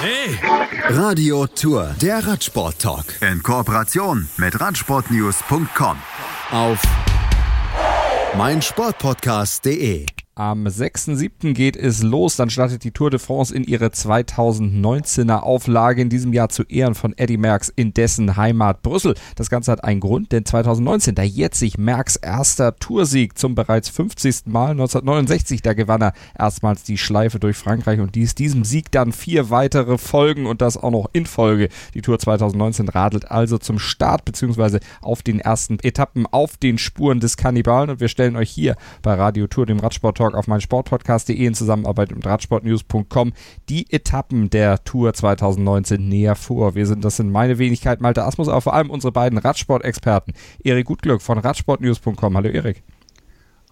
Hey! 0.00 0.38
Radio 0.88 1.46
Tour, 1.46 1.94
der 2.00 2.26
Radsport-Talk. 2.26 3.04
In 3.20 3.42
Kooperation 3.42 4.26
mit 4.38 4.58
Radsportnews.com. 4.58 5.96
Auf 6.50 6.82
meinsportpodcast.de. 8.36 10.06
Am 10.34 10.66
6.7. 10.66 11.52
geht 11.52 11.76
es 11.76 12.02
los, 12.02 12.36
dann 12.36 12.48
startet 12.48 12.84
die 12.84 12.90
Tour 12.90 13.10
de 13.10 13.20
France 13.20 13.54
in 13.54 13.64
ihre 13.64 13.88
2019er 13.88 15.40
Auflage 15.40 16.00
in 16.00 16.08
diesem 16.08 16.32
Jahr 16.32 16.48
zu 16.48 16.62
Ehren 16.62 16.94
von 16.94 17.12
Eddie 17.18 17.36
Merckx 17.36 17.68
in 17.68 17.92
dessen 17.92 18.34
Heimat 18.34 18.80
Brüssel. 18.80 19.14
Das 19.36 19.50
Ganze 19.50 19.70
hat 19.70 19.84
einen 19.84 20.00
Grund, 20.00 20.32
denn 20.32 20.46
2019, 20.46 21.14
da 21.14 21.22
jetzt 21.22 21.58
sich 21.58 21.76
Merckx 21.76 22.16
erster 22.16 22.74
Toursieg 22.76 23.36
zum 23.36 23.54
bereits 23.54 23.90
50. 23.90 24.46
Mal 24.46 24.70
1969, 24.70 25.60
da 25.60 25.74
gewann 25.74 26.00
er 26.00 26.14
erstmals 26.38 26.82
die 26.82 26.96
Schleife 26.96 27.38
durch 27.38 27.58
Frankreich 27.58 28.00
und 28.00 28.14
dies 28.14 28.34
diesem 28.34 28.64
Sieg 28.64 28.90
dann 28.90 29.12
vier 29.12 29.50
weitere 29.50 29.98
Folgen 29.98 30.46
und 30.46 30.62
das 30.62 30.78
auch 30.78 30.92
noch 30.92 31.10
in 31.12 31.26
Folge. 31.26 31.68
Die 31.92 32.00
Tour 32.00 32.18
2019 32.18 32.88
radelt 32.88 33.30
also 33.30 33.58
zum 33.58 33.78
Start 33.78 34.24
beziehungsweise 34.24 34.80
auf 35.02 35.20
den 35.20 35.40
ersten 35.40 35.78
Etappen 35.82 36.24
auf 36.24 36.56
den 36.56 36.78
Spuren 36.78 37.20
des 37.20 37.36
Kannibalen 37.36 37.90
und 37.90 38.00
wir 38.00 38.08
stellen 38.08 38.36
euch 38.36 38.50
hier 38.50 38.76
bei 39.02 39.12
Radio 39.12 39.46
Tour, 39.46 39.66
dem 39.66 39.78
Radsport 39.78 40.21
Talk 40.22 40.34
auf 40.34 40.46
meinsportpodcast.de 40.46 41.34
in 41.34 41.54
Zusammenarbeit 41.54 42.14
mit 42.14 42.24
radsportnews.com 42.24 43.32
die 43.68 43.92
Etappen 43.92 44.50
der 44.50 44.84
Tour 44.84 45.12
2019 45.12 46.08
näher 46.08 46.36
vor. 46.36 46.76
Wir 46.76 46.86
sind, 46.86 47.04
das 47.04 47.16
sind 47.16 47.32
meine 47.32 47.58
Wenigkeit 47.58 48.00
Malte 48.00 48.22
Asmus, 48.22 48.48
aber 48.48 48.60
vor 48.60 48.74
allem 48.74 48.90
unsere 48.90 49.10
beiden 49.10 49.38
Radsport-Experten. 49.38 50.34
Erik 50.62 50.86
Gutglück 50.86 51.22
von 51.22 51.38
radsportnews.com. 51.38 52.36
Hallo 52.36 52.48
Erik. 52.48 52.84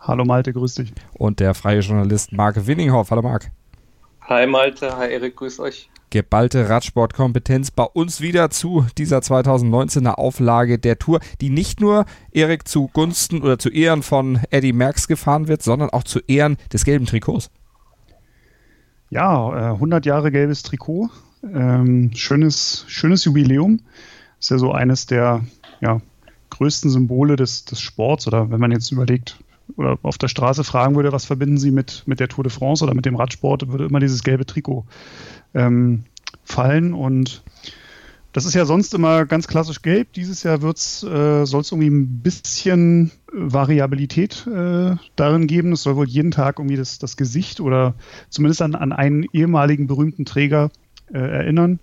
Hallo 0.00 0.24
Malte, 0.24 0.52
grüß 0.52 0.74
dich. 0.74 0.92
Und 1.12 1.38
der 1.38 1.55
freie 1.55 1.80
Journalist 1.80 2.32
Marc 2.32 2.66
Winninghoff. 2.66 3.12
Hallo 3.12 3.22
Marc. 3.22 3.52
Hi 4.22 4.46
Malte, 4.46 4.96
hi 4.96 5.12
Erik, 5.12 5.36
grüß 5.36 5.60
euch 5.60 5.88
geballte 6.11 6.69
Radsportkompetenz 6.69 7.70
bei 7.70 7.84
uns 7.84 8.20
wieder 8.20 8.50
zu 8.50 8.86
dieser 8.98 9.19
2019er 9.19 10.14
Auflage 10.14 10.78
der 10.78 10.98
Tour, 10.98 11.20
die 11.41 11.50
nicht 11.50 11.80
nur 11.80 12.05
Erik 12.33 12.69
zugunsten 12.69 13.42
oder 13.42 13.58
zu 13.58 13.70
Ehren 13.70 14.03
von 14.03 14.41
Eddie 14.50 14.72
Merckx 14.72 15.08
gefahren 15.08 15.48
wird, 15.48 15.62
sondern 15.62 15.91
auch 15.91 16.05
zu 16.05 16.20
Ehren 16.27 16.56
des 16.72 16.84
gelben 16.84 17.06
Trikots. 17.06 17.50
Ja, 19.08 19.72
100 19.72 20.05
äh, 20.05 20.08
Jahre 20.08 20.31
gelbes 20.31 20.62
Trikot, 20.62 21.11
ähm, 21.42 22.11
schönes, 22.14 22.84
schönes 22.88 23.25
Jubiläum. 23.25 23.81
Ist 24.38 24.50
ja 24.50 24.58
so 24.58 24.72
eines 24.72 25.06
der 25.06 25.44
ja, 25.81 26.00
größten 26.50 26.91
Symbole 26.91 27.36
des, 27.36 27.64
des 27.64 27.81
Sports 27.81 28.27
oder 28.27 28.50
wenn 28.50 28.61
man 28.61 28.72
jetzt 28.72 28.91
überlegt, 28.92 29.38
oder 29.77 29.98
auf 30.03 30.19
der 30.19 30.28
Straße 30.28 30.64
fragen 30.64 30.97
würde, 30.97 31.12
was 31.12 31.25
verbinden 31.25 31.58
Sie 31.58 31.70
mit, 31.70 32.03
mit 32.06 32.20
der 32.20 32.28
Tour 32.28 32.44
de 32.44 32.53
France 32.53 32.84
oder 32.84 32.94
mit 32.94 33.06
dem 33.06 33.16
Radsport, 33.16 33.69
würde 33.69 33.86
immer 33.86 34.00
dieses 34.00 34.22
gelbe 34.22 34.47
Trikot 34.47 34.84
ähm, 35.55 36.05
fallen. 36.45 36.95
Und 36.95 37.43
das 38.33 38.45
ist 38.45 38.55
ja 38.55 38.65
sonst 38.65 38.95
immer 38.95 39.27
ganz 39.27 39.48
klassisch 39.48 39.83
gelb. 39.83 40.12
Dieses 40.12 40.43
Jahr 40.43 40.62
äh, 41.03 41.47
soll 41.47 41.61
es 41.61 41.73
irgendwie 41.73 41.91
ein 41.91 42.23
bisschen 42.23 43.11
Variabilität 43.33 44.47
äh, 44.47 44.97
darin 45.17 45.47
geben. 45.47 45.73
Es 45.73 45.83
soll 45.83 45.97
wohl 45.97 46.09
jeden 46.09 46.31
Tag 46.31 46.59
irgendwie 46.59 46.77
das, 46.77 46.98
das 46.98 47.17
Gesicht 47.17 47.61
oder 47.61 47.95
zumindest 48.28 48.62
an, 48.62 48.75
an 48.75 48.93
einen 48.93 49.25
ehemaligen 49.33 49.87
berühmten 49.87 50.25
Träger 50.25 50.71
äh, 51.12 51.19
erinnern 51.19 51.81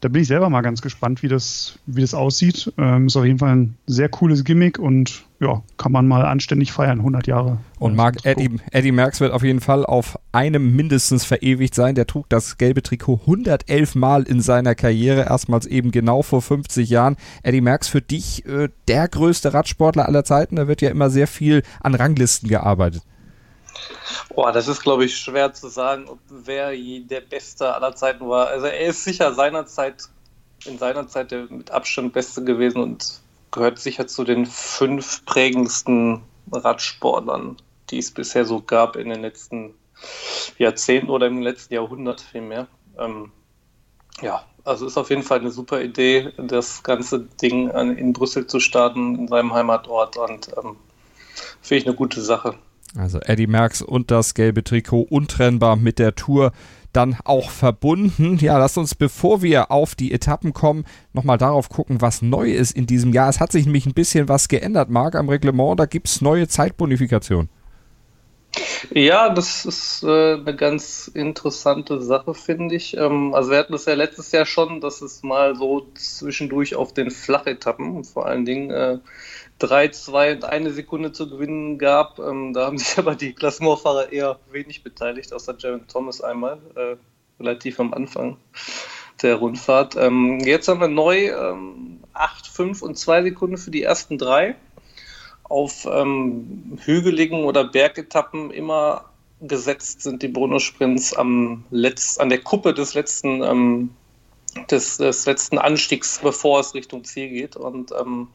da 0.00 0.08
bin 0.08 0.22
ich 0.22 0.28
selber 0.28 0.48
mal 0.48 0.60
ganz 0.60 0.80
gespannt, 0.80 1.22
wie 1.22 1.28
das, 1.28 1.78
wie 1.86 2.02
das 2.02 2.14
aussieht. 2.14 2.72
Ähm, 2.78 3.06
ist 3.06 3.16
auf 3.16 3.24
jeden 3.24 3.38
Fall 3.38 3.54
ein 3.54 3.76
sehr 3.86 4.08
cooles 4.08 4.44
Gimmick 4.44 4.78
und 4.78 5.24
ja, 5.40 5.62
kann 5.76 5.92
man 5.92 6.06
mal 6.06 6.24
anständig 6.24 6.72
feiern, 6.72 6.98
100 6.98 7.26
Jahre. 7.26 7.58
Und 7.78 7.96
Mark 7.96 8.24
Eddie, 8.24 8.56
Eddie 8.70 8.92
Merckx 8.92 9.20
wird 9.20 9.32
auf 9.32 9.42
jeden 9.42 9.60
Fall 9.60 9.86
auf 9.86 10.18
einem 10.32 10.74
mindestens 10.74 11.24
verewigt 11.24 11.74
sein. 11.74 11.94
Der 11.94 12.06
trug 12.06 12.28
das 12.28 12.58
gelbe 12.58 12.82
Trikot 12.82 13.20
111 13.22 13.94
Mal 13.94 14.22
in 14.22 14.40
seiner 14.40 14.74
Karriere, 14.74 15.22
erstmals 15.22 15.66
eben 15.66 15.90
genau 15.90 16.22
vor 16.22 16.42
50 16.42 16.88
Jahren. 16.88 17.16
Eddie 17.42 17.60
Merckx 17.60 17.88
für 17.88 18.02
dich 18.02 18.46
äh, 18.46 18.68
der 18.88 19.08
größte 19.08 19.54
Radsportler 19.54 20.06
aller 20.06 20.24
Zeiten. 20.24 20.56
Da 20.56 20.68
wird 20.68 20.80
ja 20.80 20.90
immer 20.90 21.10
sehr 21.10 21.26
viel 21.26 21.62
an 21.80 21.94
Ranglisten 21.94 22.48
gearbeitet. 22.48 23.02
Boah, 24.34 24.52
das 24.52 24.68
ist, 24.68 24.82
glaube 24.82 25.04
ich, 25.04 25.16
schwer 25.16 25.52
zu 25.52 25.68
sagen, 25.68 26.08
ob 26.08 26.18
wer 26.28 26.72
der 26.76 27.20
Beste 27.20 27.74
aller 27.74 27.94
Zeiten 27.94 28.28
war. 28.28 28.48
Also 28.48 28.66
er 28.66 28.88
ist 28.88 29.04
sicher 29.04 29.34
seinerzeit, 29.34 30.04
in 30.64 30.78
seiner 30.78 31.08
Zeit 31.08 31.30
der 31.30 31.46
mit 31.50 31.70
Abstand 31.70 32.12
Beste 32.12 32.44
gewesen 32.44 32.82
und 32.82 33.20
gehört 33.50 33.78
sicher 33.78 34.06
zu 34.06 34.24
den 34.24 34.46
fünf 34.46 35.24
prägendsten 35.24 36.22
Radsportlern, 36.52 37.56
die 37.90 37.98
es 37.98 38.10
bisher 38.10 38.44
so 38.44 38.60
gab 38.60 38.96
in 38.96 39.08
den 39.08 39.22
letzten 39.22 39.74
Jahrzehnten 40.58 41.10
oder 41.10 41.26
im 41.26 41.42
letzten 41.42 41.74
Jahrhundert 41.74 42.20
vielmehr. 42.20 42.66
Ähm, 42.98 43.32
ja, 44.20 44.44
also 44.64 44.86
ist 44.86 44.98
auf 44.98 45.10
jeden 45.10 45.22
Fall 45.22 45.40
eine 45.40 45.50
super 45.50 45.80
Idee, 45.80 46.32
das 46.36 46.82
ganze 46.82 47.20
Ding 47.20 47.70
in 47.70 48.12
Brüssel 48.12 48.46
zu 48.46 48.60
starten, 48.60 49.14
in 49.16 49.28
seinem 49.28 49.52
Heimatort 49.54 50.16
und 50.16 50.48
ähm, 50.56 50.76
finde 51.62 51.82
ich 51.82 51.86
eine 51.86 51.96
gute 51.96 52.20
Sache. 52.20 52.54
Also 52.98 53.20
Eddie 53.20 53.46
Merckx 53.46 53.80
und 53.80 54.10
das 54.10 54.34
gelbe 54.34 54.64
Trikot 54.64 55.02
untrennbar 55.02 55.76
mit 55.76 56.00
der 56.00 56.16
Tour 56.16 56.50
dann 56.92 57.16
auch 57.24 57.50
verbunden. 57.50 58.38
Ja, 58.38 58.58
lasst 58.58 58.76
uns, 58.76 58.96
bevor 58.96 59.40
wir 59.40 59.70
auf 59.70 59.94
die 59.94 60.12
Etappen 60.12 60.52
kommen, 60.52 60.84
nochmal 61.12 61.38
darauf 61.38 61.68
gucken, 61.68 62.00
was 62.00 62.22
neu 62.22 62.50
ist 62.50 62.72
in 62.72 62.86
diesem 62.86 63.12
Jahr. 63.12 63.28
Es 63.28 63.38
hat 63.38 63.52
sich 63.52 63.66
nämlich 63.66 63.86
ein 63.86 63.94
bisschen 63.94 64.28
was 64.28 64.48
geändert, 64.48 64.90
Marc, 64.90 65.14
am 65.14 65.28
Reglement. 65.28 65.78
Da 65.78 65.86
gibt 65.86 66.08
es 66.08 66.20
neue 66.20 66.48
Zeitbonifikation. 66.48 67.48
Ja, 68.90 69.28
das 69.28 69.64
ist 69.64 70.02
äh, 70.02 70.34
eine 70.34 70.56
ganz 70.56 71.08
interessante 71.08 72.00
Sache, 72.00 72.34
finde 72.34 72.76
ich. 72.76 72.96
Ähm, 72.96 73.34
also 73.34 73.50
wir 73.50 73.58
hatten 73.58 73.72
das 73.72 73.84
ja 73.84 73.94
letztes 73.94 74.32
Jahr 74.32 74.46
schon, 74.46 74.80
dass 74.80 75.02
es 75.02 75.22
mal 75.22 75.54
so 75.56 75.86
zwischendurch 75.94 76.74
auf 76.74 76.94
den 76.94 77.10
Flachetappen, 77.10 78.04
vor 78.04 78.26
allen 78.26 78.44
Dingen 78.44 78.70
äh, 78.70 78.98
3, 79.58 79.88
2 79.88 80.32
und 80.32 80.44
eine 80.44 80.70
Sekunde 80.70 81.12
zu 81.12 81.28
gewinnen 81.28 81.78
gab. 81.78 82.18
Ähm, 82.18 82.52
da 82.54 82.66
haben 82.66 82.78
sich 82.78 82.98
aber 82.98 83.14
die 83.14 83.32
Klassementfahrer 83.32 84.12
eher 84.12 84.38
wenig 84.50 84.82
beteiligt, 84.82 85.32
außer 85.32 85.56
Jaron 85.58 85.86
Thomas 85.86 86.20
einmal, 86.20 86.58
äh, 86.74 86.96
relativ 87.38 87.80
am 87.80 87.92
Anfang 87.92 88.38
der 89.22 89.36
Rundfahrt. 89.36 89.96
Ähm, 89.96 90.38
jetzt 90.40 90.68
haben 90.68 90.80
wir 90.80 90.88
neu 90.88 91.28
ähm, 91.28 92.00
8, 92.12 92.46
5 92.46 92.82
und 92.82 92.96
2 92.96 93.24
Sekunden 93.24 93.58
für 93.58 93.70
die 93.70 93.82
ersten 93.82 94.18
drei. 94.18 94.54
Auf 95.48 95.86
ähm, 95.90 96.78
hügeligen 96.84 97.44
oder 97.44 97.64
Bergetappen 97.64 98.50
immer 98.50 99.04
gesetzt 99.40 100.02
sind 100.02 100.22
die 100.22 100.28
Bonussprints 100.28 101.14
am 101.14 101.64
Letz-, 101.70 102.18
an 102.18 102.28
der 102.28 102.40
Kuppe 102.40 102.74
des 102.74 102.94
letzten, 102.94 103.42
ähm, 103.42 103.90
des, 104.70 104.98
des, 104.98 105.26
letzten 105.26 105.58
Anstiegs, 105.58 106.20
bevor 106.22 106.60
es 106.60 106.74
Richtung 106.74 107.04
Ziel 107.04 107.28
geht. 107.28 107.56
Und 107.56 107.92
ähm, 107.92 108.28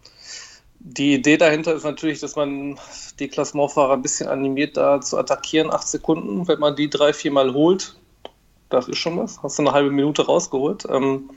die 0.79 1.13
Idee 1.13 1.37
dahinter 1.37 1.73
ist 1.73 1.83
natürlich, 1.83 2.19
dass 2.19 2.35
man 2.35 2.79
die 3.19 3.27
Klassementfahrer 3.27 3.93
ein 3.93 4.01
bisschen 4.01 4.27
animiert, 4.27 4.77
da 4.77 5.01
zu 5.01 5.17
attackieren, 5.17 5.71
acht 5.71 5.87
Sekunden. 5.87 6.47
Wenn 6.47 6.59
man 6.59 6.75
die 6.75 6.89
drei, 6.89 7.13
viermal 7.13 7.53
holt, 7.53 7.97
das 8.69 8.87
ist 8.87 8.97
schon 8.97 9.17
was. 9.17 9.41
Hast 9.43 9.59
du 9.59 9.63
eine 9.63 9.71
halbe 9.71 9.91
Minute 9.91 10.25
rausgeholt. 10.25 10.85
Ähm, 10.89 11.29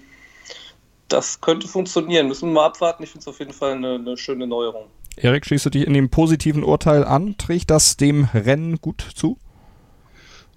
das 1.08 1.40
könnte 1.40 1.68
funktionieren. 1.68 2.28
Müssen 2.28 2.48
wir 2.48 2.54
mal 2.54 2.66
abwarten. 2.66 3.02
Ich 3.02 3.10
finde 3.10 3.22
es 3.22 3.28
auf 3.28 3.38
jeden 3.38 3.52
Fall 3.52 3.72
eine, 3.72 3.94
eine 3.94 4.16
schöne 4.16 4.46
Neuerung. 4.46 4.86
Erik, 5.16 5.46
schließt 5.46 5.66
du 5.66 5.70
dich 5.70 5.86
in 5.86 5.94
dem 5.94 6.10
positiven 6.10 6.62
Urteil 6.62 7.04
an? 7.04 7.36
Trägt 7.38 7.70
das 7.70 7.96
dem 7.96 8.24
Rennen 8.34 8.76
gut 8.80 9.00
zu? 9.14 9.38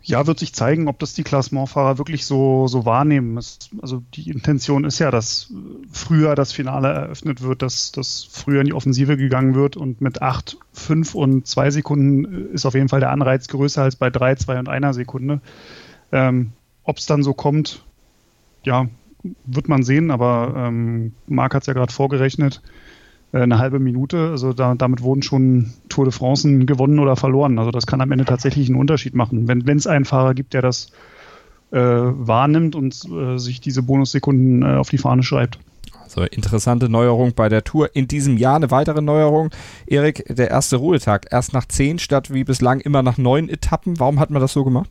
Ja, 0.01 0.27
wird 0.27 0.39
sich 0.39 0.53
zeigen, 0.53 0.87
ob 0.87 0.99
das 0.99 1.13
die 1.13 1.23
Klassementfahrer 1.23 1.97
wirklich 1.97 2.25
so, 2.25 2.67
so 2.67 2.85
wahrnehmen. 2.85 3.37
Es, 3.37 3.69
also 3.81 4.01
die 4.13 4.29
Intention 4.29 4.85
ist 4.85 4.99
ja, 4.99 5.11
dass 5.11 5.53
früher 5.91 6.35
das 6.35 6.51
Finale 6.51 6.87
eröffnet 6.89 7.41
wird, 7.41 7.61
dass, 7.61 7.91
dass 7.91 8.27
früher 8.29 8.61
in 8.61 8.67
die 8.67 8.73
Offensive 8.73 9.17
gegangen 9.17 9.55
wird 9.55 9.77
und 9.77 10.01
mit 10.01 10.21
8, 10.21 10.57
5 10.73 11.15
und 11.15 11.47
2 11.47 11.71
Sekunden 11.71 12.51
ist 12.53 12.65
auf 12.65 12.75
jeden 12.75 12.89
Fall 12.89 13.01
der 13.01 13.11
Anreiz 13.11 13.47
größer 13.49 13.83
als 13.83 13.97
bei 13.97 14.09
3, 14.09 14.35
2 14.35 14.59
und 14.59 14.69
1 14.69 14.95
Sekunde. 14.95 15.41
Ähm, 16.11 16.51
ob 16.83 16.97
es 16.97 17.05
dann 17.05 17.21
so 17.21 17.33
kommt, 17.33 17.83
ja, 18.63 18.87
wird 19.45 19.67
man 19.67 19.83
sehen, 19.83 20.11
aber 20.11 20.53
ähm, 20.55 21.13
Marc 21.27 21.53
hat 21.53 21.63
es 21.63 21.67
ja 21.67 21.73
gerade 21.73 21.93
vorgerechnet. 21.93 22.61
Äh, 23.31 23.41
eine 23.41 23.59
halbe 23.59 23.79
Minute. 23.79 24.29
Also 24.29 24.53
da, 24.53 24.75
damit 24.75 25.01
wurden 25.01 25.21
schon 25.21 25.73
Tour 25.89 26.05
de 26.05 26.11
France 26.11 26.47
gewonnen 26.65 26.99
oder 26.99 27.15
verloren. 27.15 27.59
Also 27.59 27.71
das 27.71 27.87
kann 27.87 28.01
am 28.01 28.11
Ende 28.11 28.25
tatsächlich 28.25 28.67
einen 28.67 28.79
Unterschied 28.79 29.15
machen. 29.15 29.47
Wenn 29.47 29.77
es 29.77 29.87
einen 29.87 30.05
Fahrer 30.05 30.33
gibt, 30.33 30.53
der 30.53 30.61
das 30.61 30.91
äh, 31.71 31.77
wahrnimmt 31.79 32.75
und 32.75 32.95
äh, 33.05 33.37
sich 33.37 33.61
diese 33.61 33.83
Bonussekunden 33.83 34.63
äh, 34.63 34.77
auf 34.77 34.89
die 34.89 34.97
Fahne 34.97 35.23
schreibt. 35.23 35.59
Also 36.03 36.23
interessante 36.23 36.89
Neuerung 36.89 37.33
bei 37.35 37.49
der 37.49 37.63
Tour. 37.63 37.95
In 37.95 38.07
diesem 38.07 38.37
Jahr 38.37 38.55
eine 38.55 38.71
weitere 38.71 39.01
Neuerung. 39.01 39.51
Erik, 39.85 40.25
der 40.27 40.49
erste 40.49 40.77
Ruhetag. 40.77 41.27
Erst 41.29 41.53
nach 41.53 41.65
zehn 41.67 41.99
statt 41.99 42.33
wie 42.33 42.43
bislang 42.43 42.79
immer 42.79 43.03
nach 43.03 43.19
neun 43.19 43.47
Etappen. 43.47 43.99
Warum 43.99 44.19
hat 44.19 44.31
man 44.31 44.41
das 44.41 44.53
so 44.53 44.63
gemacht? 44.63 44.89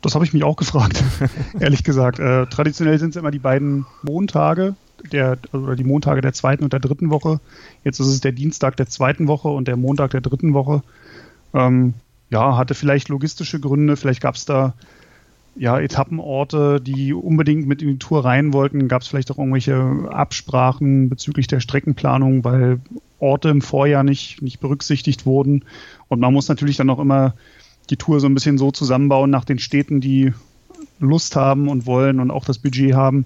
Das 0.00 0.14
habe 0.14 0.24
ich 0.24 0.32
mich 0.32 0.44
auch 0.44 0.56
gefragt, 0.56 1.02
ehrlich 1.60 1.82
gesagt. 1.82 2.18
Äh, 2.18 2.46
traditionell 2.46 2.98
sind 2.98 3.10
es 3.10 3.16
immer 3.16 3.32
die 3.32 3.40
beiden 3.40 3.84
Montage, 4.02 4.76
der, 5.12 5.38
oder 5.52 5.76
die 5.76 5.84
Montage 5.84 6.20
der 6.20 6.32
zweiten 6.32 6.64
und 6.64 6.72
der 6.72 6.80
dritten 6.80 7.10
Woche. 7.10 7.40
Jetzt 7.84 8.00
ist 8.00 8.08
es 8.08 8.20
der 8.20 8.32
Dienstag 8.32 8.76
der 8.76 8.86
zweiten 8.86 9.28
Woche 9.28 9.48
und 9.48 9.68
der 9.68 9.76
Montag 9.76 10.10
der 10.10 10.20
dritten 10.20 10.54
Woche. 10.54 10.82
Ähm, 11.54 11.94
ja, 12.30 12.56
hatte 12.56 12.74
vielleicht 12.74 13.08
logistische 13.08 13.60
Gründe, 13.60 13.96
vielleicht 13.96 14.20
gab 14.20 14.34
es 14.34 14.44
da 14.44 14.74
ja, 15.56 15.78
Etappenorte, 15.78 16.80
die 16.80 17.12
unbedingt 17.12 17.66
mit 17.66 17.82
in 17.82 17.88
die 17.88 17.98
Tour 17.98 18.24
rein 18.24 18.52
wollten. 18.52 18.86
Gab 18.86 19.02
es 19.02 19.08
vielleicht 19.08 19.30
auch 19.30 19.38
irgendwelche 19.38 20.08
Absprachen 20.10 21.08
bezüglich 21.08 21.48
der 21.48 21.60
Streckenplanung, 21.60 22.44
weil 22.44 22.80
Orte 23.18 23.48
im 23.48 23.60
Vorjahr 23.60 24.04
nicht, 24.04 24.40
nicht 24.40 24.60
berücksichtigt 24.60 25.26
wurden. 25.26 25.64
Und 26.06 26.20
man 26.20 26.32
muss 26.32 26.48
natürlich 26.48 26.76
dann 26.76 26.90
auch 26.90 27.00
immer 27.00 27.34
die 27.90 27.96
Tour 27.96 28.20
so 28.20 28.28
ein 28.28 28.34
bisschen 28.34 28.58
so 28.58 28.70
zusammenbauen 28.70 29.30
nach 29.30 29.44
den 29.44 29.58
Städten, 29.58 30.00
die 30.00 30.32
Lust 31.00 31.34
haben 31.34 31.68
und 31.68 31.86
wollen 31.86 32.20
und 32.20 32.30
auch 32.30 32.44
das 32.44 32.58
Budget 32.58 32.94
haben. 32.94 33.24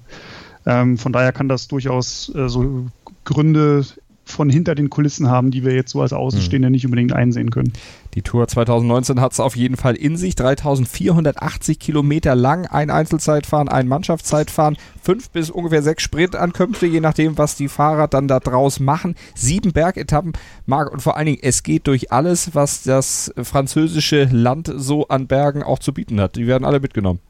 Ähm, 0.67 0.99
von 0.99 1.12
daher 1.12 1.32
kann 1.32 1.49
das 1.49 1.69
durchaus 1.69 2.32
äh, 2.35 2.49
so 2.49 2.87
Gründe 3.25 3.85
von 4.25 4.50
hinter 4.50 4.75
den 4.75 4.91
Kulissen 4.91 5.29
haben, 5.29 5.50
die 5.50 5.64
wir 5.64 5.75
jetzt 5.75 5.91
so 5.91 6.00
als 6.00 6.12
Außenstehende 6.12 6.69
mhm. 6.69 6.73
nicht 6.73 6.85
unbedingt 6.85 7.12
einsehen 7.12 7.50
können. 7.50 7.73
Die 8.14 8.23
Tour 8.23 8.47
2019 8.47 9.20
hat 9.20 9.32
es 9.32 9.41
auf 9.41 9.56
jeden 9.56 9.76
Fall 9.76 9.94
in 9.94 10.17
sich. 10.17 10.37
3480 10.37 11.79
Kilometer 11.79 12.35
lang, 12.35 12.67
ein 12.67 12.91
Einzelzeitfahren, 12.91 13.69
ein 13.69 13.88
Mannschaftszeitfahren, 13.88 14.76
fünf 15.03 15.31
bis 15.31 15.50
ungefähr 15.50 15.82
sechs 15.82 16.03
Sprintankünfte, 16.03 16.87
je 16.87 17.00
nachdem, 17.00 17.37
was 17.38 17.56
die 17.56 17.69
Fahrer 17.69 18.09
dann 18.09 18.29
da 18.29 18.41
draus 18.41 18.81
machen. 18.81 19.14
Sieben 19.35 19.73
Bergetappen, 19.73 20.32
Marc, 20.67 20.93
und 20.93 21.03
vor 21.03 21.17
allen 21.17 21.26
Dingen, 21.26 21.41
es 21.43 21.62
geht 21.62 21.87
durch 21.87 22.12
alles, 22.12 22.55
was 22.55 22.82
das 22.82 23.32
französische 23.43 24.25
Land 24.25 24.73
so 24.75 25.09
an 25.09 25.26
Bergen 25.26 25.62
auch 25.62 25.79
zu 25.79 25.93
bieten 25.93 26.20
hat. 26.20 26.37
Die 26.37 26.47
werden 26.47 26.64
alle 26.64 26.81
mitgenommen. 26.81 27.20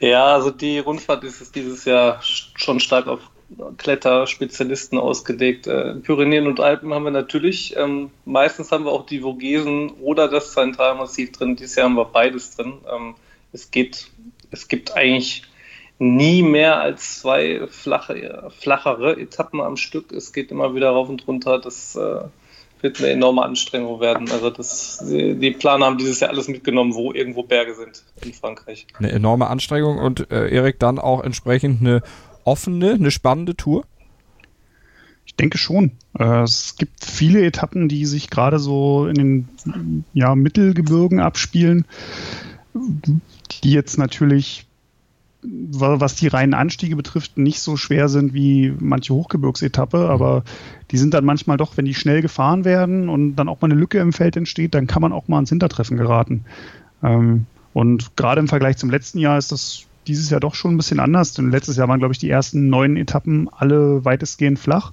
Ja, 0.00 0.34
also 0.34 0.50
die 0.50 0.78
Rundfahrt 0.78 1.24
ist 1.24 1.54
dieses 1.54 1.84
Jahr 1.84 2.20
schon 2.22 2.80
stark 2.80 3.06
auf 3.06 3.20
Kletterspezialisten 3.78 4.98
ausgelegt. 4.98 5.66
Äh, 5.66 5.94
Pyrenäen 5.96 6.46
und 6.46 6.60
Alpen 6.60 6.92
haben 6.92 7.04
wir 7.04 7.10
natürlich. 7.10 7.74
Ähm, 7.76 8.10
meistens 8.24 8.70
haben 8.70 8.84
wir 8.84 8.92
auch 8.92 9.06
die 9.06 9.20
Vogesen 9.20 9.90
oder 10.00 10.28
das 10.28 10.52
Zentralmassiv 10.52 11.32
drin. 11.32 11.56
Dieses 11.56 11.76
Jahr 11.76 11.86
haben 11.86 11.96
wir 11.96 12.04
beides 12.04 12.56
drin. 12.56 12.74
Ähm, 12.92 13.14
es 13.52 13.70
geht, 13.70 14.10
es 14.50 14.68
gibt 14.68 14.94
eigentlich 14.94 15.44
nie 15.98 16.42
mehr 16.42 16.80
als 16.80 17.20
zwei 17.20 17.66
flache, 17.68 18.50
flachere 18.58 19.18
Etappen 19.18 19.60
am 19.60 19.76
Stück. 19.76 20.12
Es 20.12 20.32
geht 20.32 20.50
immer 20.50 20.74
wieder 20.74 20.90
rauf 20.90 21.08
und 21.08 21.26
runter. 21.26 21.58
Das 21.58 21.96
äh, 21.96 22.20
wird 22.82 22.98
eine 22.98 23.10
enorme 23.10 23.42
Anstrengung 23.42 24.00
werden. 24.00 24.30
Also 24.30 24.50
das, 24.50 25.04
die, 25.06 25.50
Planer 25.52 25.86
haben 25.86 25.98
dieses 25.98 26.20
Jahr 26.20 26.30
alles 26.30 26.48
mitgenommen, 26.48 26.94
wo 26.94 27.12
irgendwo 27.12 27.42
Berge 27.42 27.74
sind 27.74 28.04
in 28.22 28.32
Frankreich. 28.32 28.86
Eine 28.98 29.10
enorme 29.10 29.48
Anstrengung 29.48 29.98
und 29.98 30.30
äh, 30.30 30.48
Erik 30.48 30.78
dann 30.78 30.98
auch 30.98 31.22
entsprechend 31.22 31.80
eine 31.80 32.02
offene, 32.44 32.92
eine 32.92 33.10
spannende 33.10 33.54
Tour? 33.56 33.84
Ich 35.26 35.36
denke 35.36 35.58
schon. 35.58 35.92
Äh, 36.18 36.42
es 36.42 36.76
gibt 36.76 37.04
viele 37.04 37.44
Etappen, 37.44 37.88
die 37.88 38.06
sich 38.06 38.30
gerade 38.30 38.58
so 38.58 39.06
in 39.06 39.14
den 39.14 40.04
ja, 40.14 40.34
Mittelgebirgen 40.34 41.20
abspielen, 41.20 41.84
die 42.74 43.72
jetzt 43.72 43.98
natürlich, 43.98 44.67
was 45.42 46.16
die 46.16 46.26
reinen 46.26 46.54
Anstiege 46.54 46.96
betrifft, 46.96 47.38
nicht 47.38 47.60
so 47.60 47.76
schwer 47.76 48.08
sind 48.08 48.34
wie 48.34 48.74
manche 48.80 49.14
Hochgebirgsetappe, 49.14 49.98
mhm. 49.98 50.10
aber 50.10 50.44
die 50.90 50.98
sind 50.98 51.14
dann 51.14 51.24
manchmal 51.24 51.56
doch, 51.56 51.76
wenn 51.76 51.84
die 51.84 51.94
schnell 51.94 52.22
gefahren 52.22 52.64
werden 52.64 53.08
und 53.08 53.36
dann 53.36 53.48
auch 53.48 53.60
mal 53.60 53.70
eine 53.70 53.78
Lücke 53.78 53.98
im 53.98 54.12
Feld 54.12 54.36
entsteht, 54.36 54.74
dann 54.74 54.86
kann 54.86 55.02
man 55.02 55.12
auch 55.12 55.28
mal 55.28 55.36
ans 55.36 55.50
Hintertreffen 55.50 55.96
geraten. 55.96 56.44
Ähm, 57.02 57.46
und 57.72 58.16
gerade 58.16 58.40
im 58.40 58.48
Vergleich 58.48 58.76
zum 58.76 58.90
letzten 58.90 59.18
Jahr 59.18 59.38
ist 59.38 59.52
das 59.52 59.84
dieses 60.08 60.30
Jahr 60.30 60.40
doch 60.40 60.54
schon 60.54 60.74
ein 60.74 60.76
bisschen 60.76 61.00
anders. 61.00 61.34
Denn 61.34 61.50
letztes 61.50 61.76
Jahr 61.76 61.86
waren, 61.88 62.00
glaube 62.00 62.12
ich, 62.12 62.18
die 62.18 62.30
ersten 62.30 62.68
neun 62.68 62.96
Etappen 62.96 63.48
alle 63.52 64.04
weitestgehend 64.04 64.58
flach. 64.58 64.92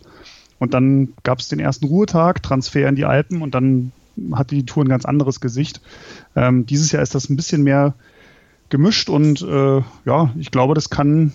Und 0.60 0.74
dann 0.74 1.14
gab 1.24 1.40
es 1.40 1.48
den 1.48 1.60
ersten 1.60 1.86
Ruhetag, 1.86 2.44
Transfer 2.44 2.88
in 2.88 2.96
die 2.96 3.06
Alpen 3.06 3.42
und 3.42 3.56
dann 3.56 3.92
hatte 4.34 4.56
die 4.56 4.66
Tour 4.66 4.86
ein 4.86 4.90
ganz 4.90 5.06
anderes 5.06 5.42
Gesicht. 5.42 5.82
Ähm, 6.36 6.66
dieses 6.66 6.92
Jahr 6.92 7.02
ist 7.02 7.16
das 7.16 7.30
ein 7.30 7.36
bisschen 7.36 7.64
mehr 7.64 7.96
gemischt 8.76 9.10
und 9.10 9.42
äh, 9.42 9.82
ja, 10.06 10.30
ich 10.38 10.52
glaube, 10.52 10.74
das 10.74 10.90
kann 10.90 11.32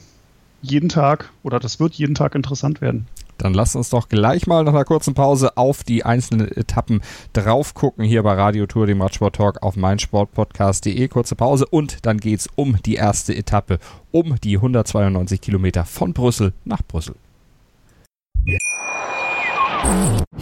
jeden 0.60 0.90
Tag 0.90 1.30
oder 1.42 1.58
das 1.58 1.80
wird 1.80 1.94
jeden 1.94 2.14
Tag 2.14 2.34
interessant 2.34 2.82
werden. 2.82 3.06
Dann 3.38 3.54
lasst 3.54 3.76
uns 3.76 3.88
doch 3.88 4.10
gleich 4.10 4.46
mal 4.46 4.62
nach 4.64 4.74
einer 4.74 4.84
kurzen 4.84 5.14
Pause 5.14 5.56
auf 5.56 5.82
die 5.82 6.04
einzelnen 6.04 6.52
Etappen 6.54 7.00
drauf 7.32 7.72
gucken 7.72 8.04
hier 8.04 8.22
bei 8.22 8.34
Radio 8.34 8.66
Tour, 8.66 8.86
dem 8.86 9.00
Radsport 9.00 9.36
Talk 9.36 9.62
auf 9.62 9.76
meinsportpodcast.de. 9.76 11.08
Kurze 11.08 11.34
Pause 11.34 11.64
und 11.64 12.04
dann 12.04 12.18
geht's 12.18 12.46
um 12.56 12.76
die 12.84 12.96
erste 12.96 13.34
Etappe, 13.34 13.78
um 14.10 14.38
die 14.44 14.56
192 14.56 15.40
Kilometer 15.40 15.86
von 15.86 16.12
Brüssel 16.12 16.52
nach 16.66 16.82
Brüssel. 16.86 17.14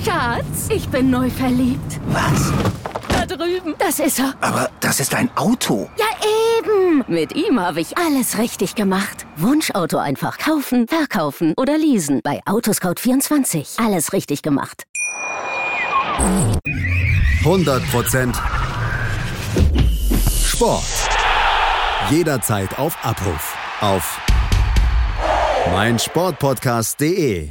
Schatz, 0.05 0.69
ich 0.75 0.89
bin 0.89 1.11
neu 1.11 1.31
verliebt. 1.31 2.01
Was? 2.09 2.53
Drüben. 3.29 3.75
Das 3.79 4.01
ist 4.01 4.19
er. 4.19 4.35
Aber 4.41 4.71
das 4.81 5.01
ist 5.01 5.15
ein 5.15 5.31
Auto. 5.37 5.89
Ja, 5.99 6.07
eben. 6.59 7.05
Mit 7.07 7.37
ihm 7.37 7.61
habe 7.61 7.81
ich 7.81 7.97
alles 7.97 8.39
richtig 8.39 8.75
gemacht. 8.75 9.27
Wunschauto 9.37 9.99
einfach 9.99 10.39
kaufen, 10.39 10.89
verkaufen 10.89 11.55
oder 11.57 11.79
leasen. 11.79 12.21
Bei 12.25 12.41
Autoscout24. 12.47 13.85
Alles 13.85 14.13
richtig 14.13 14.43
gemacht. 14.43 14.85
100% 17.45 18.35
Sport. 20.45 20.83
Jederzeit 22.11 22.79
auf 22.79 22.97
Abruf. 23.05 23.57
Auf 23.81 24.19
meinsportpodcast.de 25.71 27.51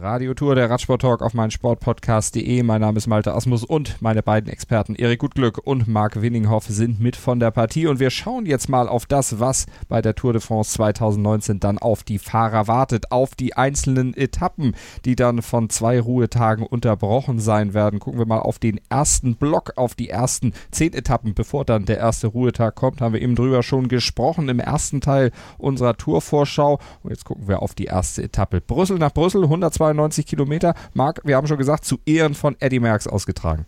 Radiotour, 0.00 0.54
der 0.54 0.70
Radsport-Talk 0.70 1.22
auf 1.22 1.34
meinen 1.34 1.50
Sportpodcast.de. 1.50 2.62
Mein 2.62 2.80
Name 2.80 2.98
ist 2.98 3.08
Malte 3.08 3.34
Asmus 3.34 3.64
und 3.64 4.00
meine 4.00 4.22
beiden 4.22 4.50
Experten 4.50 4.94
Erik 4.94 5.18
Gutglück 5.18 5.58
und 5.58 5.88
Marc 5.88 6.22
Winninghoff 6.22 6.66
sind 6.66 7.00
mit 7.00 7.16
von 7.16 7.40
der 7.40 7.50
Partie. 7.50 7.88
Und 7.88 7.98
wir 7.98 8.10
schauen 8.10 8.46
jetzt 8.46 8.68
mal 8.68 8.88
auf 8.88 9.06
das, 9.06 9.40
was 9.40 9.66
bei 9.88 10.00
der 10.00 10.14
Tour 10.14 10.34
de 10.34 10.40
France 10.40 10.72
2019 10.74 11.58
dann 11.58 11.78
auf 11.78 12.04
die 12.04 12.18
Fahrer 12.18 12.68
wartet, 12.68 13.10
auf 13.10 13.34
die 13.34 13.56
einzelnen 13.56 14.16
Etappen, 14.16 14.76
die 15.04 15.16
dann 15.16 15.42
von 15.42 15.68
zwei 15.68 16.00
Ruhetagen 16.00 16.64
unterbrochen 16.64 17.40
sein 17.40 17.74
werden. 17.74 17.98
Gucken 17.98 18.20
wir 18.20 18.26
mal 18.26 18.40
auf 18.40 18.58
den 18.58 18.80
ersten 18.88 19.34
Block, 19.34 19.72
auf 19.76 19.94
die 19.94 20.10
ersten 20.10 20.52
zehn 20.70 20.92
Etappen, 20.92 21.34
bevor 21.34 21.64
dann 21.64 21.86
der 21.86 21.98
erste 21.98 22.28
Ruhetag 22.28 22.76
kommt. 22.76 23.00
Haben 23.00 23.14
wir 23.14 23.22
eben 23.22 23.34
drüber 23.34 23.64
schon 23.64 23.88
gesprochen 23.88 24.48
im 24.48 24.60
ersten 24.60 25.00
Teil 25.00 25.32
unserer 25.56 25.96
Tourvorschau. 25.96 26.78
Und 27.02 27.10
jetzt 27.10 27.24
gucken 27.24 27.48
wir 27.48 27.62
auf 27.62 27.74
die 27.74 27.86
erste 27.86 28.22
Etappe. 28.22 28.60
Brüssel 28.60 28.98
nach 28.98 29.12
Brüssel, 29.12 29.42
102 29.42 29.87
92 29.94 30.26
Kilometer. 30.26 30.74
Marc, 30.94 31.20
wir 31.24 31.36
haben 31.36 31.46
schon 31.46 31.58
gesagt, 31.58 31.84
zu 31.84 31.98
Ehren 32.06 32.34
von 32.34 32.56
Eddie 32.60 32.80
Merckx 32.80 33.06
ausgetragen. 33.06 33.66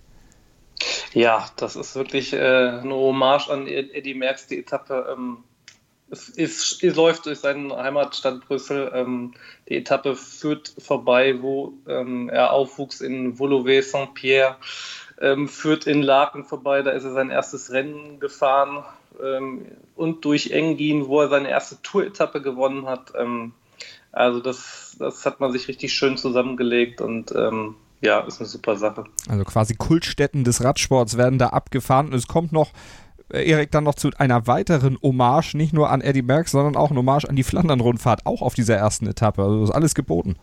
Ja, 1.13 1.47
das 1.57 1.77
ist 1.77 1.95
wirklich 1.95 2.33
äh, 2.33 2.39
eine 2.39 2.95
Hommage 2.95 3.51
an 3.51 3.67
Eddie 3.67 4.15
Merckx, 4.15 4.47
die 4.47 4.59
Etappe. 4.59 5.07
Ähm, 5.13 5.39
ist, 6.11 6.83
es, 6.83 6.97
läuft 6.97 7.27
durch 7.27 7.39
seinen 7.39 7.73
Heimatstadt 7.73 8.41
Brüssel. 8.47 8.91
Ähm, 8.95 9.35
die 9.69 9.77
Etappe 9.77 10.17
führt 10.17 10.75
vorbei, 10.79 11.41
wo 11.41 11.75
ähm, 11.87 12.29
er 12.29 12.53
aufwuchs 12.53 13.01
in 13.01 13.39
Woluwe-Saint-Pierre, 13.39 14.57
ähm, 15.21 15.49
führt 15.49 15.87
in 15.87 16.03
Laken 16.03 16.45
vorbei, 16.45 16.83
da 16.83 16.91
ist 16.91 17.05
er 17.05 17.13
sein 17.13 17.31
erstes 17.31 17.71
Rennen 17.71 18.19
gefahren 18.21 18.85
ähm, 19.23 19.67
und 19.95 20.25
durch 20.25 20.51
Engin, 20.51 21.07
wo 21.07 21.21
er 21.21 21.29
seine 21.29 21.51
erste 21.51 21.81
Tour-Etappe 21.83 22.43
gewonnen 22.43 22.87
hat. 22.87 23.13
Ähm, 23.17 23.53
also 24.13 24.41
das, 24.41 24.80
das 25.01 25.27
hat 25.27 25.41
man 25.41 25.51
sich 25.53 25.67
richtig 25.67 25.93
schön 25.93 26.17
zusammengelegt 26.17 27.01
und 27.01 27.33
ähm, 27.35 27.75
ja, 28.03 28.21
ist 28.21 28.41
eine 28.41 28.49
super 28.49 28.77
Sache. 28.77 29.05
Also 29.29 29.45
quasi 29.45 29.75
Kultstätten 29.75 30.45
des 30.45 30.63
Radsports 30.63 31.17
werden 31.17 31.39
da 31.39 31.49
abgefahren 31.49 32.07
und 32.09 32.15
es 32.15 32.29
kommt 32.29 32.53
noch 32.53 32.71
äh, 33.33 33.49
Erik, 33.49 33.71
dann 33.71 33.85
noch 33.85 33.95
zu 33.95 34.11
einer 34.19 34.47
weiteren 34.47 34.99
Hommage, 35.03 35.55
nicht 35.55 35.73
nur 35.73 35.91
an 35.91 36.01
Eddie 36.01 36.23
Merckx, 36.23 36.53
sondern 36.53 36.77
auch 36.77 36.91
eine 36.91 37.01
Hommage 37.01 37.25
an 37.29 37.37
die 37.37 37.43
Flandern-Rundfahrt, 37.43 38.27
auch 38.27 38.43
auf 38.43 38.55
dieser 38.55 38.77
ersten 38.77 39.07
Etappe. 39.07 39.43
Also 39.43 39.65
ist 39.65 39.71
alles 39.71 39.95
geboten. 39.95 40.37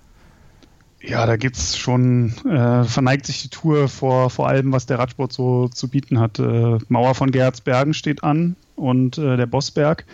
Ja, 1.00 1.26
da 1.28 1.38
gibt's 1.38 1.78
schon, 1.78 2.34
äh, 2.50 2.84
verneigt 2.84 3.28
sich 3.28 3.44
die 3.44 3.50
Tour 3.50 3.88
vor, 3.88 4.32
vor 4.32 4.48
allem, 4.48 4.72
was 4.72 4.88
der 4.88 4.98
Radsport 4.98 5.32
so 5.32 5.68
zu 5.68 5.90
bieten 5.90 6.20
hat. 6.20 6.40
Äh, 6.40 6.80
Mauer 6.90 7.14
von 7.14 7.32
Gerhardsbergen 7.32 7.94
steht 7.94 8.24
an 8.24 8.56
und 8.76 9.18
äh, 9.18 9.38
der 9.38 9.46
Bossberg. 9.46 10.06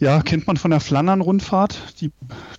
Ja, 0.00 0.22
kennt 0.22 0.46
man 0.46 0.56
von 0.56 0.70
der 0.70 0.80
Flandern-Rundfahrt. 0.80 2.00
Die, 2.00 2.10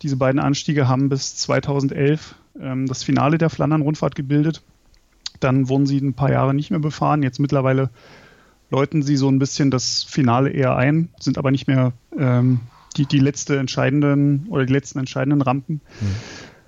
diese 0.04 0.16
beiden 0.16 0.40
Anstiege 0.40 0.88
haben 0.88 1.10
bis 1.10 1.36
2011 1.38 2.36
ähm, 2.60 2.86
das 2.86 3.04
Finale 3.04 3.40
der 3.40 3.50
Flandern-Rundfahrt 3.50 4.14
gebildet. 4.14 4.62
Dann 5.40 5.68
wurden 5.68 5.88
sie 5.88 5.98
ein 5.98 6.14
paar 6.14 6.32
Jahre 6.32 6.54
nicht 6.54 6.70
mehr 6.70 6.80
befahren. 6.80 7.24
Jetzt 7.24 7.40
mittlerweile 7.40 7.90
läuten 8.70 9.02
sie 9.02 9.18
so 9.18 9.28
ein 9.28 9.40
bisschen 9.40 9.72
das 9.72 10.04
Finale 10.04 10.52
eher 10.52 10.76
ein, 10.76 11.10
sind 11.20 11.40
aber 11.40 11.50
nicht 11.50 11.68
mehr 11.68 11.94
ähm, 12.18 12.62
die, 12.96 13.08
die 13.08 13.20
letzte 13.20 13.58
entscheidenden 13.58 14.46
oder 14.50 14.66
die 14.66 14.74
letzten 14.74 15.00
entscheidenden 15.00 15.42
Rampen. 15.42 15.82
Mhm. 16.00 16.16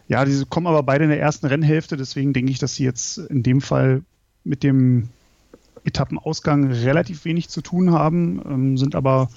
Ja, 0.07 0.25
diese 0.25 0.47
kommen 0.47 0.67
aber 0.67 0.81
beide 0.81 1.03
in 1.03 1.11
der 1.11 1.19
ersten 1.19 1.45
Rennhälfte, 1.45 1.97
deswegen 1.97 2.33
denke 2.33 2.51
ich, 2.51 2.59
dass 2.59 2.75
sie 2.75 2.83
jetzt 2.83 3.19
in 3.19 3.43
dem 3.43 3.61
Fall 3.61 4.01
mit 4.43 4.63
dem 4.63 5.09
Etappenausgang 5.85 6.71
relativ 6.71 7.25
wenig 7.25 7.49
zu 7.49 7.61
tun 7.61 7.91
haben, 7.91 8.41
ähm, 8.45 8.77
sind 8.77 8.95
aber 8.95 9.29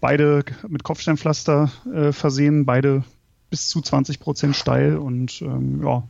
beide 0.00 0.44
mit 0.68 0.84
Kopfsteinpflaster 0.84 1.70
äh, 1.92 2.12
versehen, 2.12 2.64
beide 2.64 3.04
bis 3.50 3.68
zu 3.68 3.80
20 3.80 4.20
Prozent 4.20 4.56
steil 4.56 4.96
und 4.96 5.42
ähm, 5.42 5.82
ja, 5.82 6.02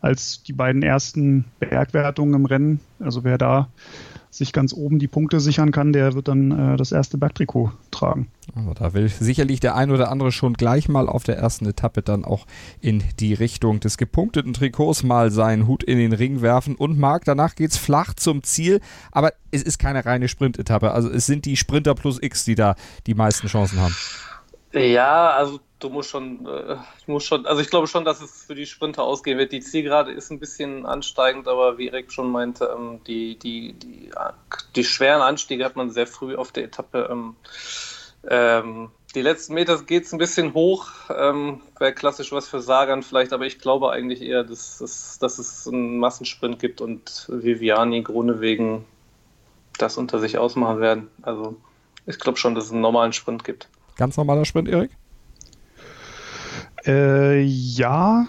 als 0.00 0.42
die 0.42 0.52
beiden 0.52 0.82
ersten 0.82 1.44
Bergwertungen 1.60 2.34
im 2.34 2.46
Rennen, 2.46 2.80
also 2.98 3.24
wer 3.24 3.38
da 3.38 3.68
sich 4.32 4.54
ganz 4.54 4.72
oben 4.72 4.98
die 4.98 5.08
Punkte 5.08 5.40
sichern 5.40 5.72
kann, 5.72 5.92
der 5.92 6.14
wird 6.14 6.26
dann 6.26 6.72
äh, 6.72 6.76
das 6.78 6.90
erste 6.90 7.18
Bergtrikot 7.18 7.70
tragen. 7.90 8.28
Also 8.54 8.72
da 8.72 8.94
will 8.94 9.08
sicherlich 9.08 9.60
der 9.60 9.76
ein 9.76 9.90
oder 9.90 10.10
andere 10.10 10.32
schon 10.32 10.54
gleich 10.54 10.88
mal 10.88 11.06
auf 11.06 11.22
der 11.22 11.36
ersten 11.36 11.66
Etappe 11.66 12.00
dann 12.00 12.24
auch 12.24 12.46
in 12.80 13.04
die 13.20 13.34
Richtung 13.34 13.80
des 13.80 13.98
gepunkteten 13.98 14.54
Trikots 14.54 15.02
mal 15.02 15.30
seinen 15.30 15.66
Hut 15.66 15.84
in 15.84 15.98
den 15.98 16.14
Ring 16.14 16.40
werfen 16.40 16.74
und 16.76 16.98
Marc, 16.98 17.26
danach 17.26 17.54
geht's 17.54 17.76
flach 17.76 18.14
zum 18.14 18.42
Ziel, 18.42 18.80
aber 19.12 19.34
es 19.50 19.62
ist 19.62 19.78
keine 19.78 20.06
reine 20.06 20.28
Sprintetappe, 20.28 20.92
also 20.92 21.10
es 21.10 21.26
sind 21.26 21.44
die 21.44 21.58
Sprinter 21.58 21.94
plus 21.94 22.18
X, 22.22 22.46
die 22.46 22.54
da 22.54 22.74
die 23.06 23.14
meisten 23.14 23.48
Chancen 23.48 23.80
haben. 23.80 23.94
Ja, 24.72 25.30
also 25.32 25.60
du 25.80 25.90
musst 25.90 26.08
schon, 26.08 26.46
äh, 26.46 26.76
musst 27.06 27.26
schon, 27.26 27.44
also 27.44 27.60
ich 27.60 27.68
glaube 27.68 27.86
schon, 27.88 28.04
dass 28.06 28.22
es 28.22 28.44
für 28.44 28.54
die 28.54 28.64
Sprinter 28.64 29.02
ausgehen 29.02 29.36
wird. 29.38 29.52
Die 29.52 29.60
Zielgerade 29.60 30.12
ist 30.12 30.30
ein 30.30 30.38
bisschen 30.38 30.86
ansteigend, 30.86 31.46
aber 31.46 31.76
wie 31.76 31.88
Erik 31.88 32.10
schon 32.10 32.30
meinte, 32.30 32.74
ähm, 32.74 33.00
die, 33.06 33.38
die, 33.38 33.74
die, 33.74 34.10
die 34.74 34.84
schweren 34.84 35.20
Anstiege 35.20 35.64
hat 35.64 35.76
man 35.76 35.90
sehr 35.90 36.06
früh 36.06 36.36
auf 36.36 36.52
der 36.52 36.64
Etappe. 36.64 37.08
Ähm, 37.10 37.36
ähm, 38.28 38.90
die 39.14 39.20
letzten 39.20 39.52
Meter 39.52 39.82
geht 39.82 40.04
es 40.04 40.12
ein 40.12 40.18
bisschen 40.18 40.54
hoch, 40.54 40.88
ähm, 41.14 41.60
wäre 41.78 41.92
klassisch 41.92 42.32
was 42.32 42.48
für 42.48 42.62
Sagan 42.62 43.02
vielleicht, 43.02 43.34
aber 43.34 43.44
ich 43.44 43.58
glaube 43.58 43.90
eigentlich 43.90 44.22
eher, 44.22 44.42
dass, 44.42 44.78
dass, 44.78 45.18
dass 45.18 45.38
es 45.38 45.68
einen 45.68 45.98
Massensprint 45.98 46.58
gibt 46.58 46.80
und 46.80 47.26
Viviani, 47.28 48.02
Grunewegen 48.02 48.86
das 49.76 49.98
unter 49.98 50.18
sich 50.18 50.38
ausmachen 50.38 50.80
werden. 50.80 51.10
Also 51.20 51.56
ich 52.06 52.18
glaube 52.18 52.38
schon, 52.38 52.54
dass 52.54 52.66
es 52.66 52.72
einen 52.72 52.80
normalen 52.80 53.12
Sprint 53.12 53.44
gibt. 53.44 53.68
Ganz 54.02 54.16
normaler 54.16 54.44
Sprint, 54.44 54.68
Erik? 54.68 54.90
Äh, 56.84 57.40
ja, 57.40 58.26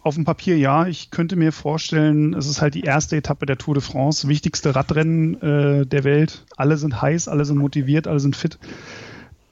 auf 0.00 0.14
dem 0.14 0.24
Papier 0.24 0.56
ja. 0.56 0.86
Ich 0.86 1.10
könnte 1.10 1.36
mir 1.36 1.52
vorstellen, 1.52 2.32
es 2.32 2.46
ist 2.46 2.62
halt 2.62 2.74
die 2.74 2.80
erste 2.80 3.16
Etappe 3.16 3.44
der 3.44 3.58
Tour 3.58 3.74
de 3.74 3.82
France, 3.82 4.28
wichtigste 4.28 4.74
Radrennen 4.74 5.42
äh, 5.42 5.84
der 5.84 6.04
Welt. 6.04 6.46
Alle 6.56 6.78
sind 6.78 7.02
heiß, 7.02 7.28
alle 7.28 7.44
sind 7.44 7.58
motiviert, 7.58 8.06
alle 8.06 8.18
sind 8.18 8.34
fit. 8.34 8.58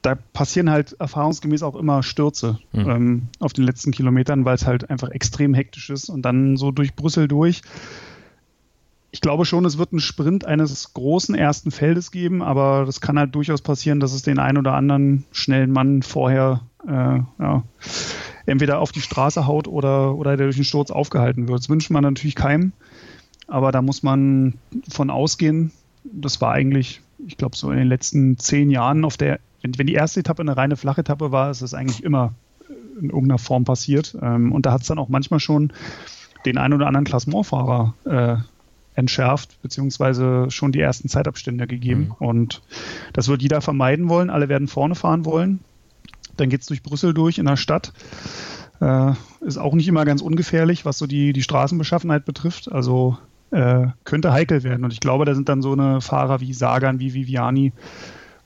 Da 0.00 0.14
passieren 0.14 0.70
halt 0.70 0.96
erfahrungsgemäß 0.98 1.62
auch 1.64 1.76
immer 1.76 2.02
Stürze 2.02 2.58
mhm. 2.72 2.88
ähm, 2.88 3.22
auf 3.40 3.52
den 3.52 3.64
letzten 3.64 3.92
Kilometern, 3.92 4.46
weil 4.46 4.54
es 4.54 4.64
halt 4.64 4.88
einfach 4.88 5.10
extrem 5.10 5.52
hektisch 5.52 5.90
ist 5.90 6.08
und 6.08 6.22
dann 6.22 6.56
so 6.56 6.70
durch 6.70 6.94
Brüssel 6.94 7.28
durch. 7.28 7.60
Ich 9.14 9.20
glaube 9.20 9.44
schon, 9.44 9.64
es 9.64 9.78
wird 9.78 9.92
einen 9.92 10.00
Sprint 10.00 10.44
eines 10.44 10.92
großen 10.92 11.36
ersten 11.36 11.70
Feldes 11.70 12.10
geben, 12.10 12.42
aber 12.42 12.82
das 12.84 13.00
kann 13.00 13.16
halt 13.16 13.32
durchaus 13.32 13.62
passieren, 13.62 14.00
dass 14.00 14.12
es 14.12 14.22
den 14.22 14.40
einen 14.40 14.58
oder 14.58 14.74
anderen 14.74 15.22
schnellen 15.30 15.70
Mann 15.70 16.02
vorher 16.02 16.62
äh, 16.84 17.20
ja, 17.38 17.62
entweder 18.44 18.80
auf 18.80 18.90
die 18.90 19.00
Straße 19.00 19.46
haut 19.46 19.68
oder, 19.68 20.16
oder 20.16 20.36
der 20.36 20.46
durch 20.46 20.56
den 20.56 20.64
Sturz 20.64 20.90
aufgehalten 20.90 21.46
wird. 21.46 21.60
Das 21.60 21.68
wünscht 21.68 21.90
man 21.90 22.02
natürlich 22.02 22.34
keinem, 22.34 22.72
aber 23.46 23.70
da 23.70 23.82
muss 23.82 24.02
man 24.02 24.54
von 24.88 25.10
ausgehen. 25.10 25.70
Das 26.02 26.40
war 26.40 26.50
eigentlich, 26.50 27.00
ich 27.24 27.36
glaube, 27.36 27.56
so 27.56 27.70
in 27.70 27.78
den 27.78 27.86
letzten 27.86 28.36
zehn 28.38 28.68
Jahren 28.68 29.04
auf 29.04 29.16
der, 29.16 29.38
wenn, 29.62 29.78
wenn 29.78 29.86
die 29.86 29.94
erste 29.94 30.18
Etappe 30.18 30.42
eine 30.42 30.56
reine 30.56 30.74
Flachetappe 30.76 31.30
war, 31.30 31.52
ist 31.52 31.62
das 31.62 31.72
eigentlich 31.72 32.02
immer 32.02 32.34
in 33.00 33.10
irgendeiner 33.10 33.38
Form 33.38 33.62
passiert. 33.62 34.18
Ähm, 34.20 34.50
und 34.50 34.66
da 34.66 34.72
hat 34.72 34.82
es 34.82 34.88
dann 34.88 34.98
auch 34.98 35.08
manchmal 35.08 35.38
schon 35.38 35.72
den 36.46 36.58
einen 36.58 36.74
oder 36.74 36.88
anderen 36.88 37.04
Klassementfahrer 37.04 37.94
äh, 38.06 38.53
entschärft, 38.94 39.60
beziehungsweise 39.62 40.50
schon 40.50 40.72
die 40.72 40.80
ersten 40.80 41.08
Zeitabstände 41.08 41.66
gegeben. 41.66 42.12
Mhm. 42.18 42.26
Und 42.26 42.62
das 43.12 43.28
wird 43.28 43.42
jeder 43.42 43.60
vermeiden 43.60 44.08
wollen. 44.08 44.30
Alle 44.30 44.48
werden 44.48 44.68
vorne 44.68 44.94
fahren 44.94 45.24
wollen. 45.24 45.60
Dann 46.36 46.48
geht 46.48 46.62
es 46.62 46.66
durch 46.66 46.82
Brüssel 46.82 47.14
durch 47.14 47.38
in 47.38 47.46
der 47.46 47.56
Stadt. 47.56 47.92
Äh, 48.80 49.12
ist 49.40 49.58
auch 49.58 49.74
nicht 49.74 49.88
immer 49.88 50.04
ganz 50.04 50.20
ungefährlich, 50.20 50.84
was 50.84 50.98
so 50.98 51.06
die, 51.06 51.32
die 51.32 51.42
Straßenbeschaffenheit 51.42 52.24
betrifft. 52.24 52.70
Also 52.70 53.18
äh, 53.50 53.86
könnte 54.04 54.32
heikel 54.32 54.62
werden. 54.62 54.84
Und 54.84 54.92
ich 54.92 55.00
glaube, 55.00 55.24
da 55.24 55.34
sind 55.34 55.48
dann 55.48 55.62
so 55.62 55.72
eine 55.72 56.00
Fahrer 56.00 56.40
wie 56.40 56.52
Sagan, 56.52 57.00
wie 57.00 57.14
Viviani 57.14 57.72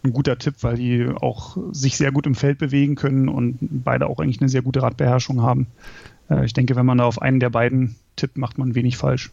ein 0.05 0.13
guter 0.13 0.39
Tipp, 0.39 0.57
weil 0.61 0.77
die 0.77 1.09
auch 1.09 1.57
sich 1.73 1.97
sehr 1.97 2.13
gut 2.13 2.27
im 2.27 2.35
Feld 2.35 2.59
bewegen 2.59 2.95
können 2.95 3.29
und 3.29 3.59
beide 3.61 4.07
auch 4.07 4.21
eigentlich 4.21 4.41
eine 4.41 4.49
sehr 4.49 4.63
gute 4.63 4.83
Radbeherrschung 4.83 5.43
haben. 5.43 5.67
Äh, 6.31 6.45
ich 6.45 6.53
denke, 6.53 6.77
wenn 6.77 6.87
man 6.87 6.99
da 6.99 7.05
auf 7.05 7.21
einen 7.21 7.41
der 7.41 7.51
beiden 7.51 7.97
tippt, 8.17 8.39
macht 8.39 8.59
man 8.59 8.75
wenig 8.75 8.97
falsch. 8.97 9.31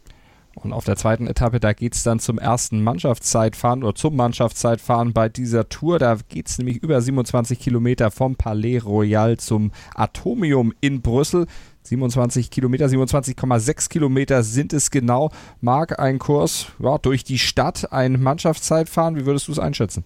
Und 0.55 0.71
auf 0.71 0.85
der 0.85 0.95
zweiten 0.95 1.27
Etappe, 1.27 1.59
da 1.59 1.73
geht 1.73 1.95
es 1.95 2.03
dann 2.03 2.19
zum 2.19 2.39
ersten 2.39 2.81
Mannschaftszeitfahren 2.81 3.83
oder 3.83 3.93
zum 3.93 4.15
Mannschaftszeitfahren 4.15 5.11
bei 5.11 5.27
dieser 5.27 5.67
Tour. 5.67 5.99
Da 5.99 6.17
geht 6.29 6.47
es 6.47 6.57
nämlich 6.57 6.77
über 6.77 7.01
27 7.01 7.59
Kilometer 7.59 8.09
vom 8.09 8.35
Palais 8.35 8.79
Royal 8.79 9.37
zum 9.37 9.71
Atomium 9.93 10.73
in 10.79 11.01
Brüssel. 11.01 11.45
27 11.83 12.49
Kilometer, 12.49 12.85
27,6 12.85 13.89
Kilometer 13.89 14.43
sind 14.43 14.73
es 14.73 14.89
genau. 14.89 15.29
Marc, 15.61 15.99
ein 15.99 16.19
Kurs 16.19 16.67
ja, 16.79 16.97
durch 16.97 17.23
die 17.23 17.37
Stadt, 17.37 17.91
ein 17.91 18.21
Mannschaftszeitfahren. 18.23 19.17
Wie 19.17 19.25
würdest 19.25 19.47
du 19.47 19.51
es 19.51 19.59
einschätzen? 19.59 20.05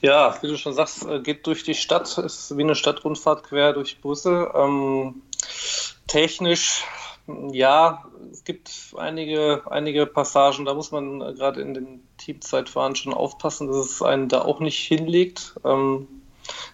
Ja, 0.00 0.38
wie 0.40 0.48
du 0.48 0.56
schon 0.56 0.72
sagst, 0.72 1.04
äh, 1.04 1.20
geht 1.20 1.46
durch 1.46 1.64
die 1.64 1.74
Stadt, 1.74 2.16
ist 2.18 2.56
wie 2.56 2.62
eine 2.62 2.74
Stadtrundfahrt 2.74 3.44
quer 3.44 3.72
durch 3.72 4.00
Brüssel. 4.00 4.48
Ähm, 4.54 5.22
technisch 6.06 6.84
ja, 7.52 8.04
es 8.30 8.44
gibt 8.44 8.70
einige, 8.96 9.62
einige 9.70 10.06
Passagen, 10.06 10.64
da 10.64 10.74
muss 10.74 10.92
man 10.92 11.20
äh, 11.20 11.34
gerade 11.34 11.60
in 11.60 11.74
den 11.74 12.02
Teamzeitfahren 12.18 12.96
schon 12.96 13.14
aufpassen, 13.14 13.66
dass 13.66 13.76
es 13.76 14.02
einen 14.02 14.28
da 14.28 14.42
auch 14.42 14.60
nicht 14.60 14.78
hinlegt. 14.78 15.54
Ähm, 15.64 16.08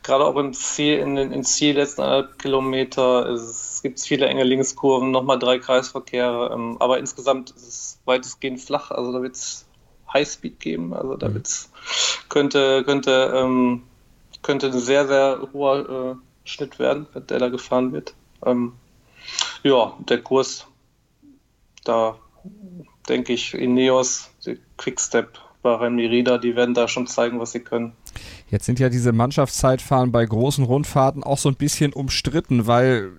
gerade 0.02 0.25
auch 0.25 0.36
im 0.36 0.52
Ziel, 0.52 0.98
in 0.98 1.16
den 1.16 1.32
ins 1.32 1.56
Ziel 1.56 1.76
letzten 1.76 2.02
anderthalb 2.02 2.38
Kilometer 2.38 3.26
es 3.28 3.82
gibt 3.82 4.00
viele 4.00 4.26
enge 4.26 4.44
Linkskurven, 4.44 5.10
nochmal 5.10 5.38
drei 5.38 5.58
Kreisverkehre, 5.58 6.50
ähm, 6.52 6.76
aber 6.80 6.98
insgesamt 6.98 7.50
ist 7.50 7.68
es 7.68 8.00
weitestgehend 8.04 8.60
flach, 8.60 8.90
also 8.90 9.12
da 9.12 9.22
wird 9.22 9.36
es 9.36 9.66
Highspeed 10.12 10.60
geben, 10.60 10.94
also 10.94 11.16
da 11.16 11.28
mhm. 11.28 11.34
wird's, 11.34 11.70
könnte, 12.28 12.84
könnte, 12.84 13.32
ähm, 13.34 13.82
könnte 14.42 14.68
ein 14.68 14.78
sehr, 14.78 15.06
sehr 15.06 15.48
hoher 15.52 15.88
äh, 15.88 16.48
Schnitt 16.48 16.78
werden, 16.78 17.06
der 17.14 17.38
da 17.38 17.48
gefahren 17.48 17.92
wird. 17.92 18.14
Ähm, 18.44 18.75
ja, 19.66 19.94
der 20.08 20.23
Kurs, 20.23 20.66
da 21.85 22.16
denke 23.08 23.32
ich, 23.32 23.54
Ineos, 23.54 24.30
Quickstep, 24.76 25.38
Bahrain 25.62 25.96
Merida, 25.96 26.38
die 26.38 26.54
werden 26.54 26.75
da 26.75 26.88
schon 26.88 27.06
zeigen, 27.06 27.40
was 27.40 27.52
sie 27.52 27.61
können. 27.61 27.92
Jetzt 28.49 28.66
sind 28.66 28.78
ja 28.78 28.88
diese 28.88 29.12
Mannschaftszeitfahren 29.12 30.12
bei 30.12 30.25
großen 30.25 30.64
Rundfahrten 30.64 31.25
auch 31.25 31.38
so 31.38 31.49
ein 31.49 31.56
bisschen 31.56 31.92
umstritten, 31.92 32.66
weil 32.66 33.12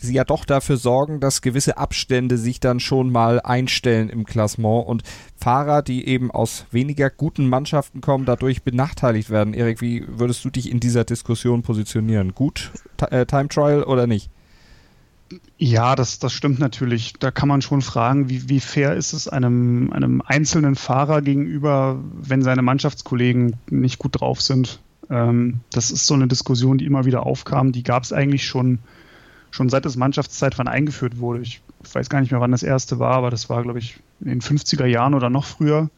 sie 0.00 0.14
ja 0.14 0.24
doch 0.24 0.46
dafür 0.46 0.78
sorgen, 0.78 1.20
dass 1.20 1.42
gewisse 1.42 1.76
Abstände 1.76 2.38
sich 2.38 2.58
dann 2.58 2.80
schon 2.80 3.12
mal 3.12 3.38
einstellen 3.40 4.08
im 4.08 4.24
Klassement 4.24 4.86
und 4.86 5.02
Fahrer, 5.36 5.82
die 5.82 6.06
eben 6.06 6.30
aus 6.30 6.64
weniger 6.70 7.10
guten 7.10 7.46
Mannschaften 7.46 8.00
kommen, 8.00 8.24
dadurch 8.24 8.62
benachteiligt 8.62 9.28
werden. 9.28 9.52
Erik, 9.52 9.82
wie 9.82 10.06
würdest 10.08 10.42
du 10.44 10.48
dich 10.48 10.70
in 10.70 10.80
dieser 10.80 11.04
Diskussion 11.04 11.60
positionieren? 11.60 12.34
Gut, 12.34 12.70
äh, 13.10 13.26
Time 13.26 13.48
Trial 13.48 13.82
oder 13.82 14.06
nicht? 14.06 14.30
Ja, 15.58 15.94
das, 15.94 16.18
das 16.18 16.32
stimmt 16.32 16.58
natürlich. 16.58 17.14
Da 17.18 17.30
kann 17.30 17.48
man 17.48 17.62
schon 17.62 17.82
fragen, 17.82 18.28
wie, 18.28 18.48
wie 18.48 18.60
fair 18.60 18.94
ist 18.96 19.12
es 19.12 19.28
einem, 19.28 19.92
einem 19.92 20.22
einzelnen 20.24 20.74
Fahrer 20.74 21.22
gegenüber, 21.22 21.98
wenn 22.12 22.42
seine 22.42 22.62
Mannschaftskollegen 22.62 23.56
nicht 23.68 23.98
gut 23.98 24.20
drauf 24.20 24.40
sind. 24.40 24.80
Ähm, 25.08 25.60
das 25.70 25.90
ist 25.90 26.06
so 26.06 26.14
eine 26.14 26.26
Diskussion, 26.26 26.78
die 26.78 26.86
immer 26.86 27.04
wieder 27.04 27.26
aufkam. 27.26 27.72
Die 27.72 27.82
gab 27.82 28.02
es 28.02 28.12
eigentlich 28.12 28.46
schon, 28.46 28.78
schon 29.50 29.68
seit 29.68 29.84
das 29.84 29.96
Mannschaftszeitfahren 29.96 30.68
eingeführt 30.68 31.18
wurde. 31.18 31.42
Ich 31.42 31.60
weiß 31.92 32.08
gar 32.08 32.20
nicht 32.20 32.32
mehr, 32.32 32.40
wann 32.40 32.52
das 32.52 32.62
erste 32.62 32.98
war, 32.98 33.14
aber 33.14 33.30
das 33.30 33.48
war, 33.48 33.62
glaube 33.62 33.78
ich, 33.78 33.98
in 34.20 34.28
den 34.28 34.40
50er 34.40 34.86
Jahren 34.86 35.14
oder 35.14 35.30
noch 35.30 35.44
früher. 35.44 35.90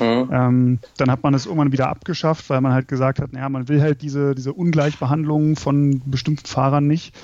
Mhm. 0.00 0.30
Ähm, 0.32 0.78
dann 0.96 1.10
hat 1.10 1.22
man 1.22 1.34
es 1.34 1.46
irgendwann 1.46 1.72
wieder 1.72 1.88
abgeschafft, 1.88 2.50
weil 2.50 2.60
man 2.60 2.72
halt 2.72 2.88
gesagt 2.88 3.20
hat, 3.20 3.32
naja, 3.32 3.48
man 3.48 3.68
will 3.68 3.80
halt 3.80 4.02
diese, 4.02 4.34
diese 4.34 4.52
Ungleichbehandlung 4.52 5.56
von 5.56 6.02
bestimmten 6.04 6.46
Fahrern 6.46 6.86
nicht. 6.86 7.14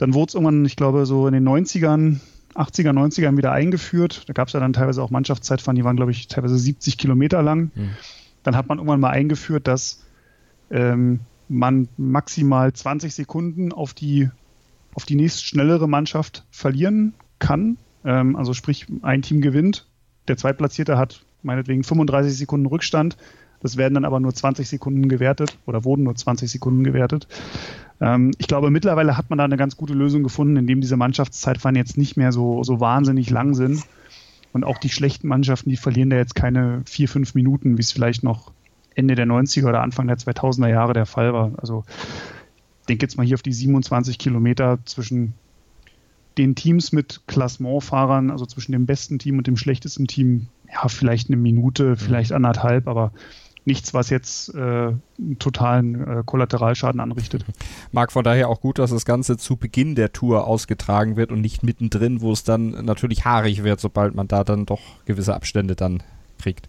Dann 0.00 0.14
wurde 0.14 0.30
es 0.30 0.34
irgendwann, 0.34 0.64
ich 0.64 0.76
glaube, 0.76 1.04
so 1.04 1.26
in 1.26 1.34
den 1.34 1.46
90ern, 1.46 2.20
80er, 2.54 2.92
90ern 2.92 3.36
wieder 3.36 3.52
eingeführt. 3.52 4.22
Da 4.26 4.32
gab 4.32 4.48
es 4.48 4.54
ja 4.54 4.60
dann 4.60 4.72
teilweise 4.72 5.02
auch 5.02 5.10
Mannschaftszeitfahren, 5.10 5.76
die 5.76 5.84
waren, 5.84 5.96
glaube 5.96 6.10
ich, 6.10 6.26
teilweise 6.26 6.56
70 6.56 6.96
Kilometer 6.96 7.42
lang. 7.42 7.70
Mhm. 7.74 7.90
Dann 8.42 8.56
hat 8.56 8.66
man 8.66 8.78
irgendwann 8.78 9.00
mal 9.00 9.10
eingeführt, 9.10 9.68
dass 9.68 10.02
ähm, 10.70 11.20
man 11.48 11.88
maximal 11.98 12.72
20 12.72 13.14
Sekunden 13.14 13.74
auf 13.74 13.92
die, 13.92 14.30
auf 14.94 15.04
die 15.04 15.16
nächst 15.16 15.44
schnellere 15.44 15.86
Mannschaft 15.86 16.46
verlieren 16.50 17.12
kann. 17.38 17.76
Ähm, 18.02 18.36
also 18.36 18.54
sprich, 18.54 18.86
ein 19.02 19.20
Team 19.20 19.42
gewinnt, 19.42 19.86
der 20.28 20.38
Zweitplatzierte 20.38 20.96
hat 20.96 21.26
meinetwegen 21.42 21.84
35 21.84 22.38
Sekunden 22.38 22.64
Rückstand. 22.64 23.18
Das 23.62 23.76
werden 23.76 23.94
dann 23.94 24.04
aber 24.04 24.20
nur 24.20 24.34
20 24.34 24.68
Sekunden 24.68 25.08
gewertet 25.08 25.58
oder 25.66 25.84
wurden 25.84 26.04
nur 26.04 26.14
20 26.14 26.50
Sekunden 26.50 26.84
gewertet. 26.84 27.28
Ähm, 28.00 28.32
ich 28.38 28.48
glaube, 28.48 28.70
mittlerweile 28.70 29.16
hat 29.16 29.30
man 29.30 29.38
da 29.38 29.44
eine 29.44 29.56
ganz 29.56 29.76
gute 29.76 29.92
Lösung 29.92 30.22
gefunden, 30.22 30.56
indem 30.56 30.80
diese 30.80 30.96
Mannschaftszeitfahren 30.96 31.76
jetzt 31.76 31.98
nicht 31.98 32.16
mehr 32.16 32.32
so, 32.32 32.62
so 32.64 32.80
wahnsinnig 32.80 33.30
lang 33.30 33.54
sind. 33.54 33.82
Und 34.52 34.64
auch 34.64 34.78
die 34.78 34.88
schlechten 34.88 35.28
Mannschaften, 35.28 35.70
die 35.70 35.76
verlieren 35.76 36.10
da 36.10 36.16
jetzt 36.16 36.34
keine 36.34 36.82
vier, 36.86 37.08
fünf 37.08 37.34
Minuten, 37.34 37.76
wie 37.76 37.82
es 37.82 37.92
vielleicht 37.92 38.24
noch 38.24 38.52
Ende 38.94 39.14
der 39.14 39.26
90er 39.26 39.68
oder 39.68 39.82
Anfang 39.82 40.08
der 40.08 40.18
2000er 40.18 40.68
Jahre 40.68 40.92
der 40.92 41.06
Fall 41.06 41.32
war. 41.32 41.52
Also 41.58 41.84
ich 42.80 42.86
denke 42.86 43.04
jetzt 43.04 43.16
mal 43.16 43.26
hier 43.26 43.34
auf 43.34 43.42
die 43.42 43.52
27 43.52 44.18
Kilometer 44.18 44.78
zwischen 44.84 45.34
den 46.38 46.54
Teams 46.54 46.92
mit 46.92 47.22
Klassementfahrern, 47.26 48.30
also 48.30 48.46
zwischen 48.46 48.72
dem 48.72 48.86
besten 48.86 49.18
Team 49.18 49.38
und 49.38 49.46
dem 49.46 49.56
schlechtesten 49.56 50.06
Team, 50.06 50.48
ja, 50.72 50.88
vielleicht 50.88 51.28
eine 51.28 51.36
Minute, 51.36 51.96
vielleicht 51.96 52.32
anderthalb, 52.32 52.88
aber 52.88 53.12
nichts, 53.70 53.94
was 53.94 54.10
jetzt 54.10 54.52
äh, 54.54 54.58
einen 54.58 55.36
totalen 55.38 56.18
äh, 56.18 56.22
Kollateralschaden 56.26 57.00
anrichtet. 57.00 57.44
Mag 57.92 58.10
von 58.10 58.24
daher 58.24 58.48
auch 58.48 58.60
gut, 58.60 58.80
dass 58.80 58.90
das 58.90 59.04
Ganze 59.04 59.36
zu 59.36 59.56
Beginn 59.56 59.94
der 59.94 60.12
Tour 60.12 60.46
ausgetragen 60.46 61.16
wird 61.16 61.30
und 61.30 61.40
nicht 61.40 61.62
mittendrin, 61.62 62.20
wo 62.20 62.32
es 62.32 62.42
dann 62.42 62.70
natürlich 62.84 63.24
haarig 63.24 63.62
wird, 63.62 63.78
sobald 63.80 64.14
man 64.14 64.26
da 64.26 64.42
dann 64.42 64.66
doch 64.66 64.80
gewisse 65.04 65.34
Abstände 65.34 65.76
dann 65.76 66.02
kriegt. 66.42 66.68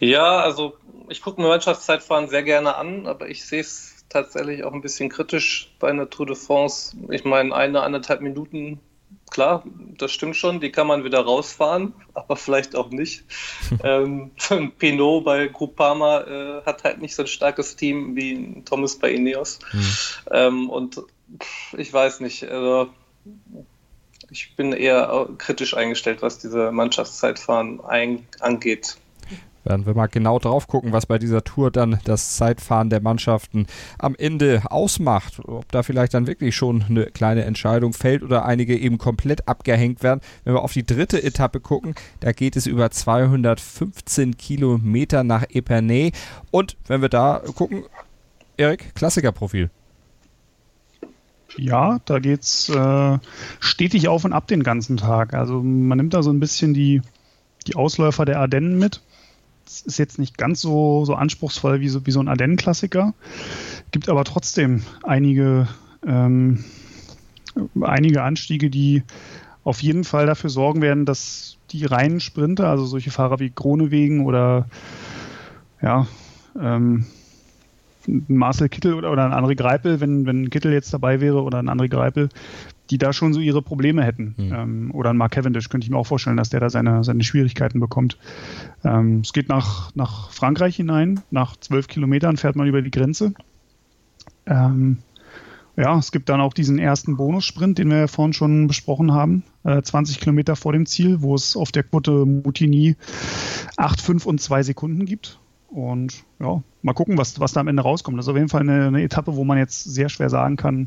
Ja, 0.00 0.40
also 0.40 0.74
ich 1.08 1.22
gucke 1.22 1.40
mir 1.40 1.48
Mannschaftszeitfahren 1.48 2.28
sehr 2.28 2.42
gerne 2.42 2.76
an, 2.76 3.06
aber 3.06 3.30
ich 3.30 3.44
sehe 3.44 3.62
es 3.62 4.04
tatsächlich 4.10 4.64
auch 4.64 4.74
ein 4.74 4.82
bisschen 4.82 5.08
kritisch 5.08 5.74
bei 5.78 5.88
einer 5.88 6.10
Tour 6.10 6.26
de 6.26 6.36
France. 6.36 6.94
Ich 7.10 7.24
meine, 7.24 7.54
eine, 7.54 7.80
anderthalb 7.80 8.20
Minuten 8.20 8.80
klar, 9.30 9.64
das 9.98 10.12
stimmt 10.12 10.36
schon, 10.36 10.60
die 10.60 10.70
kann 10.70 10.86
man 10.86 11.04
wieder 11.04 11.20
rausfahren, 11.20 11.92
aber 12.14 12.36
vielleicht 12.36 12.76
auch 12.76 12.90
nicht. 12.90 13.24
ähm, 13.84 14.30
Pinot 14.78 15.24
bei 15.24 15.46
Groupama 15.48 16.20
äh, 16.20 16.62
hat 16.64 16.84
halt 16.84 17.00
nicht 17.00 17.14
so 17.14 17.22
ein 17.22 17.28
starkes 17.28 17.76
Team 17.76 18.16
wie 18.16 18.62
Thomas 18.64 18.96
bei 18.96 19.10
Ineos. 19.10 19.58
Mhm. 19.72 19.96
Ähm, 20.30 20.70
und 20.70 21.02
ich 21.76 21.92
weiß 21.92 22.20
nicht, 22.20 22.44
also 22.44 22.88
ich 24.30 24.56
bin 24.56 24.72
eher 24.72 25.28
kritisch 25.38 25.74
eingestellt, 25.76 26.22
was 26.22 26.38
diese 26.38 26.72
Mannschaftszeitfahren 26.72 27.80
angeht 28.40 28.96
werden 29.64 29.86
wir 29.86 29.94
mal 29.94 30.06
genau 30.06 30.38
drauf 30.38 30.68
gucken, 30.68 30.92
was 30.92 31.06
bei 31.06 31.18
dieser 31.18 31.42
Tour 31.42 31.70
dann 31.70 31.98
das 32.04 32.36
Zeitfahren 32.36 32.90
der 32.90 33.00
Mannschaften 33.00 33.66
am 33.98 34.14
Ende 34.14 34.62
ausmacht. 34.70 35.40
Ob 35.44 35.70
da 35.72 35.82
vielleicht 35.82 36.14
dann 36.14 36.26
wirklich 36.26 36.54
schon 36.54 36.84
eine 36.88 37.06
kleine 37.06 37.44
Entscheidung 37.44 37.92
fällt 37.92 38.22
oder 38.22 38.44
einige 38.44 38.78
eben 38.78 38.98
komplett 38.98 39.48
abgehängt 39.48 40.02
werden. 40.02 40.20
Wenn 40.44 40.54
wir 40.54 40.62
auf 40.62 40.72
die 40.72 40.86
dritte 40.86 41.22
Etappe 41.22 41.60
gucken, 41.60 41.94
da 42.20 42.32
geht 42.32 42.56
es 42.56 42.66
über 42.66 42.90
215 42.90 44.36
Kilometer 44.36 45.24
nach 45.24 45.44
Epernay. 45.48 46.12
Und 46.50 46.76
wenn 46.86 47.02
wir 47.02 47.08
da 47.08 47.42
gucken, 47.54 47.84
Erik, 48.56 48.94
Klassikerprofil. 48.94 49.70
Ja, 51.56 52.00
da 52.04 52.18
geht's 52.18 52.68
äh, 52.68 53.18
stetig 53.60 54.08
auf 54.08 54.24
und 54.24 54.32
ab 54.32 54.46
den 54.48 54.62
ganzen 54.62 54.96
Tag. 54.96 55.34
Also 55.34 55.62
man 55.62 55.98
nimmt 55.98 56.14
da 56.14 56.22
so 56.22 56.30
ein 56.30 56.40
bisschen 56.40 56.74
die, 56.74 57.00
die 57.66 57.76
Ausläufer 57.76 58.24
der 58.24 58.40
Ardennen 58.40 58.78
mit 58.78 59.02
ist 59.66 59.98
jetzt 59.98 60.18
nicht 60.18 60.38
ganz 60.38 60.60
so, 60.60 61.04
so 61.04 61.14
anspruchsvoll 61.14 61.80
wie 61.80 61.88
so, 61.88 62.06
wie 62.06 62.10
so 62.10 62.20
ein 62.20 62.28
Ardennen-Klassiker, 62.28 63.14
gibt 63.90 64.08
aber 64.08 64.24
trotzdem 64.24 64.82
einige, 65.02 65.68
ähm, 66.06 66.64
einige 67.80 68.22
Anstiege, 68.22 68.70
die 68.70 69.02
auf 69.62 69.82
jeden 69.82 70.04
Fall 70.04 70.26
dafür 70.26 70.50
sorgen 70.50 70.82
werden, 70.82 71.06
dass 71.06 71.56
die 71.70 71.84
reinen 71.84 72.20
Sprinter, 72.20 72.68
also 72.68 72.84
solche 72.84 73.10
Fahrer 73.10 73.40
wie 73.40 73.50
Kronewegen 73.50 74.24
oder 74.26 74.66
ja, 75.80 76.06
ähm, 76.60 77.06
Marcel 78.06 78.68
Kittel 78.68 78.94
oder, 78.94 79.10
oder 79.10 79.24
ein 79.24 79.32
André 79.32 79.56
Greipel, 79.56 80.00
wenn, 80.00 80.26
wenn 80.26 80.50
Kittel 80.50 80.72
jetzt 80.72 80.92
dabei 80.92 81.20
wäre 81.20 81.42
oder 81.42 81.58
ein 81.58 81.68
André 81.68 81.88
Greipel, 81.88 82.28
die 82.90 82.98
da 82.98 83.12
schon 83.12 83.32
so 83.32 83.40
ihre 83.40 83.62
Probleme 83.62 84.04
hätten. 84.04 84.34
Mhm. 84.36 84.52
Ähm, 84.52 84.90
oder 84.92 85.10
ein 85.10 85.16
Mark 85.16 85.32
Cavendish 85.32 85.68
könnte 85.68 85.86
ich 85.86 85.90
mir 85.90 85.96
auch 85.96 86.06
vorstellen, 86.06 86.36
dass 86.36 86.50
der 86.50 86.60
da 86.60 86.70
seine, 86.70 87.04
seine 87.04 87.24
Schwierigkeiten 87.24 87.80
bekommt. 87.80 88.18
Ähm, 88.84 89.20
es 89.24 89.32
geht 89.32 89.48
nach, 89.48 89.94
nach 89.94 90.30
Frankreich 90.30 90.76
hinein. 90.76 91.20
Nach 91.30 91.56
zwölf 91.56 91.88
Kilometern 91.88 92.36
fährt 92.36 92.56
man 92.56 92.66
über 92.66 92.82
die 92.82 92.90
Grenze. 92.90 93.32
Ähm, 94.46 94.98
ja, 95.76 95.98
es 95.98 96.12
gibt 96.12 96.28
dann 96.28 96.40
auch 96.40 96.52
diesen 96.52 96.78
ersten 96.78 97.16
Bonussprint, 97.16 97.78
den 97.78 97.90
wir 97.90 97.98
ja 97.98 98.06
vorhin 98.06 98.32
schon 98.32 98.68
besprochen 98.68 99.12
haben, 99.12 99.42
äh, 99.64 99.82
20 99.82 100.20
Kilometer 100.20 100.54
vor 100.54 100.72
dem 100.72 100.86
Ziel, 100.86 101.20
wo 101.20 101.34
es 101.34 101.56
auf 101.56 101.72
der 101.72 101.82
Quote 101.82 102.24
Mutini 102.24 102.96
8, 103.76 104.00
5 104.00 104.26
und 104.26 104.40
2 104.40 104.62
Sekunden 104.62 105.04
gibt. 105.04 105.40
Und 105.68 106.22
ja, 106.38 106.62
mal 106.82 106.92
gucken, 106.92 107.18
was, 107.18 107.40
was 107.40 107.52
da 107.52 107.60
am 107.60 107.66
Ende 107.66 107.82
rauskommt. 107.82 108.16
Das 108.16 108.26
ist 108.26 108.30
auf 108.30 108.36
jeden 108.36 108.48
Fall 108.48 108.60
eine, 108.60 108.86
eine 108.86 109.02
Etappe, 109.02 109.34
wo 109.34 109.42
man 109.42 109.58
jetzt 109.58 109.82
sehr 109.82 110.08
schwer 110.08 110.30
sagen 110.30 110.54
kann, 110.56 110.86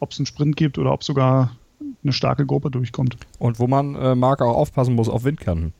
ob 0.00 0.12
es 0.12 0.18
einen 0.18 0.26
Sprint 0.26 0.56
gibt 0.56 0.78
oder 0.78 0.92
ob 0.92 1.04
sogar 1.04 1.56
eine 2.02 2.12
starke 2.12 2.46
Gruppe 2.46 2.70
durchkommt. 2.70 3.16
Und 3.38 3.58
wo 3.58 3.66
man, 3.66 3.94
äh, 3.94 4.14
Marc, 4.14 4.40
auch 4.42 4.56
aufpassen 4.56 4.94
muss 4.94 5.08
auf 5.08 5.24
Windkanten. 5.24 5.72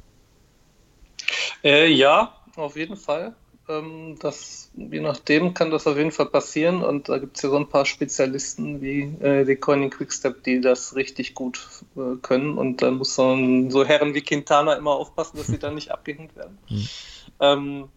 Äh, 1.63 1.91
ja, 1.91 2.33
auf 2.57 2.77
jeden 2.77 2.97
Fall. 2.97 3.35
Ähm, 3.69 4.17
das, 4.21 4.71
je 4.77 5.01
nachdem 5.01 5.53
kann 5.55 5.71
das 5.71 5.87
auf 5.87 5.97
jeden 5.97 6.13
Fall 6.13 6.27
passieren 6.27 6.85
und 6.85 7.09
da 7.09 7.19
gibt 7.19 7.37
es 7.37 7.43
ja 7.43 7.51
so 7.51 7.57
ein 7.57 7.69
paar 7.69 7.85
Spezialisten 7.85 8.81
wie 8.81 9.03
äh, 9.21 9.45
die 9.45 9.57
Coining 9.57 9.91
Quickstep, 9.91 10.45
die 10.45 10.61
das 10.61 10.95
richtig 10.95 11.35
gut 11.35 11.67
äh, 11.97 12.17
können 12.23 12.59
und 12.59 12.81
da 12.81 12.93
muss 12.93 13.17
so, 13.17 13.35
ein, 13.35 13.73
so 13.73 13.85
Herren 13.85 14.15
wie 14.15 14.23
Quintana 14.23 14.75
immer 14.75 14.93
aufpassen, 14.93 15.37
dass 15.37 15.49
sie 15.49 15.59
da 15.59 15.73
nicht 15.73 15.91
abgehängt 15.91 16.37
werden. 16.37 16.59
Mhm. 16.69 16.89
Ähm, 17.39 17.91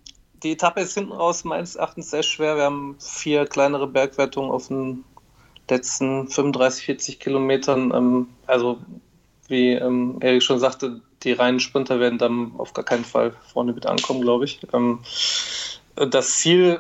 die 0.44 0.52
Etappe 0.52 0.82
ist 0.82 0.94
hinten 0.94 1.14
raus 1.14 1.46
meines 1.46 1.76
Erachtens 1.76 2.10
sehr 2.10 2.24
schwer. 2.24 2.58
Wir 2.58 2.64
haben 2.64 2.98
vier 3.00 3.46
kleinere 3.46 3.88
Bergwertungen 3.88 4.52
auf 4.52 4.68
den 4.68 5.06
letzten 5.70 6.28
35, 6.28 6.86
40 6.86 7.20
Kilometern, 7.20 7.92
ähm, 7.94 8.28
also 8.48 8.80
wie 9.48 9.74
ähm, 9.74 10.18
Erik 10.22 10.44
schon 10.44 10.60
sagte, 10.60 11.02
die 11.24 11.34
reinen 11.34 11.60
Sprinter 11.60 12.00
werden 12.00 12.20
dann 12.20 12.54
auf 12.58 12.74
gar 12.74 12.86
keinen 12.86 13.06
Fall 13.06 13.34
vorne 13.52 13.74
mit 13.74 13.86
ankommen, 13.86 14.22
glaube 14.22 14.46
ich. 14.46 14.60
Ähm, 14.74 15.00
das 15.96 16.38
Ziel 16.38 16.80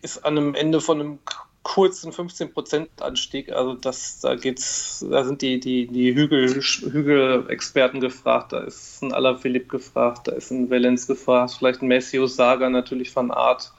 ist 0.00 0.24
an 0.24 0.38
einem 0.38 0.54
Ende 0.54 0.80
von 0.80 1.00
einem 1.00 1.18
kurzen 1.64 2.12
15% 2.12 2.86
Anstieg. 3.00 3.50
Also 3.50 3.74
das, 3.74 4.20
da 4.20 4.36
geht's, 4.36 5.04
da 5.10 5.24
sind 5.24 5.42
die, 5.42 5.58
die, 5.58 5.86
die 5.86 6.14
Hügel, 6.14 6.48
Hügelexperten 6.54 8.00
gefragt, 8.00 8.52
da 8.52 8.60
ist 8.60 9.02
ein 9.02 9.12
Alaphilippe 9.12 9.78
gefragt, 9.78 10.28
da 10.28 10.32
ist 10.32 10.50
ein 10.50 10.70
Valenz 10.70 11.06
gefragt, 11.06 11.56
vielleicht 11.58 11.82
ein 11.82 11.88
Messio 11.88 12.26
Saga 12.26 12.70
natürlich 12.70 13.10
von 13.10 13.30
Art. 13.30 13.72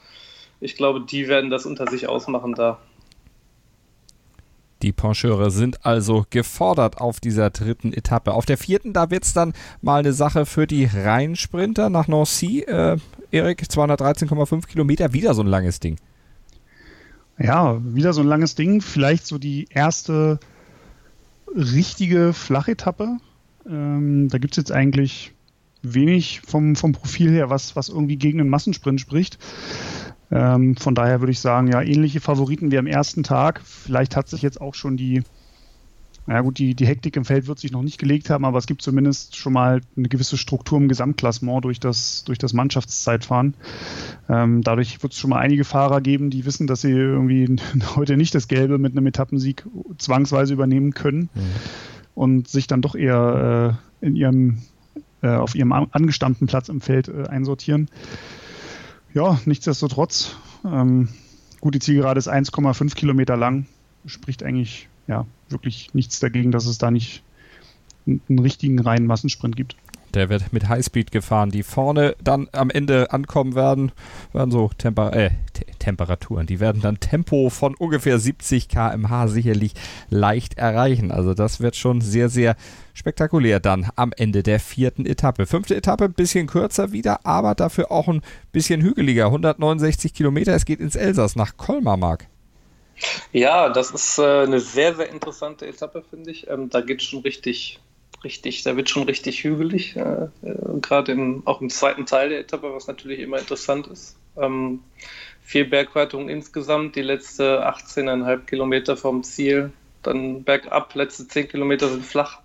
Ich 0.60 0.76
glaube, 0.76 1.00
die 1.00 1.28
werden 1.28 1.48
das 1.48 1.64
unter 1.64 1.88
sich 1.88 2.08
ausmachen 2.08 2.54
da. 2.54 2.78
Die 4.86 4.92
Pencheure 4.92 5.50
sind 5.50 5.84
also 5.84 6.26
gefordert 6.30 7.00
auf 7.00 7.18
dieser 7.18 7.50
dritten 7.50 7.92
Etappe. 7.92 8.32
Auf 8.32 8.46
der 8.46 8.56
vierten, 8.56 8.92
da 8.92 9.10
wird 9.10 9.24
es 9.24 9.32
dann 9.32 9.52
mal 9.82 9.98
eine 9.98 10.12
Sache 10.12 10.46
für 10.46 10.68
die 10.68 10.84
Rheinsprinter 10.84 11.90
nach 11.90 12.06
Nancy. 12.06 12.60
Äh, 12.60 12.96
Erik, 13.32 13.62
213,5 13.62 14.68
Kilometer, 14.68 15.12
wieder 15.12 15.34
so 15.34 15.42
ein 15.42 15.48
langes 15.48 15.80
Ding. 15.80 15.96
Ja, 17.36 17.80
wieder 17.82 18.12
so 18.12 18.20
ein 18.20 18.28
langes 18.28 18.54
Ding. 18.54 18.80
Vielleicht 18.80 19.26
so 19.26 19.38
die 19.38 19.66
erste 19.70 20.38
richtige 21.52 22.32
Flachetappe. 22.32 23.16
Ähm, 23.68 24.28
da 24.28 24.38
gibt 24.38 24.52
es 24.52 24.56
jetzt 24.56 24.70
eigentlich 24.70 25.32
wenig 25.82 26.42
vom, 26.46 26.76
vom 26.76 26.92
Profil 26.92 27.32
her, 27.32 27.50
was, 27.50 27.74
was 27.74 27.88
irgendwie 27.88 28.18
gegen 28.18 28.38
einen 28.38 28.50
Massensprint 28.50 29.00
spricht. 29.00 29.38
Ähm, 30.30 30.76
von 30.76 30.94
daher 30.94 31.20
würde 31.20 31.32
ich 31.32 31.40
sagen, 31.40 31.68
ja, 31.68 31.80
ähnliche 31.82 32.20
Favoriten 32.20 32.70
wie 32.70 32.78
am 32.78 32.86
ersten 32.86 33.22
Tag. 33.22 33.60
Vielleicht 33.64 34.16
hat 34.16 34.28
sich 34.28 34.42
jetzt 34.42 34.60
auch 34.60 34.74
schon 34.74 34.96
die, 34.96 35.22
na 36.26 36.40
gut, 36.40 36.58
die, 36.58 36.74
die 36.74 36.86
Hektik 36.86 37.16
im 37.16 37.24
Feld 37.24 37.46
wird 37.46 37.60
sich 37.60 37.70
noch 37.70 37.82
nicht 37.82 37.98
gelegt 37.98 38.30
haben, 38.30 38.44
aber 38.44 38.58
es 38.58 38.66
gibt 38.66 38.82
zumindest 38.82 39.36
schon 39.36 39.52
mal 39.52 39.80
eine 39.96 40.08
gewisse 40.08 40.36
Struktur 40.36 40.78
im 40.78 40.88
Gesamtklassement 40.88 41.64
durch 41.64 41.78
das, 41.78 42.24
durch 42.24 42.38
das 42.38 42.52
Mannschaftszeitfahren. 42.52 43.54
Ähm, 44.28 44.62
dadurch 44.62 45.00
wird 45.02 45.12
es 45.12 45.18
schon 45.18 45.30
mal 45.30 45.38
einige 45.38 45.64
Fahrer 45.64 46.00
geben, 46.00 46.30
die 46.30 46.44
wissen, 46.44 46.66
dass 46.66 46.80
sie 46.80 46.90
irgendwie 46.90 47.56
heute 47.96 48.16
nicht 48.16 48.34
das 48.34 48.48
Gelbe 48.48 48.78
mit 48.78 48.92
einem 48.92 49.06
Etappensieg 49.06 49.64
zwangsweise 49.98 50.54
übernehmen 50.54 50.92
können 50.92 51.28
mhm. 51.34 51.40
und 52.16 52.48
sich 52.48 52.66
dann 52.66 52.82
doch 52.82 52.96
eher 52.96 53.78
äh, 54.02 54.06
in 54.06 54.16
ihrem, 54.16 54.58
äh, 55.22 55.28
auf 55.28 55.54
ihrem 55.54 55.72
angestammten 55.72 56.48
Platz 56.48 56.68
im 56.68 56.80
Feld 56.80 57.06
äh, 57.06 57.28
einsortieren 57.28 57.88
ja, 59.16 59.40
nichtsdestotrotz, 59.46 60.36
ähm, 60.66 61.08
gut, 61.62 61.74
die 61.74 61.78
Zielgerade 61.78 62.18
ist 62.18 62.28
1,5 62.28 62.94
Kilometer 62.94 63.34
lang, 63.34 63.64
spricht 64.04 64.42
eigentlich 64.42 64.90
ja 65.06 65.24
wirklich 65.48 65.94
nichts 65.94 66.20
dagegen, 66.20 66.52
dass 66.52 66.66
es 66.66 66.76
da 66.76 66.90
nicht 66.90 67.22
einen 68.06 68.38
richtigen 68.38 68.78
reinen 68.78 69.06
Massensprint 69.06 69.56
gibt. 69.56 69.74
Der 70.16 70.30
wird 70.30 70.52
mit 70.52 70.68
Highspeed 70.68 71.10
gefahren, 71.10 71.50
die 71.50 71.62
vorne 71.62 72.16
dann 72.22 72.48
am 72.52 72.70
Ende 72.70 73.12
ankommen 73.12 73.54
werden, 73.54 73.92
werden 74.32 74.50
so 74.50 74.70
Temper 74.78 75.12
äh, 75.12 75.30
Temperaturen, 75.78 76.46
die 76.46 76.58
werden 76.58 76.82
dann 76.82 76.98
Tempo 77.00 77.50
von 77.50 77.74
ungefähr 77.76 78.18
70 78.18 78.68
km/h 78.68 79.28
sicherlich 79.28 79.74
leicht 80.08 80.58
erreichen. 80.58 81.12
Also 81.12 81.34
das 81.34 81.60
wird 81.60 81.76
schon 81.76 82.00
sehr, 82.00 82.28
sehr 82.28 82.56
spektakulär 82.94 83.60
dann 83.60 83.88
am 83.94 84.12
Ende 84.16 84.42
der 84.42 84.58
vierten 84.58 85.06
Etappe. 85.06 85.46
Fünfte 85.46 85.76
Etappe 85.76 86.04
ein 86.04 86.14
bisschen 86.14 86.46
kürzer 86.46 86.92
wieder, 86.92 87.24
aber 87.24 87.54
dafür 87.54 87.92
auch 87.92 88.08
ein 88.08 88.22
bisschen 88.52 88.80
hügeliger. 88.80 89.26
169 89.26 90.14
Kilometer. 90.14 90.54
Es 90.54 90.64
geht 90.64 90.80
ins 90.80 90.96
Elsass 90.96 91.36
nach 91.36 91.56
Colmar, 91.56 91.96
Mark. 91.96 92.26
Ja, 93.32 93.68
das 93.68 93.90
ist 93.90 94.18
äh, 94.18 94.44
eine 94.44 94.60
sehr, 94.60 94.94
sehr 94.94 95.10
interessante 95.10 95.66
Etappe, 95.66 96.02
finde 96.08 96.30
ich. 96.30 96.48
Ähm, 96.48 96.70
da 96.70 96.80
geht 96.80 97.00
es 97.00 97.06
schon 97.06 97.20
richtig, 97.20 97.78
richtig, 98.24 98.62
da 98.62 98.76
wird 98.76 98.90
schon 98.90 99.04
richtig 99.04 99.44
hügelig, 99.44 99.96
äh, 99.96 100.28
gerade 100.80 101.42
auch 101.44 101.60
im 101.60 101.70
zweiten 101.70 102.06
Teil 102.06 102.30
der 102.30 102.40
Etappe, 102.40 102.74
was 102.74 102.86
natürlich 102.86 103.20
immer 103.20 103.38
interessant 103.38 103.86
ist. 103.86 104.16
Ähm, 104.36 104.80
vier 105.42 105.68
Bergweitungen 105.68 106.28
insgesamt, 106.28 106.96
die 106.96 107.02
letzte 107.02 107.66
18,5 107.66 108.46
Kilometer 108.46 108.96
vom 108.96 109.22
Ziel, 109.22 109.72
dann 110.02 110.44
bergab, 110.44 110.94
letzte 110.94 111.26
10 111.26 111.48
Kilometer 111.48 111.88
sind 111.88 112.04
flach. 112.04 112.40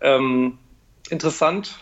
Ähm, 0.00 0.58
interessant, 1.10 1.78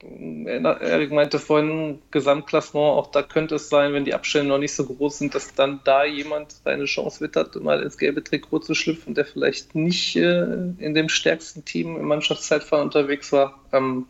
Erik 0.00 1.10
meinte 1.10 1.40
vorhin, 1.40 1.98
Gesamtklassement, 2.12 2.96
auch 2.96 3.10
da 3.10 3.22
könnte 3.22 3.56
es 3.56 3.68
sein, 3.68 3.92
wenn 3.92 4.04
die 4.04 4.14
Abstände 4.14 4.48
noch 4.48 4.58
nicht 4.58 4.74
so 4.74 4.84
groß 4.84 5.18
sind, 5.18 5.34
dass 5.34 5.54
dann 5.54 5.80
da 5.82 6.04
jemand 6.04 6.52
seine 6.64 6.84
Chance 6.84 7.20
wittert, 7.20 7.56
mal 7.56 7.82
ins 7.82 7.98
gelbe 7.98 8.22
Trikot 8.22 8.60
zu 8.60 8.74
schlüpfen, 8.74 9.14
der 9.14 9.24
vielleicht 9.24 9.74
nicht 9.74 10.14
äh, 10.14 10.44
in 10.78 10.94
dem 10.94 11.08
stärksten 11.08 11.64
Team 11.64 11.96
im 11.96 12.06
Mannschaftszeitfahren 12.06 12.86
unterwegs 12.86 13.32
war. 13.32 13.58
Ähm, 13.72 14.06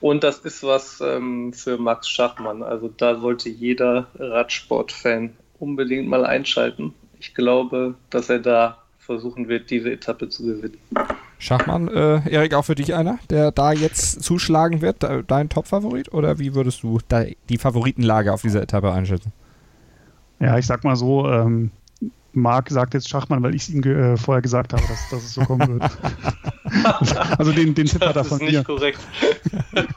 und 0.00 0.22
das 0.22 0.38
ist 0.40 0.62
was 0.62 1.00
ähm, 1.00 1.52
für 1.52 1.76
Max 1.76 2.08
Schachmann. 2.08 2.62
Also 2.62 2.88
da 2.88 3.18
sollte 3.18 3.48
jeder 3.48 4.06
Radsportfan 4.18 5.36
unbedingt 5.58 6.08
mal 6.08 6.24
einschalten. 6.24 6.94
Ich 7.18 7.34
glaube, 7.34 7.94
dass 8.10 8.30
er 8.30 8.38
da 8.38 8.78
versuchen 8.98 9.48
wird, 9.48 9.70
diese 9.70 9.90
Etappe 9.90 10.28
zu 10.28 10.44
gewinnen. 10.44 10.78
Schachmann, 11.40 11.88
äh, 11.88 12.20
Erik, 12.30 12.54
auch 12.54 12.64
für 12.64 12.76
dich 12.76 12.94
einer, 12.94 13.18
der 13.30 13.50
da 13.50 13.72
jetzt 13.72 14.22
zuschlagen 14.22 14.82
wird, 14.82 15.04
dein 15.26 15.48
Top-Favorit? 15.48 16.12
Oder 16.12 16.38
wie 16.38 16.54
würdest 16.54 16.82
du 16.84 17.00
die 17.48 17.58
Favoritenlage 17.58 18.32
auf 18.32 18.42
dieser 18.42 18.62
Etappe 18.62 18.92
einschätzen? 18.92 19.32
Ja, 20.38 20.56
ich 20.58 20.66
sag 20.66 20.84
mal 20.84 20.96
so, 20.96 21.28
ähm, 21.28 21.70
Marc 22.32 22.70
sagt 22.70 22.94
jetzt 22.94 23.08
Schachmann, 23.08 23.42
weil 23.42 23.54
ich 23.54 23.62
es 23.62 23.68
ihm 23.70 23.82
äh, 23.82 24.16
vorher 24.16 24.42
gesagt 24.42 24.72
habe, 24.72 24.82
dass, 24.82 25.08
dass 25.10 25.24
es 25.24 25.34
so 25.34 25.42
kommen 25.42 25.80
wird. 25.80 25.90
also 27.38 27.52
den, 27.52 27.74
den 27.74 27.86
Tipp 27.86 28.04
hat 28.04 28.16
er 28.16 28.24
von 28.24 28.38
mir. 28.38 28.52
Das 28.52 28.52
ist 28.52 28.58
nicht 28.58 28.66
korrekt. 28.66 29.00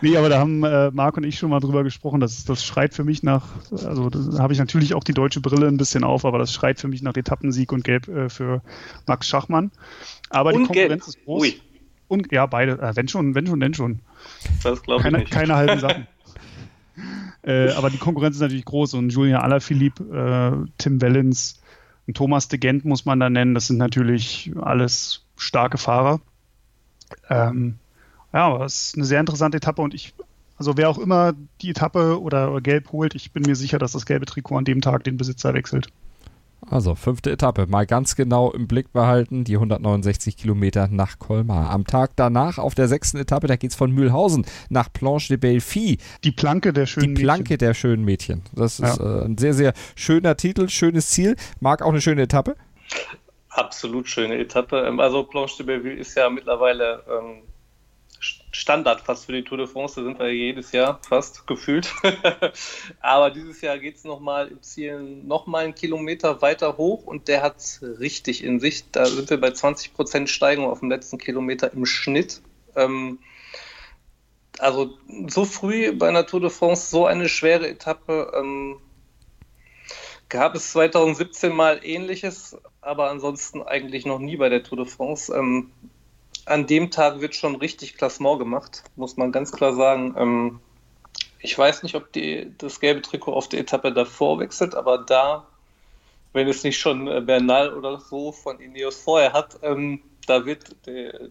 nee, 0.00 0.16
aber 0.16 0.28
da 0.28 0.38
haben 0.38 0.62
äh, 0.64 0.90
Marc 0.92 1.16
und 1.16 1.24
ich 1.24 1.38
schon 1.38 1.50
mal 1.50 1.60
drüber 1.60 1.82
gesprochen, 1.82 2.20
dass 2.20 2.44
das 2.44 2.64
schreit 2.64 2.94
für 2.94 3.04
mich 3.04 3.22
nach, 3.22 3.46
also 3.70 4.10
da 4.10 4.38
habe 4.38 4.52
ich 4.52 4.58
natürlich 4.58 4.94
auch 4.94 5.04
die 5.04 5.14
deutsche 5.14 5.40
Brille 5.40 5.66
ein 5.66 5.76
bisschen 5.76 6.04
auf, 6.04 6.24
aber 6.24 6.38
das 6.38 6.52
schreit 6.52 6.78
für 6.78 6.88
mich 6.88 7.02
nach 7.02 7.16
Etappensieg 7.16 7.72
und 7.72 7.84
Gelb 7.84 8.08
äh, 8.08 8.28
für 8.28 8.62
Max 9.06 9.28
Schachmann. 9.28 9.70
Aber 10.30 10.52
und 10.52 10.62
die 10.62 10.66
Konkurrenz 10.66 11.04
gelb. 11.04 11.16
ist 11.16 11.24
groß. 11.24 11.42
Ui. 11.42 11.60
Und 12.08 12.32
ja, 12.32 12.46
beide, 12.46 12.72
äh, 12.80 12.94
wenn 12.94 13.08
schon, 13.08 13.34
wenn 13.34 13.46
schon, 13.46 13.60
denn 13.60 13.74
schon. 13.74 14.00
Das 14.62 14.82
glaube 14.82 15.00
ich 15.00 15.04
keine, 15.04 15.18
nicht. 15.18 15.30
Keine 15.30 15.56
halben 15.56 15.80
Sachen. 15.80 16.06
äh, 17.42 17.70
aber 17.72 17.90
die 17.90 17.98
Konkurrenz 17.98 18.36
ist 18.36 18.42
natürlich 18.42 18.64
groß 18.64 18.94
und 18.94 19.10
Julian 19.10 19.40
Alaphilippe, 19.40 20.64
äh, 20.64 20.70
Tim 20.78 21.00
Wellens, 21.00 21.60
und 22.06 22.16
Thomas 22.16 22.48
de 22.48 22.58
Gent 22.58 22.84
muss 22.84 23.04
man 23.04 23.20
da 23.20 23.30
nennen. 23.30 23.54
Das 23.54 23.66
sind 23.66 23.78
natürlich 23.78 24.52
alles 24.60 25.24
starke 25.36 25.78
Fahrer. 25.78 26.20
Ähm, 27.28 27.78
ja, 28.32 28.46
aber 28.46 28.64
es 28.64 28.88
ist 28.88 28.96
eine 28.96 29.04
sehr 29.04 29.20
interessante 29.20 29.56
Etappe 29.56 29.82
und 29.82 29.94
ich, 29.94 30.14
also 30.58 30.76
wer 30.76 30.90
auch 30.90 30.98
immer 30.98 31.34
die 31.62 31.70
Etappe 31.70 32.20
oder, 32.20 32.50
oder 32.50 32.60
gelb 32.60 32.92
holt, 32.92 33.14
ich 33.14 33.32
bin 33.32 33.44
mir 33.44 33.56
sicher, 33.56 33.78
dass 33.78 33.92
das 33.92 34.06
gelbe 34.06 34.26
Trikot 34.26 34.56
an 34.56 34.64
dem 34.64 34.80
Tag 34.80 35.04
den 35.04 35.16
Besitzer 35.16 35.54
wechselt. 35.54 35.88
Also 36.70 36.94
fünfte 36.94 37.30
Etappe, 37.30 37.66
mal 37.66 37.86
ganz 37.86 38.16
genau 38.16 38.50
im 38.50 38.66
Blick 38.66 38.92
behalten, 38.92 39.44
die 39.44 39.54
169 39.54 40.36
Kilometer 40.36 40.88
nach 40.88 41.18
Colmar. 41.18 41.70
Am 41.70 41.86
Tag 41.86 42.12
danach 42.16 42.58
auf 42.58 42.74
der 42.74 42.88
sechsten 42.88 43.18
Etappe, 43.18 43.46
da 43.46 43.56
geht 43.56 43.70
es 43.70 43.76
von 43.76 43.90
Mühlhausen 43.90 44.46
nach 44.70 44.92
Planche 44.92 45.28
de 45.28 45.36
Belleville. 45.36 45.98
Die 46.24 46.32
Planke 46.32 46.72
der 46.72 46.86
schönen 46.86 47.08
Mädchen. 47.08 47.14
Die 47.16 47.22
Planke 47.22 47.42
Mädchen. 47.42 47.58
der 47.58 47.74
schönen 47.74 48.04
Mädchen. 48.04 48.42
Das 48.54 48.80
ist 48.80 48.98
ja. 48.98 49.20
äh, 49.20 49.24
ein 49.24 49.38
sehr, 49.38 49.54
sehr 49.54 49.72
schöner 49.94 50.36
Titel, 50.36 50.68
schönes 50.68 51.10
Ziel. 51.10 51.36
Mag 51.60 51.82
auch 51.82 51.90
eine 51.90 52.00
schöne 52.00 52.22
Etappe? 52.22 52.56
Absolut 53.50 54.08
schöne 54.08 54.38
Etappe. 54.38 54.84
Ähm, 54.86 55.00
also 55.00 55.24
Planche 55.24 55.58
de 55.58 55.66
Belleville 55.66 55.96
ist 55.96 56.16
ja 56.16 56.28
mittlerweile 56.30 57.04
ähm, 57.08 57.42
Standard 58.52 59.00
fast 59.00 59.26
für 59.26 59.32
die 59.32 59.42
Tour 59.42 59.58
de 59.58 59.66
France, 59.66 59.96
da 59.96 60.04
sind 60.04 60.18
wir 60.18 60.32
jedes 60.32 60.72
Jahr 60.72 61.00
fast 61.08 61.46
gefühlt. 61.46 61.92
Aber 63.00 63.30
dieses 63.30 63.60
Jahr 63.60 63.78
geht 63.78 63.96
es 63.96 64.04
nochmal 64.04 64.48
im 64.48 64.62
Ziel 64.62 65.00
nochmal 65.00 65.64
einen 65.64 65.74
Kilometer 65.74 66.40
weiter 66.42 66.76
hoch 66.76 67.04
und 67.04 67.28
der 67.28 67.42
hat 67.42 67.58
es 67.58 67.82
richtig 67.82 68.42
in 68.42 68.60
sich. 68.60 68.90
Da 68.90 69.06
sind 69.06 69.30
wir 69.30 69.40
bei 69.40 69.48
20% 69.48 70.26
Steigung 70.26 70.66
auf 70.66 70.80
dem 70.80 70.90
letzten 70.90 71.18
Kilometer 71.18 71.72
im 71.72 71.86
Schnitt. 71.86 72.40
Ähm, 72.76 73.18
also 74.58 74.96
so 75.28 75.44
früh 75.44 75.92
bei 75.92 76.08
einer 76.08 76.26
Tour 76.26 76.40
de 76.40 76.50
France 76.50 76.90
so 76.90 77.06
eine 77.06 77.28
schwere 77.28 77.68
Etappe 77.68 78.32
ähm, 78.36 78.80
gab 80.28 80.54
es 80.54 80.72
2017 80.72 81.54
mal 81.54 81.80
ähnliches, 81.82 82.56
aber 82.80 83.10
ansonsten 83.10 83.62
eigentlich 83.62 84.06
noch 84.06 84.18
nie 84.18 84.36
bei 84.36 84.48
der 84.48 84.62
Tour 84.62 84.78
de 84.78 84.86
France. 84.86 85.34
Ähm, 85.34 85.70
an 86.46 86.66
dem 86.66 86.90
Tag 86.90 87.20
wird 87.20 87.34
schon 87.34 87.56
richtig 87.56 87.96
Klassement 87.96 88.38
gemacht, 88.38 88.84
muss 88.96 89.16
man 89.16 89.32
ganz 89.32 89.52
klar 89.52 89.74
sagen. 89.74 90.14
Ähm, 90.18 90.60
ich 91.40 91.56
weiß 91.56 91.82
nicht, 91.82 91.94
ob 91.94 92.12
die, 92.12 92.52
das 92.58 92.80
gelbe 92.80 93.02
Trikot 93.02 93.32
auf 93.32 93.48
der 93.48 93.60
Etappe 93.60 93.92
davor 93.92 94.38
wechselt, 94.38 94.74
aber 94.74 94.98
da, 94.98 95.46
wenn 96.32 96.48
es 96.48 96.64
nicht 96.64 96.78
schon 96.78 97.06
äh, 97.08 97.20
Bernal 97.20 97.72
oder 97.72 98.00
so 98.00 98.32
von 98.32 98.60
Ineos 98.60 98.96
vorher 98.96 99.32
hat, 99.32 99.58
ähm, 99.62 100.00
da 100.26 100.46
wird 100.46 100.74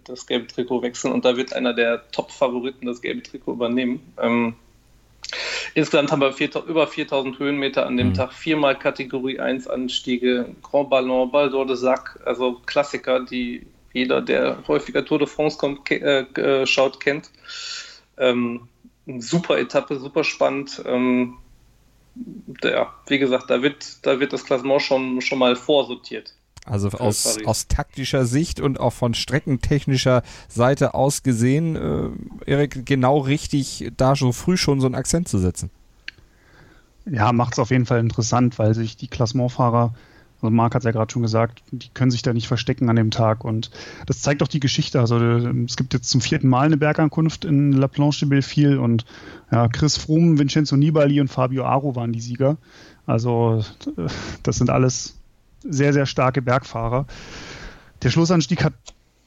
das 0.04 0.28
gelbe 0.28 0.48
Trikot 0.48 0.84
wechseln 0.84 1.14
und 1.14 1.26
da 1.26 1.36
wird 1.36 1.54
einer 1.54 1.74
der 1.74 2.12
Top-Favoriten 2.12 2.86
das 2.86 3.02
gelbe 3.02 3.24
Trikot 3.24 3.54
übernehmen. 3.54 4.14
Ähm, 4.22 4.56
insgesamt 5.74 6.12
haben 6.12 6.22
wir 6.22 6.32
vier, 6.32 6.50
über 6.68 6.86
4000 6.86 7.40
Höhenmeter 7.40 7.88
an 7.88 7.98
dem 7.98 8.10
mhm. 8.10 8.14
Tag, 8.14 8.34
viermal 8.34 8.78
Kategorie 8.78 9.40
1 9.40 9.68
Anstiege, 9.68 10.56
Grand 10.62 10.92
Ballon, 10.92 11.32
Ball 11.32 11.50
d'Or 11.50 11.66
de 11.66 11.76
Sac, 11.76 12.20
also 12.26 12.62
Klassiker, 12.66 13.22
die 13.22 13.66
jeder, 13.94 14.22
der 14.22 14.58
häufiger 14.68 15.06
Tour 15.06 15.20
de 15.20 15.28
France 15.28 15.58
kommt, 15.58 15.90
äh, 15.90 16.22
äh, 16.22 16.66
schaut, 16.66 17.00
kennt. 17.00 17.32
Ähm, 18.18 18.68
super 19.20 19.58
Etappe, 19.58 20.00
super 20.00 20.24
spannend. 20.24 20.82
Ähm, 20.86 21.36
ja, 22.64 22.94
wie 23.08 23.20
gesagt, 23.20 23.50
da 23.50 23.62
wird, 23.62 24.06
da 24.06 24.20
wird 24.20 24.34
das 24.34 24.44
Klassement 24.44 24.82
schon, 24.82 25.22
schon 25.22 25.40
mal 25.40 25.56
vorsortiert. 25.56 26.34
Also 26.66 26.90
aus, 26.90 27.44
aus 27.44 27.68
taktischer 27.68 28.26
Sicht 28.26 28.62
und 28.62 28.80
auch 28.80 28.94
von 28.94 29.14
streckentechnischer 29.14 30.24
Seite 30.48 30.94
aus 30.94 31.22
gesehen, 31.22 31.76
äh, 31.76 32.52
Erik, 32.52 32.86
genau 32.86 33.20
richtig, 33.20 33.92
da 33.98 34.16
so 34.16 34.32
früh 34.32 34.56
schon 34.56 34.80
so 34.80 34.86
einen 34.86 34.96
Akzent 34.96 35.28
zu 35.28 35.40
setzen. 35.40 35.72
Ja, 37.06 37.34
macht 37.34 37.54
es 37.54 37.60
auf 37.60 37.70
jeden 37.70 37.86
Fall 37.86 38.00
interessant, 38.00 38.60
weil 38.60 38.74
sich 38.76 38.96
die 38.96 39.10
Klassementfahrer 39.10 39.94
also 40.44 40.54
Marc 40.54 40.76
hat 40.76 40.82
es 40.82 40.86
ja 40.86 40.92
gerade 40.92 41.12
schon 41.12 41.22
gesagt, 41.22 41.64
die 41.72 41.88
können 41.94 42.12
sich 42.12 42.22
da 42.22 42.34
nicht 42.34 42.48
verstecken 42.48 42.90
an 42.90 42.98
dem 42.98 43.12
Tag. 43.12 43.46
Und 43.46 43.72
das 44.06 44.22
zeigt 44.22 44.44
auch 44.44 44.48
die 44.48 44.60
Geschichte. 44.60 45.00
Also 45.00 45.18
äh, 45.18 45.64
es 45.66 45.78
gibt 45.78 45.94
jetzt 45.94 46.10
zum 46.10 46.22
vierten 46.22 46.50
Mal 46.50 46.66
eine 46.66 46.78
Bergankunft 46.78 47.46
in 47.46 47.72
La 47.72 47.88
Planche 47.88 48.26
de 48.26 48.30
Belleville 48.30 48.80
und 48.80 49.06
ja, 49.52 49.68
Chris 49.70 49.98
Froome, 49.98 50.38
Vincenzo 50.38 50.76
Nibali 50.76 51.22
und 51.22 51.30
Fabio 51.30 51.66
Aro 51.66 51.96
waren 51.96 52.12
die 52.12 52.22
Sieger. 52.22 52.58
Also 53.06 53.64
äh, 53.98 54.08
das 54.44 54.58
sind 54.58 54.70
alles 54.70 55.16
sehr, 55.64 55.94
sehr 55.94 56.06
starke 56.06 56.42
Bergfahrer. 56.42 57.06
Der 58.02 58.10
Schlussanstieg 58.10 58.66
hat 58.66 58.74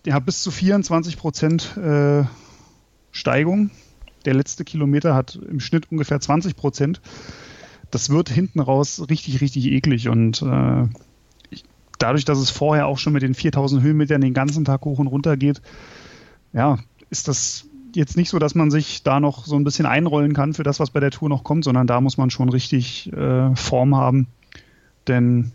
ja, 0.05 0.18
bis 0.18 0.42
zu 0.42 0.50
24 0.50 1.16
Prozent 1.16 1.76
äh, 1.79 2.24
Steigung. 3.11 3.70
Der 4.26 4.35
letzte 4.35 4.64
Kilometer 4.64 5.14
hat 5.14 5.37
im 5.37 5.61
Schnitt 5.61 5.90
ungefähr 5.90 6.20
20 6.20 6.57
Prozent. 6.57 7.00
Das 7.90 8.11
wird 8.11 8.29
hinten 8.29 8.61
raus 8.61 9.05
richtig, 9.09 9.40
richtig 9.40 9.66
eklig 9.66 10.09
und 10.09 10.42
äh, 10.42 10.88
dadurch, 11.99 12.25
dass 12.25 12.38
es 12.38 12.51
vorher 12.51 12.87
auch 12.87 12.99
schon 12.99 13.12
mit 13.12 13.22
den 13.22 13.35
4000 13.35 13.83
Höhenmetern 13.83 14.20
den 14.20 14.35
ganzen 14.35 14.64
Tag 14.64 14.85
hoch 14.85 14.99
und 14.99 15.07
runter 15.07 15.37
geht, 15.37 15.62
ja, 16.53 16.79
ist 17.11 17.29
das 17.29 17.66
jetzt 17.94 18.16
nicht 18.16 18.29
so, 18.29 18.38
dass 18.38 18.55
man 18.55 18.70
sich 18.70 19.03
da 19.03 19.20
noch 19.20 19.46
so 19.46 19.57
ein 19.57 19.64
bisschen 19.64 19.87
einrollen 19.87 20.35
kann 20.35 20.55
für 20.55 20.62
das, 20.62 20.81
was 20.81 20.90
bei 20.90 21.01
der 21.01 21.11
Tour 21.11 21.29
noch 21.29 21.44
kommt, 21.44 21.64
sondern 21.64 21.87
da 21.87 22.01
muss 22.01 22.18
man 22.18 22.31
schon 22.31 22.49
richtig 22.49 23.12
äh, 23.12 23.55
Form 23.57 23.96
haben. 23.96 24.27
Denn 25.09 25.53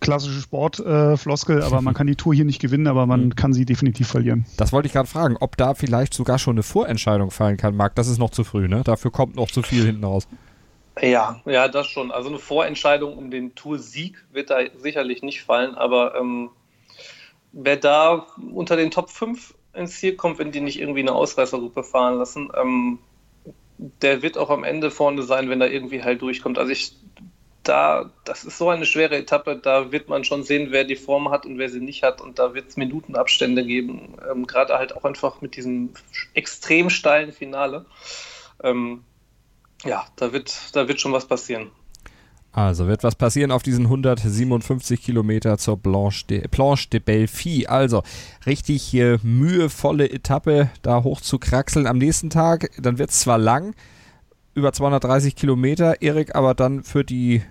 klassische 0.00 0.40
Sportfloskel, 0.40 1.60
äh, 1.60 1.64
aber 1.64 1.80
man 1.82 1.94
kann 1.94 2.06
die 2.06 2.16
Tour 2.16 2.34
hier 2.34 2.44
nicht 2.44 2.60
gewinnen, 2.60 2.86
aber 2.86 3.06
man 3.06 3.26
mhm. 3.26 3.36
kann 3.36 3.52
sie 3.52 3.64
definitiv 3.64 4.08
verlieren. 4.08 4.46
Das 4.56 4.72
wollte 4.72 4.86
ich 4.86 4.92
gerade 4.92 5.08
fragen, 5.08 5.36
ob 5.40 5.56
da 5.56 5.74
vielleicht 5.74 6.14
sogar 6.14 6.38
schon 6.38 6.54
eine 6.54 6.62
Vorentscheidung 6.62 7.30
fallen 7.30 7.56
kann, 7.56 7.76
Marc. 7.76 7.94
Das 7.94 8.08
ist 8.08 8.18
noch 8.18 8.30
zu 8.30 8.44
früh, 8.44 8.68
ne? 8.68 8.82
Dafür 8.84 9.10
kommt 9.10 9.36
noch 9.36 9.50
zu 9.50 9.62
viel 9.62 9.84
hinten 9.84 10.04
raus. 10.04 10.26
Ja, 11.00 11.40
ja, 11.44 11.68
das 11.68 11.88
schon. 11.88 12.12
Also 12.12 12.28
eine 12.28 12.38
Vorentscheidung 12.38 13.16
um 13.16 13.30
den 13.30 13.54
Tour-Sieg 13.54 14.24
wird 14.30 14.50
da 14.50 14.58
sicherlich 14.76 15.22
nicht 15.22 15.42
fallen, 15.42 15.74
aber 15.74 16.14
ähm, 16.14 16.50
wer 17.52 17.76
da 17.76 18.26
unter 18.52 18.76
den 18.76 18.90
Top 18.90 19.10
5 19.10 19.54
ins 19.72 19.98
Ziel 19.98 20.14
kommt, 20.14 20.38
wenn 20.38 20.52
die 20.52 20.60
nicht 20.60 20.78
irgendwie 20.78 21.00
eine 21.00 21.12
Ausreißergruppe 21.12 21.82
fahren 21.82 22.18
lassen, 22.18 22.50
ähm, 22.56 23.00
der 23.76 24.22
wird 24.22 24.38
auch 24.38 24.50
am 24.50 24.62
Ende 24.62 24.90
vorne 24.90 25.22
sein, 25.22 25.50
wenn 25.50 25.60
er 25.60 25.70
irgendwie 25.70 26.04
halt 26.04 26.22
durchkommt. 26.22 26.58
Also 26.58 26.70
ich, 26.70 26.92
da, 27.64 28.10
das 28.24 28.44
ist 28.44 28.58
so 28.58 28.68
eine 28.70 28.86
schwere 28.86 29.16
Etappe, 29.16 29.56
da 29.56 29.90
wird 29.90 30.08
man 30.08 30.22
schon 30.22 30.44
sehen, 30.44 30.68
wer 30.70 30.84
die 30.84 30.96
Form 30.96 31.30
hat 31.30 31.44
und 31.44 31.58
wer 31.58 31.68
sie 31.68 31.80
nicht 31.80 32.04
hat 32.04 32.20
und 32.20 32.38
da 32.38 32.54
wird 32.54 32.68
es 32.68 32.76
Minutenabstände 32.76 33.64
geben, 33.64 34.16
ähm, 34.30 34.46
gerade 34.46 34.74
halt 34.78 34.94
auch 34.94 35.04
einfach 35.04 35.40
mit 35.40 35.56
diesem 35.56 35.90
extrem 36.34 36.88
steilen 36.88 37.32
Finale. 37.32 37.86
Ähm, 38.62 39.02
ja, 39.84 40.04
da 40.16 40.32
wird, 40.32 40.54
da 40.72 40.88
wird 40.88 41.00
schon 41.00 41.12
was 41.12 41.26
passieren. 41.26 41.70
Also 42.54 42.86
wird 42.86 43.02
was 43.02 43.16
passieren 43.16 43.50
auf 43.50 43.64
diesen 43.64 43.86
157 43.86 45.02
Kilometer 45.02 45.58
zur 45.58 45.76
Blanche 45.76 46.24
de, 46.26 46.46
Planche 46.46 46.88
de 46.88 47.00
Belfi. 47.00 47.66
Also 47.66 48.04
richtig 48.46 48.94
äh, 48.94 49.18
mühevolle 49.24 50.08
Etappe 50.08 50.70
da 50.82 51.02
hoch 51.02 51.20
zu 51.20 51.38
kraxeln 51.38 51.88
am 51.88 51.98
nächsten 51.98 52.30
Tag. 52.30 52.70
Dann 52.80 52.98
wird 52.98 53.10
es 53.10 53.20
zwar 53.20 53.38
lang, 53.38 53.74
über 54.54 54.72
230 54.72 55.34
Kilometer, 55.34 56.00
Erik, 56.00 56.36
aber 56.36 56.54
dann 56.54 56.84
für 56.84 57.02
die 57.02 57.42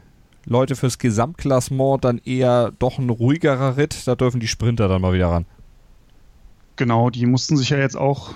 Leute 0.46 0.78
fürs 0.78 0.98
Gesamtklassement 0.98 2.06
dann 2.06 2.20
eher 2.20 2.72
doch 2.80 2.98
ein 2.98 3.10
ruhigerer 3.10 3.76
Ritt. 3.76 4.08
Da 4.08 4.16
dürfen 4.16 4.40
die 4.40 4.48
Sprinter 4.48 4.88
dann 4.88 5.02
mal 5.02 5.14
wieder 5.14 5.28
ran. 5.28 5.46
Genau, 6.78 7.10
die 7.10 7.26
mussten 7.26 7.58
sich 7.58 7.70
ja 7.70 7.78
jetzt 7.78 7.98
auch 7.98 8.34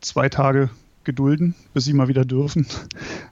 zwei 0.00 0.28
Tage 0.28 0.70
gedulden, 1.06 1.54
bis 1.72 1.86
sie 1.86 1.94
mal 1.94 2.08
wieder 2.08 2.26
dürfen. 2.26 2.66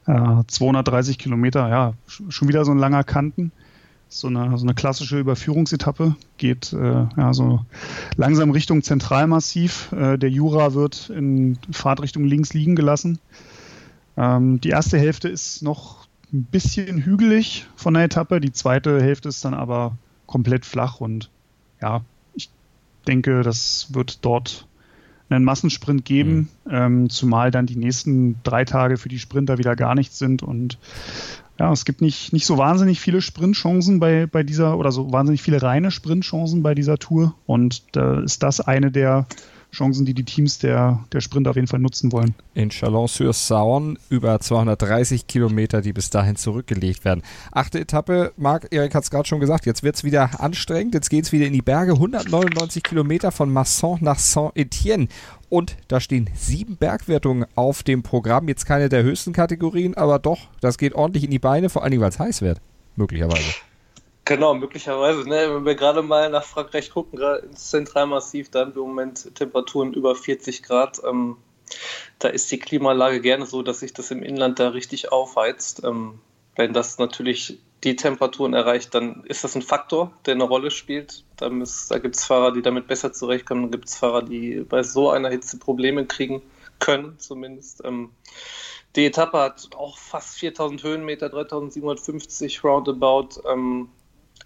Äh, 0.07 0.43
230 0.47 1.17
Kilometer, 1.17 1.67
ja, 1.71 1.95
schon 2.07 2.47
wieder 2.47 2.67
so 2.67 2.73
ein 2.73 2.79
langer 2.79 3.05
Kanten. 3.05 3.53
So 4.11 4.29
eine, 4.29 4.59
so 4.59 4.67
eine 4.67 4.75
klassische 4.75 5.19
Überführungsetappe 5.19 6.15
geht 6.37 6.75
äh, 6.75 7.07
ja, 7.17 7.33
so 7.33 7.65
langsam 8.17 8.51
Richtung 8.51 8.83
Zentralmassiv. 8.83 9.93
Äh, 9.93 10.19
der 10.19 10.29
Jura 10.29 10.75
wird 10.75 11.09
in 11.09 11.59
Fahrtrichtung 11.73 12.25
links 12.25 12.53
liegen 12.53 12.77
gelassen. 12.77 13.19
Ähm, 14.19 14.61
die 14.61 14.69
erste 14.69 14.99
Hälfte 14.99 15.31
ist 15.31 15.63
noch 15.63 16.07
ein 16.35 16.45
bisschen 16.45 17.03
hügelig 17.03 17.67
von 17.77 17.95
der 17.95 18.05
Etappe. 18.05 18.41
Die 18.41 18.53
zweite 18.53 19.03
Hälfte 19.03 19.31
ist 19.31 19.43
dann 19.43 19.55
aber 19.55 19.97
komplett 20.27 20.67
flach 20.67 21.01
und 21.01 21.31
ja, 21.81 22.03
ich 22.35 22.51
denke, 23.07 23.43
das 23.43 23.89
wird 23.95 24.23
dort 24.23 24.67
einen 25.29 25.45
Massensprint 25.45 26.05
geben, 26.05 26.49
mhm. 26.65 26.71
ähm, 26.71 27.11
zumal 27.11 27.51
dann 27.51 27.67
die 27.67 27.77
nächsten 27.77 28.37
drei 28.43 28.65
Tage 28.65 28.97
für 28.97 29.09
die 29.09 29.19
Sprinter 29.19 29.59
wieder 29.59 29.77
gar 29.77 29.95
nichts 29.95 30.19
sind 30.19 30.43
und 30.43 30.79
ja, 31.59 31.71
es 31.73 31.85
gibt 31.85 32.01
nicht, 32.01 32.33
nicht 32.33 32.47
so 32.47 32.59
wahnsinnig 32.59 33.01
viele 33.01 33.21
Sprintchancen 33.21 34.01
bei, 34.01 34.27
bei 34.27 34.43
dieser 34.43 34.77
oder 34.77 34.91
so 34.91 35.13
wahnsinnig 35.13 35.41
viele 35.41 35.63
reine 35.63 35.91
Sprintchancen 35.91 36.63
bei 36.63 36.75
dieser 36.75 36.99
Tour 36.99 37.35
und 37.47 37.97
da 37.97 38.21
ist 38.21 38.43
das 38.43 38.61
eine 38.61 38.91
der 38.91 39.27
Chancen, 39.75 40.07
die 40.07 40.15
die 40.15 40.25
Teams 40.25 40.59
der, 40.59 41.05
der 41.13 41.21
Sprint 41.21 41.49
auf 41.49 41.57
jeden 41.57 41.69
Fall 41.69 41.81
nutzen 41.81 42.13
wollen. 42.13 42.35
In 42.55 42.71
Chalon-sur-Saône 42.71 43.97
über 44.09 44.41
230 44.41 45.27
Kilometer, 45.27 45.83
die 45.83 45.93
bis 45.93 46.11
dahin 46.11 46.37
zurückgelegt 46.37 47.05
werden. 47.05 47.23
Achte 47.53 47.81
Etappe, 47.81 48.33
Marc, 48.37 48.69
Erik 48.71 48.95
hat 48.95 49.05
es 49.05 49.11
gerade 49.11 49.29
schon 49.29 49.41
gesagt, 49.41 49.67
jetzt 49.67 49.83
wird 49.83 49.97
es 49.97 50.05
wieder 50.05 50.41
anstrengend, 50.41 50.95
jetzt 50.95 51.11
geht 51.11 51.27
es 51.27 51.33
wieder 51.33 51.47
in 51.47 51.53
die 51.53 51.63
Berge, 51.63 51.93
199 51.93 52.83
Kilometer 52.83 53.33
von 53.33 53.53
Masson 53.53 53.99
nach 54.01 54.19
Saint-Étienne. 54.19 55.09
Und 55.51 55.77
da 55.89 56.01
stehen 56.01 56.31
sieben 56.35 56.77
Bergwertungen 56.77 57.47
auf 57.55 57.83
dem 57.83 58.03
Programm. 58.03 58.49
Jetzt 58.49 58.67
keine 58.67 58.89
der 58.89 59.03
höchsten 59.03 59.33
Kategorien, 59.33 59.95
aber 59.95 60.19
doch, 60.19 60.49
das 60.61 60.79
geht 60.79 60.95
ordentlich 60.95 61.25
in 61.25 61.31
die 61.31 61.39
Beine, 61.39 61.69
vor 61.69 61.85
allem 61.85 62.01
weil 62.01 62.09
es 62.09 62.19
heiß 62.19 62.43
wird. 62.43 62.61
Möglicherweise. 62.97 63.53
Genau, 64.25 64.55
möglicherweise. 64.55 65.29
Ne? 65.29 65.55
Wenn 65.55 65.67
wir 65.67 65.75
gerade 65.75 66.03
mal 66.03 66.31
nach 66.31 66.45
Frankreich 66.45 66.91
gucken, 66.91 67.19
gerade 67.19 67.47
ins 67.47 67.71
Zentralmassiv, 67.71 68.51
da 68.51 68.61
haben 68.61 68.75
wir 68.75 68.83
im 68.83 68.89
Moment 68.89 69.35
Temperaturen 69.35 69.93
über 69.93 70.15
40 70.15 70.63
Grad. 70.63 71.03
Ähm, 71.05 71.37
da 72.19 72.29
ist 72.29 72.51
die 72.51 72.59
Klimaanlage 72.59 73.21
gerne 73.21 73.45
so, 73.45 73.63
dass 73.63 73.81
sich 73.81 73.93
das 73.93 74.11
im 74.11 74.23
Inland 74.23 74.59
da 74.59 74.69
richtig 74.69 75.13
aufheizt. 75.13 75.85
Ähm, 75.85 76.21
wenn 76.57 76.73
das 76.73 76.99
natürlich 76.99 77.59
die 77.83 77.97
Temperaturen 77.97 78.55
erreicht, 78.55 78.95
dann 78.95 79.25
ist 79.25 79.45
das 79.45 79.57
ein 79.57 79.63
Faktor, 79.63 80.13
der 80.25 80.35
eine 80.35 80.45
Rolle 80.45 80.71
spielt. 80.71 81.25
Da, 81.37 81.51
da 81.51 81.99
gibt 81.99 82.17
es 82.17 82.25
Fahrer, 82.25 82.53
die 82.53 82.63
damit 82.63 82.87
besser 82.87 83.13
zurechtkommen. 83.13 83.65
Dann 83.65 83.73
gibt 83.73 83.89
es 83.89 83.99
Fahrer, 83.99 84.23
die 84.23 84.61
bei 84.61 84.83
so 84.83 85.11
einer 85.11 85.29
Hitze 85.29 85.59
Probleme 85.59 86.07
kriegen 86.07 86.41
können, 86.79 87.19
zumindest. 87.19 87.85
Ähm, 87.85 88.11
die 88.97 89.05
Etappe 89.05 89.39
hat 89.39 89.69
auch 89.77 89.99
fast 89.99 90.39
4000 90.39 90.83
Höhenmeter, 90.83 91.29
3750 91.29 92.65
roundabout. 92.65 93.43
Ähm, 93.47 93.91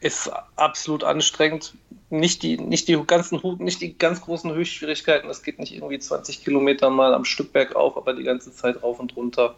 ist 0.00 0.30
absolut 0.56 1.04
anstrengend. 1.04 1.74
Nicht 2.10 2.42
die, 2.42 2.56
nicht 2.56 2.88
die 2.88 2.98
ganzen, 3.06 3.40
nicht 3.58 3.80
die 3.80 3.98
ganz 3.98 4.20
großen 4.20 4.52
Höchstschwierigkeiten. 4.52 5.28
Es 5.28 5.42
geht 5.42 5.58
nicht 5.58 5.74
irgendwie 5.74 5.98
20 5.98 6.42
Kilometer 6.42 6.88
mal 6.90 7.14
am 7.14 7.24
Stück 7.24 7.52
bergauf, 7.52 7.96
aber 7.96 8.14
die 8.14 8.22
ganze 8.22 8.52
Zeit 8.52 8.82
rauf 8.82 8.98
und 8.98 9.16
runter. 9.16 9.56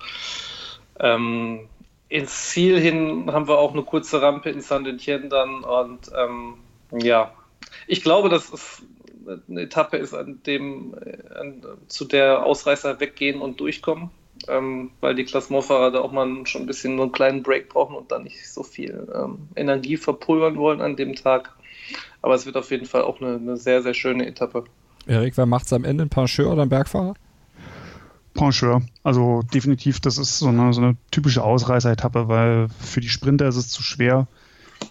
Ähm, 0.98 1.68
ins 2.08 2.48
Ziel 2.48 2.80
hin 2.80 3.30
haben 3.32 3.46
wir 3.46 3.58
auch 3.58 3.72
eine 3.72 3.84
kurze 3.84 4.20
Rampe 4.20 4.50
in 4.50 4.60
Saint-Etienne 4.60 5.28
dann 5.28 5.62
und 5.62 6.10
ähm, 6.16 6.54
ja, 6.92 7.32
ich 7.86 8.02
glaube, 8.02 8.28
dass 8.28 8.52
es 8.52 8.82
eine 9.48 9.60
Etappe 9.60 9.96
ist, 9.96 10.12
an 10.12 10.40
dem, 10.44 10.94
an, 11.38 11.62
zu 11.86 12.04
der 12.04 12.44
Ausreißer 12.44 12.98
weggehen 12.98 13.40
und 13.40 13.60
durchkommen 13.60 14.10
ähm, 14.48 14.90
weil 15.00 15.14
die 15.14 15.24
Klassementfahrer 15.24 15.90
da 15.90 16.00
auch 16.00 16.12
mal 16.12 16.46
schon 16.46 16.62
ein 16.62 16.66
bisschen 16.66 16.96
nur 16.96 17.06
einen 17.06 17.12
kleinen 17.12 17.42
Break 17.42 17.68
brauchen 17.68 17.96
und 17.96 18.10
dann 18.10 18.24
nicht 18.24 18.48
so 18.48 18.62
viel 18.62 19.08
ähm, 19.14 19.48
Energie 19.56 19.96
verpulvern 19.96 20.56
wollen 20.56 20.80
an 20.80 20.96
dem 20.96 21.14
Tag. 21.14 21.52
Aber 22.22 22.34
es 22.34 22.46
wird 22.46 22.56
auf 22.56 22.70
jeden 22.70 22.86
Fall 22.86 23.02
auch 23.02 23.20
eine, 23.20 23.36
eine 23.36 23.56
sehr, 23.56 23.82
sehr 23.82 23.94
schöne 23.94 24.26
Etappe. 24.26 24.64
Erik, 25.06 25.36
wer 25.36 25.46
macht 25.46 25.66
es 25.66 25.72
am 25.72 25.84
Ende? 25.84 26.04
Ein 26.04 26.10
Pancheur 26.10 26.52
oder 26.52 26.62
ein 26.62 26.68
Bergfahrer? 26.68 27.14
Pancheur. 28.34 28.82
Also 29.02 29.42
definitiv, 29.54 30.00
das 30.00 30.18
ist 30.18 30.38
so 30.38 30.48
eine, 30.48 30.72
so 30.72 30.80
eine 30.80 30.96
typische 31.10 31.42
Ausreißer-Etappe, 31.42 32.28
weil 32.28 32.68
für 32.80 33.00
die 33.00 33.08
Sprinter 33.08 33.48
ist 33.48 33.56
es 33.56 33.68
zu 33.68 33.82
schwer, 33.82 34.28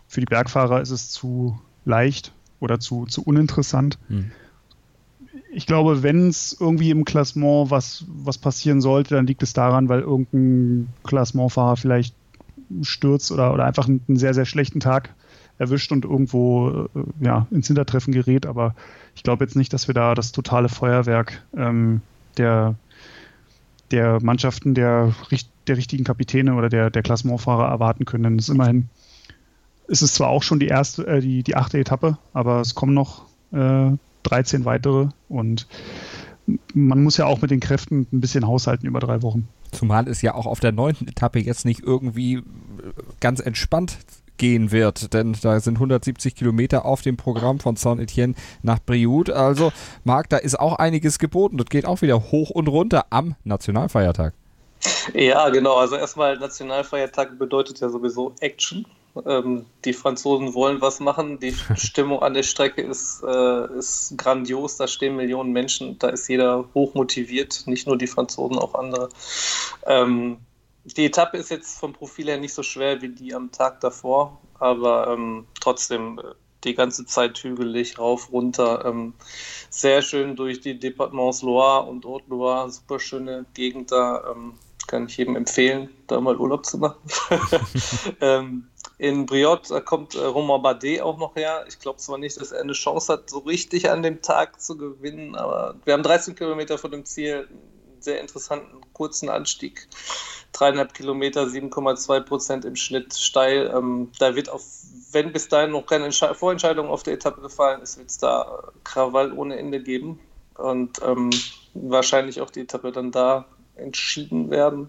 für 0.08 0.20
die 0.20 0.26
Bergfahrer 0.26 0.82
ist 0.82 0.92
es 0.92 1.10
zu 1.10 1.60
leicht 1.86 2.34
oder 2.60 2.80
zu, 2.80 3.06
zu 3.06 3.24
uninteressant. 3.24 3.98
Hm 4.08 4.32
ich 5.52 5.66
glaube, 5.66 6.04
wenn 6.04 6.28
es 6.28 6.56
irgendwie 6.60 6.92
im 6.92 7.06
Klassement 7.06 7.72
was, 7.72 8.06
was 8.08 8.38
passieren 8.38 8.82
sollte, 8.82 9.16
dann 9.16 9.28
liegt 9.28 9.44
es 9.44 9.54
daran, 9.54 9.90
weil 9.90 10.02
irgendein 10.02 10.90
Klassementfahrer 11.04 11.78
vielleicht 11.78 12.16
stürzt 12.82 13.32
oder, 13.32 13.54
oder 13.54 13.66
einfach 13.66 13.88
einen, 13.88 14.02
sehr, 14.08 14.34
sehr 14.34 14.46
schlechten 14.46 14.80
Tag 14.80 15.16
erwischt 15.58 15.92
und 15.92 16.06
irgendwo 16.06 16.88
äh, 16.96 17.26
ja, 17.26 17.48
ins 17.52 17.68
Hintertreffen 17.68 18.14
gerät. 18.14 18.46
Aber 18.46 18.76
ich 19.16 19.24
glaube 19.24 19.44
jetzt 19.44 19.56
nicht, 19.56 19.74
dass 19.74 19.88
wir 19.88 19.96
da 19.96 20.14
das 20.14 20.32
totale 20.32 20.70
Feuerwerk 20.70 21.44
ähm, 21.58 22.02
der, 22.38 22.76
der 23.92 24.22
Mannschaften 24.22 24.76
der, 24.76 25.14
der 25.68 25.78
richtigen 25.78 26.04
Kapitäne 26.04 26.54
oder 26.54 26.70
der, 26.70 26.92
der 26.92 27.02
Klassementfahrer 27.02 27.68
erwarten 27.68 28.06
können. 28.06 28.24
Denn 28.24 28.38
es 28.38 28.50
ist 28.50 28.54
immerhin, 28.54 28.90
ist 29.88 30.04
es 30.04 30.14
zwar 30.14 30.30
auch 30.30 30.44
schon 30.44 30.60
die 30.60 30.68
erste, 30.68 31.08
äh, 31.08 31.22
die, 31.22 31.42
die 31.42 31.56
achte 31.56 31.80
Etappe, 31.80 32.20
aber 32.34 32.62
es 32.62 32.76
kommen 32.76 32.94
noch 32.94 33.26
äh, 33.52 33.92
13 34.24 34.66
weitere 34.66 35.08
und 35.28 35.68
man 36.74 37.04
muss 37.04 37.18
ja 37.18 37.26
auch 37.26 37.42
mit 37.42 37.52
den 37.52 37.60
Kräften 37.60 38.08
ein 38.12 38.22
bisschen 38.22 38.48
haushalten 38.48 38.88
über 38.88 39.00
drei 39.00 39.22
Wochen. 39.22 39.48
Zumal 39.72 40.08
es 40.08 40.22
ja 40.22 40.34
auch 40.34 40.48
auf 40.48 40.60
der 40.60 40.72
neunten 40.72 41.08
Etappe 41.08 41.40
jetzt 41.40 41.66
nicht 41.66 41.82
irgendwie 41.84 42.42
ganz 43.20 43.40
entspannt 43.40 44.00
gehen 44.38 44.72
wird, 44.72 45.14
denn 45.14 45.36
da 45.42 45.60
sind 45.60 45.76
170 45.76 46.34
Kilometer 46.34 46.86
auf 46.86 47.02
dem 47.02 47.18
Programm 47.18 47.60
von 47.60 47.76
Saint-Etienne 47.76 48.34
nach 48.64 48.80
Brioude. 48.80 49.36
Also, 49.36 49.72
Marc, 50.04 50.30
da 50.30 50.38
ist 50.38 50.60
auch 50.60 50.76
einiges 50.78 51.20
geboten. 51.20 51.58
Das 51.58 51.68
geht 51.68 51.86
auch 51.86 52.02
wieder 52.02 52.32
hoch 52.32 52.50
und 52.50 52.68
runter 52.68 53.06
am 53.12 53.36
Nationalfeiertag. 53.44 54.34
Ja, 55.14 55.50
genau. 55.50 55.76
Also 55.76 55.98
erstmal 55.98 56.38
Nationalfeiertag 56.38 57.38
bedeutet 57.38 57.80
ja 57.82 57.90
sowieso 57.90 58.34
Action. 58.40 58.86
Ähm, 59.26 59.66
die 59.86 59.94
Franzosen 59.94 60.54
wollen 60.54 60.82
was 60.82 61.00
machen. 61.00 61.40
Die 61.40 61.54
Stimmung 61.76 62.22
an 62.22 62.34
der 62.34 62.44
Strecke 62.44 62.82
ist, 62.82 63.24
äh, 63.24 63.78
ist 63.78 64.18
grandios. 64.18 64.78
Da 64.78 64.88
stehen 64.88 65.16
Millionen 65.16 65.52
Menschen. 65.52 65.98
Da 66.00 66.10
ist 66.10 66.28
jeder 66.28 66.66
hoch 66.74 66.94
motiviert. 66.94 67.64
Nicht 67.66 67.88
nur 67.88 67.98
die 67.98 68.08
Franzosen, 68.08 68.58
auch 68.58 68.76
andere. 68.76 69.10
Ähm, 69.86 70.38
die 70.84 71.06
Etappe 71.06 71.38
ist 71.38 71.50
jetzt 71.50 71.80
vom 71.80 71.94
Profil 71.94 72.28
her 72.28 72.38
nicht 72.38 72.54
so 72.54 72.64
schwer 72.64 73.02
wie 73.02 73.10
die 73.10 73.34
am 73.34 73.52
Tag 73.52 73.82
davor, 73.82 74.40
aber 74.60 75.08
ähm, 75.08 75.46
trotzdem 75.60 76.20
äh, 76.20 76.24
die 76.64 76.74
ganze 76.74 77.06
Zeit 77.06 77.38
hügelig, 77.40 78.00
rauf, 78.00 78.32
runter. 78.32 78.86
Ähm, 78.86 79.14
sehr 79.70 80.02
schön 80.02 80.36
durch 80.36 80.62
die 80.62 80.80
Departements 80.80 81.42
Loire 81.42 81.88
und 81.88 82.06
Haute-Loire. 82.06 82.70
Super 82.72 83.00
schöne 83.00 83.46
Gegend 83.54 83.92
da. 83.92 84.32
Ähm, 84.32 84.54
kann 84.88 85.06
ich 85.06 85.18
jedem 85.18 85.36
empfehlen, 85.36 85.90
da 86.08 86.20
mal 86.20 86.36
Urlaub 86.36 86.66
zu 86.66 86.80
machen. 86.80 86.98
ähm, 88.22 88.69
in 89.00 89.26
Briot 89.26 89.70
kommt 89.86 90.14
äh, 90.14 90.26
Romain 90.26 90.62
Bardet 90.62 91.02
auch 91.02 91.18
noch 91.18 91.36
her. 91.36 91.64
Ich 91.70 91.80
glaube 91.80 92.00
zwar 92.00 92.18
nicht, 92.18 92.40
dass 92.40 92.52
er 92.52 92.62
eine 92.62 92.74
Chance 92.74 93.14
hat, 93.14 93.30
so 93.30 93.40
richtig 93.40 93.90
an 93.90 94.04
dem 94.04 94.22
Tag 94.22 94.62
zu 94.62 94.78
gewinnen, 94.78 95.36
aber 95.36 95.76
wir 95.86 95.94
haben 95.94 96.04
13 96.04 96.36
Kilometer 96.36 96.78
vor 96.78 96.90
dem 96.90 97.06
Ziel, 97.06 97.48
einen 97.48 98.02
sehr 98.02 98.20
interessanten 98.20 98.82
kurzen 98.92 99.30
Anstieg. 99.30 99.88
Dreieinhalb 100.52 100.94
Kilometer, 100.94 101.44
7,2 101.44 102.20
Prozent 102.22 102.66
im 102.66 102.76
Schnitt 102.76 103.14
steil. 103.14 103.72
Ähm, 103.74 104.12
da 104.20 104.36
wird 104.36 104.50
auf, 104.50 104.64
wenn 105.14 105.32
bis 105.32 105.48
dahin 105.48 105.72
noch 105.72 105.86
keine 105.86 106.06
Entsche 106.06 106.36
Vorentscheidung 106.36 106.90
auf 106.90 107.04
der 107.04 107.14
Etappe 107.14 107.40
gefallen 107.40 107.82
ist, 107.82 107.98
wird 107.98 108.10
es 108.10 108.18
da 108.18 108.64
Krawall 108.84 109.32
ohne 109.32 109.58
Ende 109.58 109.82
geben. 109.82 110.20
Und 110.56 111.00
ähm, 111.06 111.30
wahrscheinlich 111.74 112.42
auch 112.42 112.50
die 112.50 112.62
Etappe 112.62 112.92
dann 112.92 113.12
da 113.12 113.46
entschieden 113.80 114.50
werden. 114.50 114.88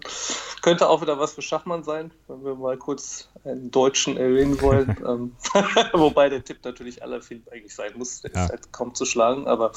Könnte 0.61 0.89
auch 0.89 1.01
wieder 1.01 1.19
was 1.19 1.33
für 1.33 1.41
Schachmann 1.41 1.83
sein, 1.83 2.11
wenn 2.27 2.43
wir 2.43 2.55
mal 2.55 2.77
kurz 2.77 3.29
einen 3.43 3.71
Deutschen 3.71 4.17
erwähnen 4.17 4.61
wollen. 4.61 4.95
Ähm, 5.07 5.35
wobei 5.93 6.29
der 6.29 6.43
Tipp 6.43 6.59
natürlich 6.63 7.01
aller 7.01 7.21
Film 7.21 7.41
eigentlich 7.51 7.73
sein 7.73 7.91
muss. 7.95 8.21
Der 8.21 8.31
ja. 8.33 8.45
ist 8.45 8.51
halt 8.51 8.71
kaum 8.71 8.93
zu 8.93 9.05
schlagen, 9.05 9.47
aber 9.47 9.71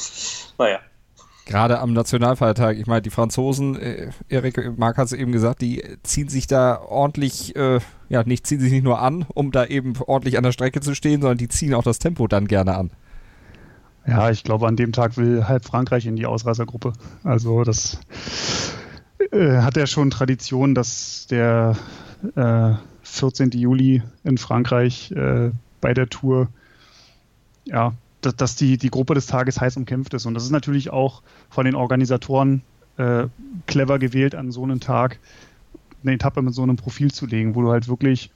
naja. 0.58 0.80
Gerade 1.46 1.78
am 1.78 1.92
Nationalfeiertag. 1.92 2.78
Ich 2.78 2.86
meine, 2.86 3.02
die 3.02 3.10
Franzosen, 3.10 3.76
äh, 3.76 4.10
Erik 4.28 4.78
Mark 4.78 4.98
hat 4.98 5.06
es 5.06 5.12
eben 5.12 5.32
gesagt, 5.32 5.62
die 5.62 5.82
ziehen 6.02 6.28
sich 6.28 6.46
da 6.46 6.80
ordentlich, 6.80 7.54
äh, 7.56 7.80
ja, 8.08 8.22
nicht 8.24 8.46
ziehen 8.46 8.60
sich 8.60 8.72
nicht 8.72 8.84
nur 8.84 9.00
an, 9.00 9.26
um 9.34 9.50
da 9.50 9.64
eben 9.66 9.94
ordentlich 10.06 10.36
an 10.36 10.44
der 10.44 10.52
Strecke 10.52 10.80
zu 10.80 10.94
stehen, 10.94 11.20
sondern 11.20 11.38
die 11.38 11.48
ziehen 11.48 11.74
auch 11.74 11.82
das 11.82 11.98
Tempo 11.98 12.26
dann 12.26 12.46
gerne 12.46 12.76
an. 12.76 12.90
Ja, 14.06 14.30
ich 14.30 14.44
glaube, 14.44 14.66
an 14.66 14.76
dem 14.76 14.92
Tag 14.92 15.16
will 15.16 15.44
halb 15.46 15.64
Frankreich 15.64 16.06
in 16.06 16.16
die 16.16 16.26
Ausreißergruppe. 16.26 16.92
Also 17.22 17.64
das 17.64 17.98
äh, 19.18 19.58
hat 19.58 19.76
ja 19.76 19.86
schon 19.86 20.10
Tradition, 20.10 20.74
dass 20.74 21.26
der 21.28 21.76
äh, 22.36 22.72
14. 23.02 23.50
Juli 23.50 24.02
in 24.24 24.38
Frankreich 24.38 25.12
äh, 25.12 25.50
bei 25.80 25.94
der 25.94 26.08
Tour, 26.08 26.48
ja, 27.64 27.92
dass, 28.20 28.36
dass, 28.36 28.56
die, 28.56 28.78
die 28.78 28.90
Gruppe 28.90 29.14
des 29.14 29.26
Tages 29.26 29.60
heiß 29.60 29.76
umkämpft 29.76 30.14
ist. 30.14 30.26
Und 30.26 30.34
das 30.34 30.44
ist 30.44 30.50
natürlich 30.50 30.90
auch 30.90 31.22
von 31.50 31.64
den 31.64 31.74
Organisatoren 31.74 32.62
äh, 32.96 33.26
clever 33.66 33.98
gewählt, 33.98 34.34
an 34.34 34.50
so 34.50 34.62
einem 34.62 34.80
Tag 34.80 35.18
eine 36.02 36.12
Etappe 36.12 36.42
mit 36.42 36.54
so 36.54 36.62
einem 36.62 36.76
Profil 36.76 37.12
zu 37.12 37.26
legen, 37.26 37.54
wo 37.54 37.62
du 37.62 37.70
halt 37.70 37.88
wirklich 37.88 38.30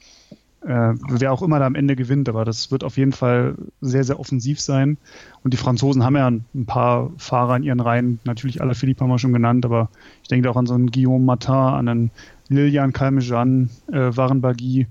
äh, 0.69 0.95
wer 1.09 1.33
auch 1.33 1.41
immer 1.41 1.59
da 1.59 1.67
am 1.67 1.75
Ende 1.75 1.97
gewinnt, 1.97 2.29
aber 2.29 2.45
das 2.45 2.71
wird 2.71 2.85
auf 2.85 2.99
jeden 2.99 3.13
Fall 3.13 3.55
sehr, 3.81 4.05
sehr 4.05 4.21
offensiv 4.21 4.61
sein. 4.61 4.99
Und 5.43 5.55
die 5.55 5.57
Franzosen 5.57 6.05
haben 6.05 6.17
ja 6.17 6.29
ein 6.29 6.67
paar 6.67 7.11
Fahrer 7.17 7.57
in 7.57 7.63
ihren 7.63 7.81
Reihen, 7.81 8.21
natürlich 8.25 8.61
alle 8.61 8.75
Philippe 8.75 9.03
haben 9.03 9.09
wir 9.09 9.19
schon 9.19 9.33
genannt, 9.33 9.65
aber 9.65 9.89
ich 10.23 10.29
denke 10.29 10.51
auch 10.51 10.57
an 10.57 10.67
so 10.67 10.75
einen 10.75 10.91
Guillaume 10.91 11.25
Matin, 11.25 11.55
an 11.55 11.89
einen 11.89 12.11
Lilian 12.49 12.93
Calmejean, 12.93 13.71
äh, 13.91 14.15
Waren 14.15 14.43
Bagui. 14.43 14.87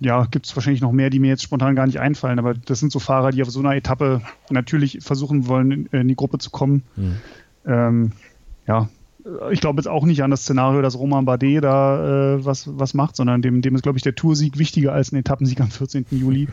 Ja, 0.00 0.24
gibt 0.24 0.46
es 0.46 0.56
wahrscheinlich 0.56 0.80
noch 0.80 0.92
mehr, 0.92 1.10
die 1.10 1.18
mir 1.18 1.28
jetzt 1.28 1.42
spontan 1.42 1.76
gar 1.76 1.86
nicht 1.86 2.00
einfallen, 2.00 2.38
aber 2.38 2.54
das 2.54 2.80
sind 2.80 2.92
so 2.92 3.00
Fahrer, 3.00 3.30
die 3.30 3.42
auf 3.42 3.50
so 3.50 3.60
einer 3.60 3.76
Etappe 3.76 4.22
natürlich 4.48 5.00
versuchen 5.02 5.48
wollen, 5.48 5.70
in, 5.70 5.86
in 5.86 6.08
die 6.08 6.16
Gruppe 6.16 6.38
zu 6.38 6.48
kommen. 6.48 6.82
Mhm. 6.96 7.16
Ähm, 7.66 8.12
ja, 8.66 8.88
ich 9.50 9.60
glaube 9.60 9.78
jetzt 9.78 9.88
auch 9.88 10.04
nicht 10.04 10.22
an 10.22 10.30
das 10.30 10.42
Szenario, 10.42 10.82
dass 10.82 10.98
Roman 10.98 11.24
Bardet 11.24 11.64
da 11.64 12.34
äh, 12.34 12.44
was, 12.44 12.68
was 12.78 12.94
macht, 12.94 13.16
sondern 13.16 13.42
dem, 13.42 13.62
dem 13.62 13.74
ist, 13.74 13.82
glaube 13.82 13.98
ich, 13.98 14.02
der 14.02 14.14
Toursieg 14.14 14.58
wichtiger 14.58 14.92
als 14.92 15.12
ein 15.12 15.16
Etappensieg 15.16 15.60
am 15.60 15.70
14. 15.70 16.06
Juli. 16.10 16.48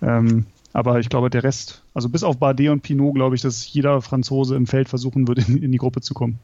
Ähm, 0.00 0.46
aber 0.72 1.00
ich 1.00 1.08
glaube, 1.08 1.30
der 1.30 1.44
Rest, 1.44 1.82
also 1.94 2.08
bis 2.08 2.24
auf 2.24 2.38
Bardet 2.38 2.70
und 2.70 2.82
Pinot, 2.82 3.14
glaube 3.14 3.36
ich, 3.36 3.42
dass 3.42 3.70
jeder 3.72 4.00
Franzose 4.00 4.56
im 4.56 4.66
Feld 4.66 4.88
versuchen 4.88 5.28
würde, 5.28 5.44
in, 5.46 5.62
in 5.62 5.72
die 5.72 5.78
Gruppe 5.78 6.00
zu 6.00 6.14
kommen. 6.14 6.38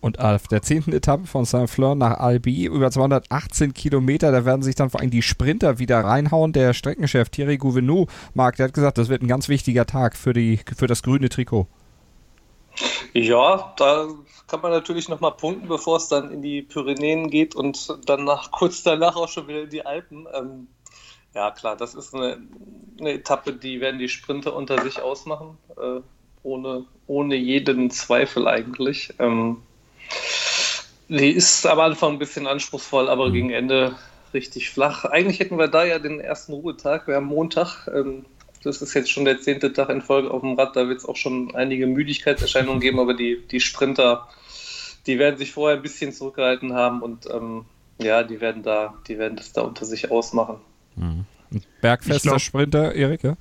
Und 0.00 0.20
auf 0.20 0.46
der 0.46 0.62
zehnten 0.62 0.92
Etappe 0.92 1.26
von 1.26 1.44
Saint-Fleur 1.44 1.96
nach 1.96 2.18
Albi 2.18 2.66
über 2.66 2.90
218 2.90 3.74
Kilometer, 3.74 4.30
da 4.30 4.44
werden 4.44 4.62
sich 4.62 4.76
dann 4.76 4.90
vor 4.90 5.00
allem 5.00 5.10
die 5.10 5.22
Sprinter 5.22 5.78
wieder 5.80 5.98
reinhauen. 6.00 6.52
Der 6.52 6.72
Streckenchef 6.72 7.30
Thierry 7.30 7.56
Gouvenou, 7.56 8.06
Marc, 8.34 8.56
der 8.56 8.66
hat 8.66 8.74
gesagt, 8.74 8.98
das 8.98 9.08
wird 9.08 9.22
ein 9.22 9.28
ganz 9.28 9.48
wichtiger 9.48 9.86
Tag 9.86 10.16
für, 10.16 10.32
die, 10.32 10.60
für 10.76 10.86
das 10.86 11.02
grüne 11.02 11.28
Trikot. 11.28 11.66
Ja, 13.12 13.72
da 13.76 14.08
kann 14.46 14.60
man 14.60 14.70
natürlich 14.70 15.08
nochmal 15.08 15.32
punkten, 15.32 15.68
bevor 15.68 15.96
es 15.96 16.08
dann 16.08 16.30
in 16.30 16.42
die 16.42 16.62
Pyrenäen 16.62 17.30
geht 17.30 17.54
und 17.54 17.98
dann 18.06 18.24
nach, 18.24 18.50
kurz 18.50 18.82
danach 18.82 19.16
auch 19.16 19.28
schon 19.28 19.48
wieder 19.48 19.62
in 19.62 19.70
die 19.70 19.84
Alpen. 19.84 20.26
Ähm, 20.34 20.68
ja, 21.34 21.50
klar, 21.50 21.76
das 21.76 21.94
ist 21.94 22.14
eine, 22.14 22.38
eine, 22.98 23.12
Etappe, 23.12 23.52
die 23.52 23.80
werden 23.80 23.98
die 23.98 24.08
Sprinter 24.08 24.54
unter 24.54 24.80
sich 24.82 25.00
ausmachen, 25.00 25.58
äh, 25.76 26.00
ohne, 26.42 26.84
ohne 27.06 27.36
jeden 27.36 27.90
Zweifel 27.90 28.48
eigentlich. 28.48 29.14
Ähm, 29.18 29.62
die 31.08 31.30
ist 31.30 31.66
am 31.66 31.80
Anfang 31.80 32.12
ein 32.12 32.18
bisschen 32.18 32.46
anspruchsvoll, 32.46 33.08
aber 33.08 33.28
mhm. 33.28 33.32
gegen 33.32 33.50
Ende 33.50 33.94
richtig 34.34 34.70
flach. 34.70 35.04
Eigentlich 35.04 35.40
hätten 35.40 35.58
wir 35.58 35.68
da 35.68 35.84
ja 35.84 35.98
den 35.98 36.20
ersten 36.20 36.52
Ruhetag, 36.52 37.06
wir 37.06 37.16
haben 37.16 37.26
Montag. 37.26 37.88
Ähm, 37.88 38.24
das 38.62 38.82
ist 38.82 38.94
jetzt 38.94 39.10
schon 39.10 39.24
der 39.24 39.40
zehnte 39.40 39.72
Tag 39.72 39.88
in 39.90 40.02
Folge 40.02 40.30
auf 40.30 40.42
dem 40.42 40.54
Rad, 40.54 40.76
da 40.76 40.88
wird 40.88 40.98
es 40.98 41.04
auch 41.04 41.16
schon 41.16 41.54
einige 41.54 41.86
Müdigkeitserscheinungen 41.86 42.80
geben, 42.80 43.00
aber 43.00 43.14
die, 43.14 43.42
die 43.50 43.60
Sprinter, 43.60 44.28
die 45.06 45.18
werden 45.18 45.38
sich 45.38 45.52
vorher 45.52 45.76
ein 45.76 45.82
bisschen 45.82 46.12
zurückgehalten 46.12 46.74
haben 46.74 47.02
und 47.02 47.26
ähm, 47.32 47.64
ja, 48.00 48.22
die 48.22 48.40
werden 48.40 48.62
da, 48.62 48.94
die 49.08 49.18
werden 49.18 49.36
das 49.36 49.52
da 49.52 49.62
unter 49.62 49.84
sich 49.84 50.10
ausmachen. 50.10 50.56
Mhm. 50.96 51.24
Bergfester 51.80 52.30
glaub, 52.30 52.40
Sprinter, 52.40 52.94
Erik, 52.94 53.22
ja? 53.22 53.36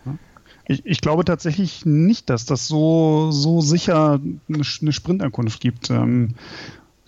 Ich, 0.69 0.85
ich, 0.85 1.01
glaube 1.01 1.23
tatsächlich 1.23 1.85
nicht, 1.85 2.29
dass 2.29 2.45
das 2.45 2.67
so, 2.67 3.31
so 3.31 3.61
sicher 3.61 4.19
eine, 4.49 4.61
eine 4.81 4.93
Sprintankunft 4.93 5.61
gibt. 5.61 5.89
Ähm, 5.89 6.35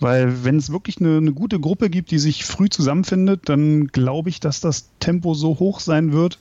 weil 0.00 0.44
wenn 0.44 0.56
es 0.56 0.72
wirklich 0.72 0.98
eine, 0.98 1.18
eine, 1.18 1.32
gute 1.32 1.60
Gruppe 1.60 1.90
gibt, 1.90 2.10
die 2.10 2.18
sich 2.18 2.44
früh 2.46 2.70
zusammenfindet, 2.70 3.48
dann 3.50 3.88
glaube 3.88 4.30
ich, 4.30 4.40
dass 4.40 4.60
das 4.60 4.90
Tempo 4.98 5.34
so 5.34 5.58
hoch 5.58 5.80
sein 5.80 6.12
wird, 6.12 6.38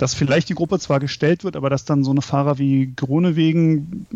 dass 0.00 0.14
vielleicht 0.14 0.48
die 0.48 0.54
Gruppe 0.54 0.78
zwar 0.78 0.98
gestellt 0.98 1.44
wird, 1.44 1.56
aber 1.56 1.68
dass 1.68 1.84
dann 1.84 2.04
so 2.04 2.10
eine 2.10 2.22
Fahrer 2.22 2.58
wie 2.58 2.90
Gronewegen, 2.96 4.06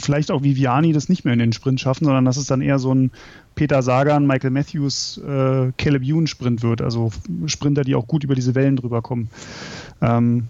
vielleicht 0.00 0.30
auch 0.30 0.42
Viviani 0.42 0.94
das 0.94 1.10
nicht 1.10 1.26
mehr 1.26 1.34
in 1.34 1.38
den 1.38 1.52
Sprint 1.52 1.80
schaffen, 1.80 2.06
sondern 2.06 2.24
dass 2.24 2.38
es 2.38 2.46
dann 2.46 2.62
eher 2.62 2.78
so 2.78 2.94
ein 2.94 3.10
Peter 3.54 3.82
Sagan, 3.82 4.26
Michael 4.26 4.52
Matthews, 4.52 5.18
äh, 5.18 5.70
Caleb 5.76 6.02
Ewan 6.02 6.26
Sprint 6.28 6.62
wird. 6.62 6.80
Also 6.80 7.12
Sprinter, 7.44 7.84
die 7.84 7.94
auch 7.94 8.06
gut 8.06 8.24
über 8.24 8.34
diese 8.34 8.54
Wellen 8.54 8.76
drüber 8.76 9.02
kommen. 9.02 9.28
Ähm, 10.00 10.44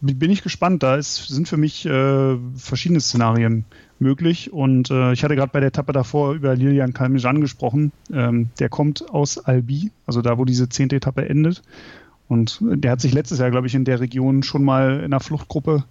bin 0.00 0.30
ich 0.30 0.42
gespannt. 0.42 0.82
Da 0.82 0.96
ist, 0.96 1.28
sind 1.28 1.46
für 1.46 1.58
mich 1.58 1.84
äh, 1.84 2.36
verschiedene 2.56 3.00
Szenarien 3.00 3.66
möglich. 3.98 4.54
Und 4.54 4.90
äh, 4.90 5.12
ich 5.12 5.22
hatte 5.22 5.36
gerade 5.36 5.52
bei 5.52 5.60
der 5.60 5.68
Etappe 5.68 5.92
davor 5.92 6.32
über 6.32 6.56
Lilian 6.56 6.94
Kalmejan 6.94 7.42
gesprochen. 7.42 7.92
Ähm, 8.10 8.48
der 8.58 8.70
kommt 8.70 9.10
aus 9.10 9.36
Albi, 9.36 9.90
also 10.06 10.22
da, 10.22 10.38
wo 10.38 10.46
diese 10.46 10.70
zehnte 10.70 10.96
Etappe 10.96 11.28
endet. 11.28 11.62
Und 12.28 12.58
der 12.62 12.92
hat 12.92 13.00
sich 13.00 13.12
letztes 13.12 13.38
Jahr, 13.38 13.50
glaube 13.50 13.66
ich, 13.66 13.74
in 13.74 13.84
der 13.84 14.00
Region 14.00 14.42
schon 14.42 14.64
mal 14.64 14.98
in 14.98 15.04
einer 15.04 15.20
Fluchtgruppe 15.20 15.84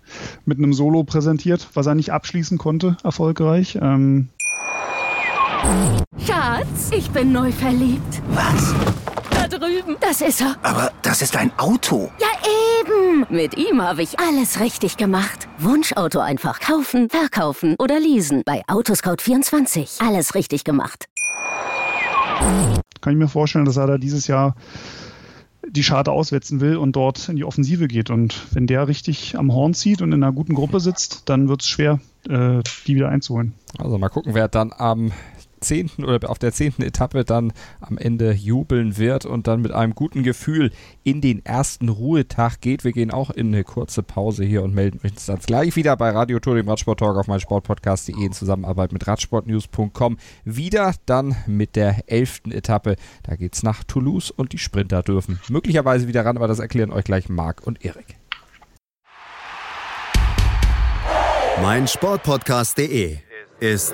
mit 0.46 0.58
einem 0.58 0.74
Solo 0.74 1.04
präsentiert, 1.04 1.68
was 1.74 1.86
er 1.86 1.96
nicht 1.96 2.12
abschließen 2.12 2.58
konnte, 2.58 2.98
erfolgreich. 3.04 3.78
Ähm 3.82 4.30
Schatz, 6.26 6.92
ich 6.96 7.10
bin 7.12 7.32
neu 7.32 7.52
verliebt. 7.52 8.22
Was? 8.30 8.74
Da 9.30 9.48
drüben. 9.48 9.96
Das 10.02 10.22
ist 10.22 10.42
er. 10.42 10.56
Aber 10.64 10.92
das 11.02 11.22
ist 11.22 11.38
ein 11.38 11.52
Auto. 11.58 12.12
Ja, 12.20 12.28
eben. 12.82 13.26
Mit 13.30 13.58
ihm 13.58 13.82
habe 13.82 14.02
ich 14.02 14.20
alles 14.20 14.60
richtig 14.60 14.98
gemacht. 14.98 15.48
Wunschauto 15.60 16.20
einfach 16.20 16.60
kaufen, 16.60 17.10
verkaufen 17.10 17.76
oder 17.80 18.00
leasen. 18.00 18.42
Bei 18.46 18.64
Autoscout24. 18.66 20.06
Alles 20.06 20.36
richtig 20.36 20.64
gemacht. 20.64 21.06
Kann 23.02 23.14
ich 23.14 23.18
mir 23.18 23.28
vorstellen, 23.28 23.66
dass 23.66 23.78
er 23.78 23.88
da 23.88 23.98
dieses 23.98 24.28
Jahr 24.28 24.56
die 25.74 25.84
Scharte 25.84 26.12
auswetzen 26.12 26.62
will 26.62 26.78
und 26.78 26.96
dort 26.96 27.30
in 27.30 27.36
die 27.36 27.44
Offensive 27.44 27.88
geht. 27.88 28.10
Und 28.10 28.46
wenn 28.54 28.68
der 28.68 28.88
richtig 28.88 29.38
am 29.38 29.52
Horn 29.52 29.74
zieht 29.74 30.02
und 30.02 30.12
in 30.12 30.24
einer 30.24 30.32
guten 30.32 30.54
Gruppe 30.54 30.80
sitzt, 30.80 31.24
dann 31.30 31.50
wird 31.50 31.62
es 31.62 31.68
schwer, 31.68 32.00
äh, 32.30 32.62
die 32.86 32.96
wieder 32.96 33.10
einzuholen. 33.10 33.54
Also 33.80 33.98
mal 33.98 34.10
gucken, 34.10 34.36
wer 34.36 34.48
dann 34.48 34.72
am 34.72 35.12
zehnten 35.64 36.06
oder 36.06 36.30
auf 36.30 36.40
der 36.40 36.52
zehnten 36.52 36.84
Etappe 36.84 37.26
dann 37.26 37.54
am 37.82 37.98
Ende 37.98 38.32
jubeln 38.34 38.98
wird 38.98 39.26
und 39.26 39.48
dann 39.48 39.62
mit 39.62 39.72
einem 39.72 39.96
guten 39.96 40.24
Gefühl 40.24 40.72
in 41.04 41.22
den 41.22 41.46
ersten 41.46 41.90
Ruhetag 41.90 42.62
geht. 42.62 42.84
Wir 42.84 42.92
gehen 42.92 43.12
auch 43.12 43.30
in 43.30 43.48
eine 43.48 43.64
kurze 43.64 44.04
Pause 44.04 44.44
hier 44.44 44.64
und 44.64 44.76
melden 44.76 45.00
uns 45.04 45.26
dann 45.26 45.40
gleich 45.40 45.76
wieder 45.76 45.98
bei 45.98 46.12
Radio 46.12 46.40
Tour, 46.40 46.56
dem 46.56 46.70
Radsport 46.70 47.00
Talk 47.00 47.18
auf 47.18 47.28
meinsportpodcast.de 47.28 48.24
in 48.24 48.34
Zusammenarbeit 48.34 48.92
mit 48.92 49.08
radsportnews.com. 49.08 50.18
Wieder 50.46 50.94
dann 51.06 51.36
mit 51.48 51.76
der 51.76 52.04
elften 52.12 52.52
Etappe. 52.52 52.96
Da 53.24 53.36
geht 53.36 53.56
es 53.56 53.64
nach 53.64 53.84
Toulouse 53.84 54.32
und 54.32 54.54
die 54.54 54.58
Sprinter 54.58 55.02
dürfen 55.02 55.40
möglicherweise 55.50 56.08
wieder 56.08 56.26
ran, 56.26 56.38
aber 56.38 56.48
das 56.48 56.60
erklären 56.60 56.92
euch 56.92 57.06
gleich 57.06 57.30
Marc 57.30 57.66
und 57.66 57.84
Erik. 57.86 58.18
Mein 61.62 61.88
Sportpodcast.de 61.88 63.20
ist 63.60 63.94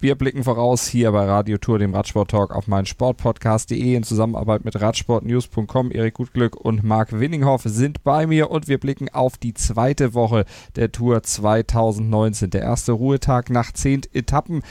wir 0.00 0.14
blicken 0.14 0.44
voraus 0.44 0.86
hier 0.86 1.10
bei 1.10 1.24
Radio 1.24 1.58
Tour, 1.58 1.80
dem 1.80 1.92
Radsport 1.92 2.30
Talk 2.30 2.54
auf 2.54 2.68
meinen 2.68 2.86
Sportpodcast.de 2.86 3.96
in 3.96 4.04
Zusammenarbeit 4.04 4.64
mit 4.64 4.80
Radsportnews.com. 4.80 5.90
Erik 5.90 6.14
Gutglück 6.14 6.54
und 6.54 6.84
Marc 6.84 7.18
Winninghoff 7.18 7.62
sind 7.64 8.04
bei 8.04 8.26
mir 8.28 8.48
und 8.50 8.68
wir 8.68 8.78
blicken 8.78 9.08
auf 9.08 9.38
die 9.38 9.54
zweite 9.54 10.14
Woche 10.14 10.44
der 10.76 10.92
Tour 10.92 11.24
2019. 11.24 12.50
Der 12.50 12.62
erste 12.62 12.92
Ruhetag 12.92 13.50
nach 13.50 13.72
zehn 13.72 14.02
Etappen 14.12 14.62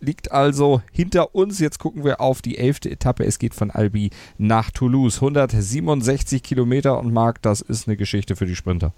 liegt 0.00 0.32
also 0.32 0.82
hinter 0.90 1.36
uns. 1.36 1.60
Jetzt 1.60 1.78
gucken 1.78 2.02
wir 2.02 2.20
auf 2.20 2.42
die 2.42 2.58
elfte 2.58 2.90
Etappe. 2.90 3.24
Es 3.24 3.38
geht 3.38 3.54
von 3.54 3.70
Albi 3.70 4.10
nach 4.36 4.72
Toulouse. 4.72 5.18
167 5.18 6.42
Kilometer 6.42 6.98
und 6.98 7.12
Marc, 7.12 7.40
das 7.40 7.60
ist 7.60 7.86
eine 7.86 7.96
Geschichte 7.96 8.34
für 8.34 8.46
die 8.46 8.56
Sprinter 8.56 8.92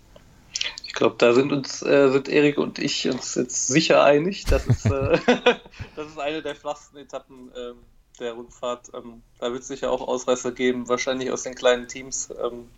glaube, 0.99 1.15
da 1.17 1.33
sind 1.33 1.53
uns 1.53 1.81
äh, 1.83 2.11
sind 2.11 2.29
Erik 2.29 2.59
und 2.59 2.79
ich 2.79 3.09
uns 3.09 3.37
jetzt 3.37 3.69
sicher 3.69 4.03
einig, 4.03 4.45
dass 4.45 4.67
es, 4.67 4.85
äh, 4.85 5.19
das 5.97 6.09
ist 6.09 6.19
eine 6.19 6.43
der 6.43 6.57
flachsten 6.57 6.99
Etappen 6.99 7.51
äh, 7.55 7.73
der 8.19 8.33
Rundfahrt. 8.33 8.91
Ähm, 8.93 9.23
da 9.39 9.53
wird 9.53 9.63
es 9.63 9.69
sicher 9.69 9.93
auch 9.93 10.07
Ausreißer 10.07 10.53
geben, 10.53 10.89
wahrscheinlich 10.89 11.31
aus 11.31 11.45
den 11.45 11.55
kleinen 11.55 11.87
Teams, 11.87 12.31
ähm, 12.43 12.69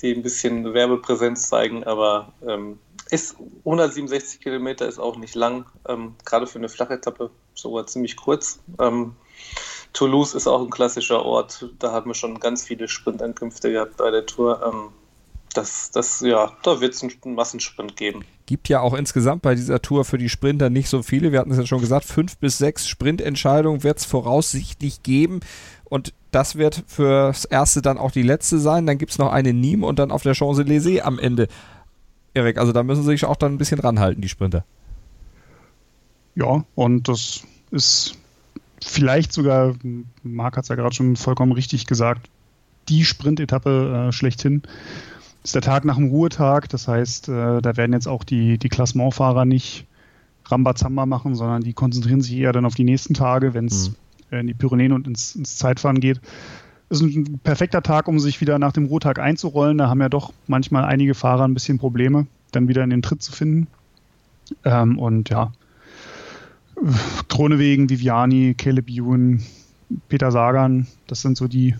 die 0.00 0.14
ein 0.14 0.22
bisschen 0.22 0.72
Werbepräsenz 0.72 1.48
zeigen, 1.48 1.84
aber 1.84 2.32
ähm, 2.46 2.80
ist 3.10 3.36
167 3.58 4.40
Kilometer 4.40 4.88
ist 4.88 4.98
auch 4.98 5.16
nicht 5.16 5.34
lang, 5.34 5.66
ähm, 5.86 6.16
gerade 6.24 6.46
für 6.46 6.58
eine 6.58 6.70
Flachetappe 6.70 7.30
sogar 7.54 7.86
ziemlich 7.86 8.16
kurz. 8.16 8.60
Ähm, 8.80 9.16
Toulouse 9.92 10.34
ist 10.34 10.48
auch 10.48 10.62
ein 10.62 10.70
klassischer 10.70 11.24
Ort. 11.24 11.68
Da 11.78 11.92
haben 11.92 12.10
wir 12.10 12.14
schon 12.14 12.40
ganz 12.40 12.64
viele 12.64 12.88
Sprintankünfte 12.88 13.70
gehabt 13.70 13.98
bei 13.98 14.10
der 14.10 14.24
Tour. 14.24 14.94
Das, 15.54 15.90
das, 15.92 16.20
ja, 16.20 16.52
da 16.62 16.80
wird 16.80 16.94
es 16.94 17.02
einen 17.02 17.34
Massensprint 17.34 17.96
geben. 17.96 18.24
Gibt 18.46 18.68
ja 18.68 18.80
auch 18.80 18.92
insgesamt 18.92 19.42
bei 19.42 19.54
dieser 19.54 19.80
Tour 19.80 20.04
für 20.04 20.18
die 20.18 20.28
Sprinter 20.28 20.68
nicht 20.68 20.88
so 20.88 21.02
viele. 21.02 21.32
Wir 21.32 21.38
hatten 21.38 21.52
es 21.52 21.58
ja 21.58 21.64
schon 21.64 21.80
gesagt, 21.80 22.04
fünf 22.04 22.36
bis 22.38 22.58
sechs 22.58 22.88
Sprintentscheidungen 22.88 23.84
wird 23.84 23.98
es 23.98 24.04
voraussichtlich 24.04 25.02
geben. 25.02 25.40
Und 25.84 26.12
das 26.32 26.56
wird 26.56 26.82
fürs 26.88 27.44
erste 27.44 27.82
dann 27.82 27.98
auch 27.98 28.10
die 28.10 28.22
letzte 28.22 28.58
sein. 28.58 28.84
Dann 28.84 28.98
gibt 28.98 29.12
es 29.12 29.18
noch 29.18 29.30
eine 29.32 29.50
Nîmes 29.50 29.84
und 29.84 30.00
dann 30.00 30.10
auf 30.10 30.24
der 30.24 30.34
Champs-Élysées 30.34 31.02
am 31.02 31.20
Ende. 31.20 31.46
Erik, 32.34 32.58
also 32.58 32.72
da 32.72 32.82
müssen 32.82 33.04
sie 33.04 33.10
sich 33.10 33.24
auch 33.24 33.36
dann 33.36 33.54
ein 33.54 33.58
bisschen 33.58 33.78
ranhalten, 33.78 34.20
die 34.20 34.28
Sprinter. 34.28 34.64
Ja, 36.34 36.64
und 36.74 37.08
das 37.08 37.44
ist 37.70 38.18
vielleicht 38.84 39.32
sogar, 39.32 39.74
Marc 40.24 40.56
hat 40.56 40.64
es 40.64 40.68
ja 40.68 40.74
gerade 40.74 40.94
schon 40.94 41.14
vollkommen 41.14 41.52
richtig 41.52 41.86
gesagt, 41.86 42.28
die 42.88 43.04
Sprintetappe 43.04 44.08
äh, 44.08 44.12
schlechthin. 44.12 44.62
Ist 45.44 45.54
der 45.54 45.62
Tag 45.62 45.84
nach 45.84 45.96
dem 45.96 46.08
Ruhetag, 46.08 46.68
das 46.70 46.88
heißt, 46.88 47.28
äh, 47.28 47.60
da 47.60 47.76
werden 47.76 47.92
jetzt 47.92 48.08
auch 48.08 48.24
die, 48.24 48.58
die 48.58 48.70
Klassementfahrer 48.70 49.44
nicht 49.44 49.86
Rambazamba 50.46 51.04
machen, 51.04 51.34
sondern 51.34 51.62
die 51.62 51.74
konzentrieren 51.74 52.22
sich 52.22 52.34
eher 52.36 52.52
dann 52.52 52.64
auf 52.64 52.74
die 52.74 52.84
nächsten 52.84 53.12
Tage, 53.12 53.52
wenn 53.52 53.66
es 53.66 53.92
mhm. 54.30 54.38
in 54.38 54.46
die 54.46 54.54
Pyrenäen 54.54 54.92
und 54.92 55.06
ins, 55.06 55.36
ins 55.36 55.58
Zeitfahren 55.58 56.00
geht. 56.00 56.20
Ist 56.88 57.02
ein 57.02 57.40
perfekter 57.42 57.82
Tag, 57.82 58.08
um 58.08 58.18
sich 58.18 58.40
wieder 58.40 58.58
nach 58.58 58.72
dem 58.72 58.86
Ruhetag 58.86 59.18
einzurollen. 59.18 59.78
Da 59.78 59.88
haben 59.88 60.00
ja 60.00 60.08
doch 60.08 60.32
manchmal 60.46 60.84
einige 60.84 61.14
Fahrer 61.14 61.44
ein 61.44 61.54
bisschen 61.54 61.78
Probleme, 61.78 62.26
dann 62.52 62.68
wieder 62.68 62.82
in 62.82 62.90
den 62.90 63.02
Tritt 63.02 63.22
zu 63.22 63.32
finden. 63.32 63.66
Ähm, 64.64 64.98
und 64.98 65.28
ja, 65.28 65.52
Kronewegen, 67.28 67.90
Viviani, 67.90 68.54
Caleb 68.56 68.88
Ewan, 68.88 69.42
Peter 70.08 70.30
Sagan, 70.30 70.86
das 71.06 71.22
sind 71.22 71.36
so 71.36 71.48
die, 71.48 71.74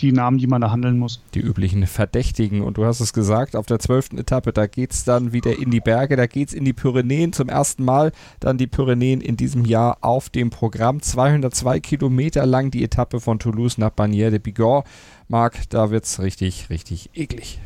die 0.00 0.12
Namen, 0.12 0.38
die 0.38 0.46
man 0.46 0.60
da 0.60 0.70
handeln 0.70 0.98
muss. 0.98 1.20
Die 1.34 1.40
üblichen 1.40 1.86
Verdächtigen. 1.86 2.62
Und 2.62 2.76
du 2.78 2.84
hast 2.84 3.00
es 3.00 3.12
gesagt, 3.12 3.56
auf 3.56 3.66
der 3.66 3.78
zwölften 3.78 4.18
Etappe, 4.18 4.52
da 4.52 4.66
geht 4.66 4.92
es 4.92 5.04
dann 5.04 5.32
wieder 5.32 5.58
in 5.58 5.70
die 5.70 5.80
Berge, 5.80 6.16
da 6.16 6.26
geht 6.26 6.48
es 6.48 6.54
in 6.54 6.64
die 6.64 6.72
Pyrenäen. 6.72 7.32
Zum 7.32 7.48
ersten 7.48 7.84
Mal 7.84 8.12
dann 8.40 8.58
die 8.58 8.66
Pyrenäen 8.66 9.20
in 9.20 9.36
diesem 9.36 9.64
Jahr 9.64 9.98
auf 10.00 10.28
dem 10.28 10.50
Programm. 10.50 11.02
202 11.02 11.80
Kilometer 11.80 12.46
lang 12.46 12.70
die 12.70 12.84
Etappe 12.84 13.20
von 13.20 13.38
Toulouse 13.38 13.78
nach 13.78 13.90
Bagnères 13.90 14.30
de 14.30 14.38
Bigorre. 14.38 14.84
Marc, 15.28 15.68
da 15.70 15.90
wird 15.90 16.04
es 16.04 16.20
richtig, 16.20 16.70
richtig 16.70 17.10
eklig. 17.14 17.60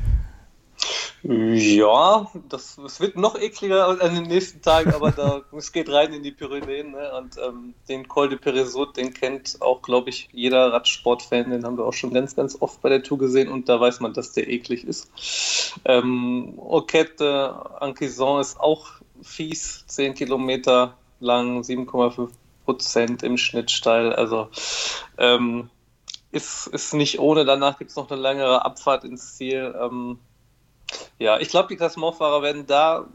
Ja, 1.24 2.28
das, 2.48 2.76
das 2.82 3.00
wird 3.00 3.16
noch 3.16 3.38
ekliger 3.38 3.86
an 4.02 4.14
den 4.14 4.24
nächsten 4.24 4.60
Tagen, 4.60 4.92
aber 4.92 5.12
da, 5.12 5.42
es 5.56 5.70
geht 5.70 5.88
rein 5.88 6.12
in 6.12 6.24
die 6.24 6.32
Pyrenäen. 6.32 6.90
Ne? 6.90 7.12
Und 7.16 7.36
ähm, 7.38 7.74
den 7.88 8.08
Col 8.08 8.28
de 8.28 8.38
Peresot, 8.38 8.96
den 8.96 9.14
kennt 9.14 9.62
auch, 9.62 9.82
glaube 9.82 10.10
ich, 10.10 10.28
jeder 10.32 10.72
Radsportfan. 10.72 11.50
Den 11.50 11.64
haben 11.64 11.78
wir 11.78 11.86
auch 11.86 11.92
schon 11.92 12.12
ganz, 12.12 12.34
ganz 12.34 12.56
oft 12.60 12.82
bei 12.82 12.88
der 12.88 13.04
Tour 13.04 13.18
gesehen 13.18 13.48
und 13.48 13.68
da 13.68 13.80
weiß 13.80 14.00
man, 14.00 14.14
dass 14.14 14.32
der 14.32 14.48
eklig 14.48 14.84
ist. 14.84 15.10
Ähm, 15.84 16.54
Orquette 16.58 17.54
Anquison 17.80 18.40
ist 18.40 18.58
auch 18.58 18.88
fies, 19.22 19.84
10 19.86 20.14
Kilometer 20.14 20.96
lang, 21.20 21.60
7,5 21.60 22.30
Prozent 22.64 23.22
im 23.22 23.38
Schnitt 23.38 23.70
steil. 23.70 24.12
Also 24.12 24.48
ähm, 25.18 25.70
ist, 26.32 26.66
ist 26.66 26.94
nicht 26.94 27.20
ohne. 27.20 27.44
Danach 27.44 27.78
gibt 27.78 27.90
es 27.90 27.96
noch 27.96 28.10
eine 28.10 28.20
längere 28.20 28.64
Abfahrt 28.64 29.04
ins 29.04 29.36
Ziel. 29.36 29.72
Ähm, 29.80 30.18
ja, 31.22 31.38
ich 31.38 31.48
glaube, 31.48 31.68
die 31.68 31.76
Klassementfahrer 31.76 32.42
werden 32.42 32.66
da 32.66 33.06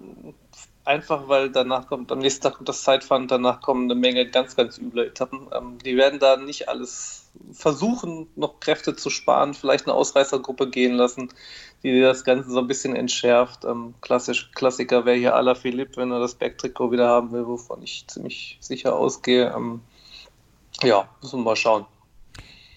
einfach, 0.86 1.28
weil 1.28 1.52
danach 1.52 1.88
kommt, 1.88 2.12
am 2.12 2.20
nächsten 2.20 2.44
Tag 2.44 2.56
kommt 2.56 2.70
das 2.70 2.84
Zeitfahren, 2.84 3.28
danach 3.28 3.62
kommen 3.62 3.92
eine 3.92 4.00
Menge 4.00 4.26
ganz, 4.30 4.56
ganz 4.56 4.78
üble 4.78 5.08
Etappen. 5.08 5.48
Ähm, 5.54 5.78
die 5.84 5.98
werden 5.98 6.20
da 6.20 6.38
nicht 6.38 6.70
alles 6.70 7.30
versuchen, 7.52 8.28
noch 8.36 8.62
Kräfte 8.62 8.96
zu 8.96 9.10
sparen, 9.10 9.54
vielleicht 9.54 9.86
eine 9.86 9.94
Ausreißergruppe 9.94 10.70
gehen 10.70 10.94
lassen, 10.94 11.30
die 11.84 12.00
das 12.00 12.24
Ganze 12.24 12.50
so 12.50 12.60
ein 12.60 12.68
bisschen 12.68 12.96
entschärft. 12.96 13.66
Ähm, 13.66 13.94
klassisch, 14.02 14.52
Klassiker 14.56 15.06
wäre 15.06 15.18
hier 15.18 15.36
Ala 15.36 15.56
Philipp, 15.56 15.98
wenn 15.98 16.12
er 16.12 16.20
das 16.20 16.36
Backtrikot 16.36 16.92
wieder 16.92 17.10
haben 17.10 17.34
will, 17.34 17.46
wovon 17.46 17.84
ich 17.84 18.06
ziemlich 18.08 18.58
sicher 18.62 18.96
ausgehe. 18.96 19.54
Ähm, 19.54 19.82
ja, 20.82 21.10
müssen 21.22 21.40
wir 21.40 21.44
mal 21.44 21.56
schauen. 21.58 21.86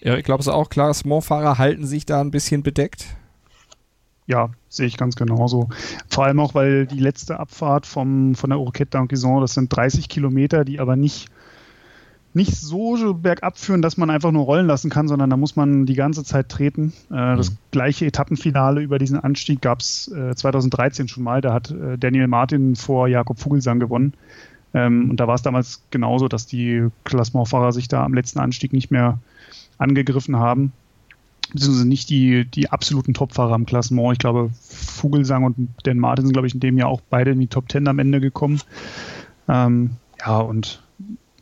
Ja, 0.01 0.17
ich 0.17 0.25
glaube 0.25 0.41
es 0.41 0.47
auch. 0.47 0.69
Klassementfahrer 0.69 1.57
halten 1.57 1.85
sich 1.85 2.05
da 2.05 2.19
ein 2.19 2.31
bisschen 2.31 2.63
bedeckt. 2.63 3.05
Ja, 4.27 4.49
sehe 4.69 4.87
ich 4.87 4.97
ganz 4.97 5.15
genauso. 5.15 5.69
Vor 6.09 6.25
allem 6.25 6.39
auch, 6.39 6.53
weil 6.53 6.85
die 6.85 6.99
letzte 6.99 7.39
Abfahrt 7.39 7.85
vom, 7.85 8.35
von 8.35 8.49
der 8.49 8.59
Oroquette 8.59 8.97
d'Anquison, 8.97 9.41
das 9.41 9.53
sind 9.53 9.75
30 9.75 10.09
Kilometer, 10.09 10.63
die 10.63 10.79
aber 10.79 10.95
nicht, 10.95 11.29
nicht 12.33 12.55
so 12.55 13.13
bergab 13.13 13.57
führen, 13.57 13.81
dass 13.81 13.97
man 13.97 14.09
einfach 14.09 14.31
nur 14.31 14.45
rollen 14.45 14.67
lassen 14.67 14.89
kann, 14.89 15.07
sondern 15.07 15.29
da 15.29 15.37
muss 15.37 15.55
man 15.55 15.85
die 15.85 15.95
ganze 15.95 16.23
Zeit 16.23 16.49
treten. 16.49 16.93
Äh, 17.09 17.35
das 17.35 17.51
mhm. 17.51 17.57
gleiche 17.71 18.05
Etappenfinale 18.05 18.81
über 18.81 18.99
diesen 18.99 19.19
Anstieg 19.19 19.61
gab 19.61 19.79
es 19.79 20.07
äh, 20.09 20.35
2013 20.35 21.07
schon 21.07 21.23
mal. 21.23 21.41
Da 21.41 21.53
hat 21.53 21.71
äh, 21.71 21.97
Daniel 21.97 22.27
Martin 22.27 22.75
vor 22.75 23.07
Jakob 23.07 23.39
Vogelsang 23.39 23.79
gewonnen. 23.79 24.13
Ähm, 24.73 25.09
und 25.09 25.19
da 25.19 25.27
war 25.27 25.35
es 25.35 25.41
damals 25.41 25.83
genauso, 25.89 26.27
dass 26.27 26.45
die 26.45 26.87
Klassementfahrer 27.03 27.73
sich 27.73 27.87
da 27.87 28.05
am 28.05 28.13
letzten 28.13 28.39
Anstieg 28.39 28.71
nicht 28.71 28.91
mehr 28.91 29.19
angegriffen 29.77 30.37
haben 30.37 30.71
beziehungsweise 31.51 31.87
nicht 31.87 32.09
die, 32.09 32.45
die 32.45 32.69
absoluten 32.69 33.13
Topfahrer 33.13 33.55
im 33.55 33.65
Klassement. 33.65 34.13
Ich 34.13 34.19
glaube, 34.19 34.51
Vogelsang 34.53 35.43
und 35.43 35.69
Dan 35.83 35.99
Martin 35.99 36.25
sind, 36.25 36.33
glaube 36.33 36.47
ich, 36.47 36.53
in 36.53 36.59
dem 36.59 36.77
Jahr 36.77 36.89
auch 36.89 37.01
beide 37.09 37.31
in 37.31 37.39
die 37.39 37.47
Top 37.47 37.67
Ten 37.67 37.87
am 37.87 37.99
Ende 37.99 38.21
gekommen. 38.21 38.61
Ähm, 39.47 39.91
ja, 40.19 40.37
und 40.39 40.83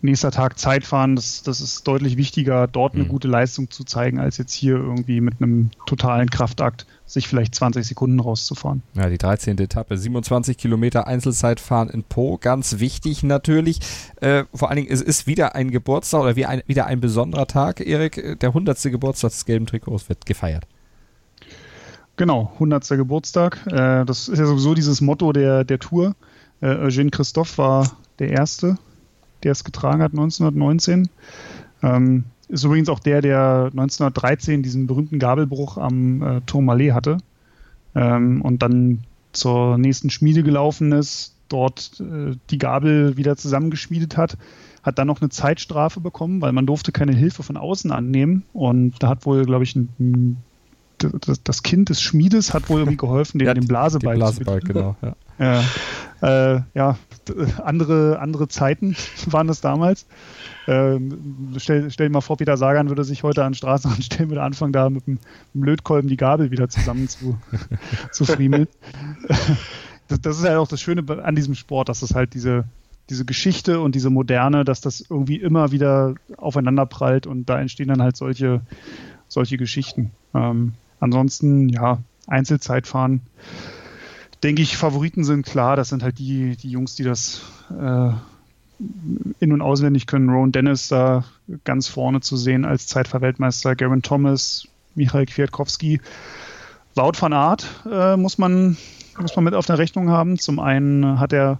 nächster 0.01 0.31
Tag 0.31 0.57
Zeitfahren, 0.59 1.15
das, 1.15 1.43
das 1.43 1.61
ist 1.61 1.87
deutlich 1.87 2.17
wichtiger, 2.17 2.67
dort 2.67 2.95
eine 2.95 3.03
mhm. 3.03 3.09
gute 3.09 3.27
Leistung 3.27 3.69
zu 3.69 3.83
zeigen, 3.83 4.19
als 4.19 4.37
jetzt 4.37 4.53
hier 4.53 4.75
irgendwie 4.75 5.21
mit 5.21 5.41
einem 5.41 5.71
totalen 5.85 6.29
Kraftakt 6.29 6.85
sich 7.05 7.27
vielleicht 7.27 7.55
20 7.55 7.85
Sekunden 7.85 8.19
rauszufahren. 8.19 8.83
Ja, 8.93 9.09
die 9.09 9.17
13. 9.17 9.57
Etappe, 9.57 9.97
27 9.97 10.57
Kilometer 10.57 11.07
Einzelzeitfahren 11.07 11.89
in 11.89 12.03
Po, 12.03 12.37
ganz 12.37 12.79
wichtig 12.79 13.23
natürlich. 13.23 13.79
Äh, 14.21 14.43
vor 14.53 14.69
allen 14.69 14.77
Dingen, 14.77 14.91
es 14.91 15.01
ist 15.01 15.27
wieder 15.27 15.55
ein 15.55 15.71
Geburtstag 15.71 16.21
oder 16.21 16.35
wie 16.35 16.45
ein, 16.45 16.61
wieder 16.67 16.85
ein 16.85 16.99
besonderer 16.99 17.47
Tag, 17.47 17.85
Erik. 17.85 18.39
Der 18.39 18.49
100. 18.49 18.81
Geburtstag 18.83 19.31
des 19.31 19.45
gelben 19.45 19.65
Trikots 19.65 20.07
wird 20.07 20.25
gefeiert. 20.25 20.65
Genau, 22.15 22.51
100. 22.55 22.87
Geburtstag. 22.89 23.65
Äh, 23.67 24.05
das 24.05 24.27
ist 24.27 24.37
ja 24.37 24.45
sowieso 24.45 24.73
dieses 24.73 25.01
Motto 25.01 25.31
der, 25.31 25.63
der 25.63 25.79
Tour. 25.79 26.15
Äh, 26.61 26.67
Eugène 26.67 27.11
Christophe 27.11 27.57
war 27.57 27.91
der 28.19 28.29
Erste, 28.31 28.77
der 29.43 29.51
es 29.51 29.63
getragen 29.63 30.01
hat 30.01 30.11
1919. 30.11 31.09
Ähm, 31.81 32.25
ist 32.47 32.63
übrigens 32.63 32.89
auch 32.89 32.99
der, 32.99 33.21
der 33.21 33.69
1913 33.71 34.63
diesen 34.63 34.87
berühmten 34.87 35.19
Gabelbruch 35.19 35.77
am 35.77 36.21
äh, 36.21 36.41
Tourmalet 36.41 36.93
hatte 36.93 37.17
ähm, 37.95 38.41
und 38.41 38.61
dann 38.63 39.03
zur 39.31 39.77
nächsten 39.77 40.09
Schmiede 40.09 40.41
gelaufen 40.41 40.91
ist, 40.91 41.35
dort 41.47 41.99
äh, 41.99 42.35
die 42.49 42.57
Gabel 42.57 43.17
wieder 43.17 43.35
zusammengeschmiedet 43.37 44.17
hat, 44.17 44.37
hat 44.81 44.97
dann 44.97 45.07
noch 45.07 45.21
eine 45.21 45.29
Zeitstrafe 45.29 45.99
bekommen, 45.99 46.41
weil 46.41 46.51
man 46.51 46.65
durfte 46.65 46.91
keine 46.91 47.13
Hilfe 47.13 47.43
von 47.43 47.57
außen 47.57 47.91
annehmen 47.91 48.43
und 48.53 48.95
da 48.99 49.09
hat 49.09 49.25
wohl, 49.25 49.45
glaube 49.45 49.63
ich, 49.63 49.75
ein, 49.75 50.37
das, 50.99 51.43
das, 51.43 51.63
Kind 51.63 51.89
des 51.89 52.01
Schmiedes 52.01 52.53
hat 52.53 52.69
wohl 52.69 52.79
irgendwie 52.79 52.97
geholfen, 52.97 53.39
den, 53.39 53.47
ja, 53.47 53.53
den 53.53 53.67
Blasebalg, 53.67 54.17
Blasebalg 54.17 54.61
zu 54.61 54.73
genau, 54.73 54.95
ja. 55.01 55.15
Ja, 55.39 55.63
äh, 56.21 56.61
ja, 56.73 56.97
andere, 57.63 58.19
andere 58.19 58.47
Zeiten 58.49 58.95
waren 59.27 59.47
das 59.47 59.61
damals. 59.61 60.05
Ähm, 60.67 61.55
stell, 61.57 61.89
stell 61.89 62.07
dir 62.07 62.13
mal 62.13 62.21
vor, 62.21 62.37
Peter 62.37 62.57
Sagan 62.57 62.89
würde 62.89 63.03
sich 63.03 63.23
heute 63.23 63.43
an 63.43 63.51
den 63.51 63.57
Straßenrand 63.57 64.03
stellen, 64.03 64.29
würde 64.29 64.43
anfangen, 64.43 64.73
da 64.73 64.89
mit 64.89 65.07
dem, 65.07 65.19
Lötkolben 65.53 66.09
die 66.09 66.17
Gabel 66.17 66.51
wieder 66.51 66.69
zusammen 66.69 67.07
zu, 67.07 67.37
zu 68.11 68.25
friemeln. 68.25 68.67
das, 70.09 70.21
das 70.21 70.37
ist 70.37 70.43
halt 70.43 70.57
auch 70.57 70.67
das 70.67 70.81
Schöne 70.81 71.03
an 71.23 71.35
diesem 71.35 71.55
Sport, 71.55 71.89
dass 71.89 72.01
es 72.01 72.13
halt 72.13 72.33
diese, 72.33 72.65
diese 73.09 73.25
Geschichte 73.25 73.79
und 73.79 73.95
diese 73.95 74.09
Moderne, 74.09 74.65
dass 74.65 74.81
das 74.81 75.03
irgendwie 75.09 75.37
immer 75.37 75.71
wieder 75.71 76.15
aufeinander 76.37 76.85
prallt 76.85 77.27
und 77.27 77.49
da 77.49 77.59
entstehen 77.59 77.87
dann 77.87 78.01
halt 78.01 78.17
solche, 78.17 78.61
solche 79.27 79.57
Geschichten. 79.57 80.11
Ähm, 80.33 80.73
ansonsten, 80.99 81.69
ja, 81.69 81.99
Einzelzeitfahren 82.27 83.21
denke 84.43 84.61
ich, 84.61 84.77
Favoriten 84.77 85.23
sind 85.23 85.45
klar. 85.45 85.75
Das 85.75 85.89
sind 85.89 86.03
halt 86.03 86.19
die, 86.19 86.55
die 86.55 86.69
Jungs, 86.69 86.95
die 86.95 87.03
das 87.03 87.41
äh, 87.71 88.11
in- 89.39 89.51
und 89.51 89.61
auswendig 89.61 90.07
können. 90.07 90.29
Rowan 90.29 90.51
Dennis 90.51 90.87
da 90.87 91.25
ganz 91.63 91.87
vorne 91.87 92.21
zu 92.21 92.37
sehen 92.37 92.65
als 92.65 92.87
Zeitverweltmeister, 92.87 93.75
Garen 93.75 94.01
Thomas, 94.01 94.67
Michael 94.95 95.25
Kwiatkowski. 95.25 95.99
Wout 96.95 97.13
van 97.19 97.33
Aert 97.33 97.65
äh, 97.89 98.17
muss 98.17 98.37
man 98.37 98.77
muss 99.19 99.35
man 99.35 99.45
mit 99.45 99.53
auf 99.53 99.65
der 99.65 99.77
Rechnung 99.77 100.09
haben. 100.09 100.39
Zum 100.39 100.59
einen 100.59 101.19
hat 101.19 101.33
er 101.33 101.59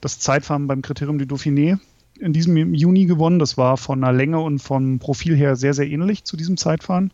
das 0.00 0.18
Zeitfahren 0.18 0.66
beim 0.66 0.82
Kriterium 0.82 1.18
du 1.18 1.24
Dauphiné 1.24 1.78
in 2.18 2.32
diesem 2.32 2.74
Juni 2.74 3.06
gewonnen. 3.06 3.38
Das 3.38 3.56
war 3.56 3.76
von 3.76 4.00
der 4.00 4.12
Länge 4.12 4.40
und 4.40 4.58
vom 4.58 4.98
Profil 4.98 5.34
her 5.34 5.56
sehr, 5.56 5.74
sehr 5.74 5.88
ähnlich 5.88 6.24
zu 6.24 6.36
diesem 6.36 6.56
Zeitfahren. 6.56 7.10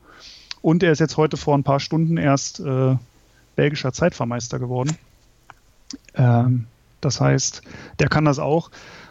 Und 0.64 0.82
er 0.82 0.92
ist 0.92 0.98
jetzt 0.98 1.18
heute 1.18 1.36
vor 1.36 1.54
ein 1.58 1.62
paar 1.62 1.78
Stunden 1.78 2.16
erst 2.16 2.58
äh, 2.58 2.96
belgischer 3.54 3.92
Zeitfahrmeister 3.92 4.58
geworden. 4.58 4.96
Ähm, 6.14 6.64
das 7.02 7.20
heißt, 7.20 7.60
der 7.98 8.08
kann 8.08 8.24
das 8.24 8.38
auch. 8.38 8.70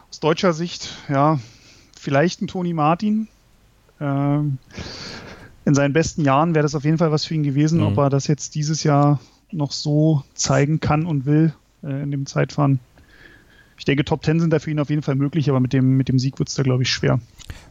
Aus 0.10 0.20
deutscher 0.20 0.54
Sicht, 0.54 0.97
ja, 1.10 1.39
vielleicht 1.95 2.41
ein 2.41 2.47
Toni 2.47 2.74
Martin. 2.74 3.28
Ähm, 4.01 4.58
in 5.64 5.76
seinen 5.76 5.93
besten 5.93 6.26
Jahren 6.26 6.56
wäre 6.56 6.64
das 6.64 6.74
auf 6.74 6.86
jeden 6.86 6.97
Fall 6.97 7.12
was 7.12 7.26
für 7.26 7.36
ihn 7.36 7.43
gewesen. 7.43 7.82
Mhm. 7.82 7.86
Ob 7.86 7.97
er 7.99 8.10
das 8.10 8.26
jetzt 8.26 8.56
dieses 8.56 8.84
Jahr 8.84 9.20
noch 9.51 9.74
so 9.74 10.24
zeigen 10.34 10.80
kann 10.80 11.06
und 11.06 11.28
will 11.28 11.54
äh, 11.84 12.01
in 12.01 12.10
dem 12.10 12.26
Zeitfahren. 12.26 12.80
Ich 13.78 13.86
denke, 13.86 14.06
Top 14.06 14.24
10 14.24 14.40
sind 14.40 14.52
da 14.52 14.60
für 14.60 14.72
ihn 14.72 14.80
auf 14.80 14.90
jeden 14.90 15.02
Fall 15.02 15.16
möglich, 15.16 15.50
aber 15.50 15.60
mit 15.60 15.74
dem, 15.74 15.98
mit 15.98 16.10
dem 16.10 16.20
Sieg 16.20 16.40
wird 16.40 16.50
es 16.50 16.56
da, 16.56 16.64
glaube 16.64 16.84
ich, 16.84 16.90
schwer. 16.90 17.20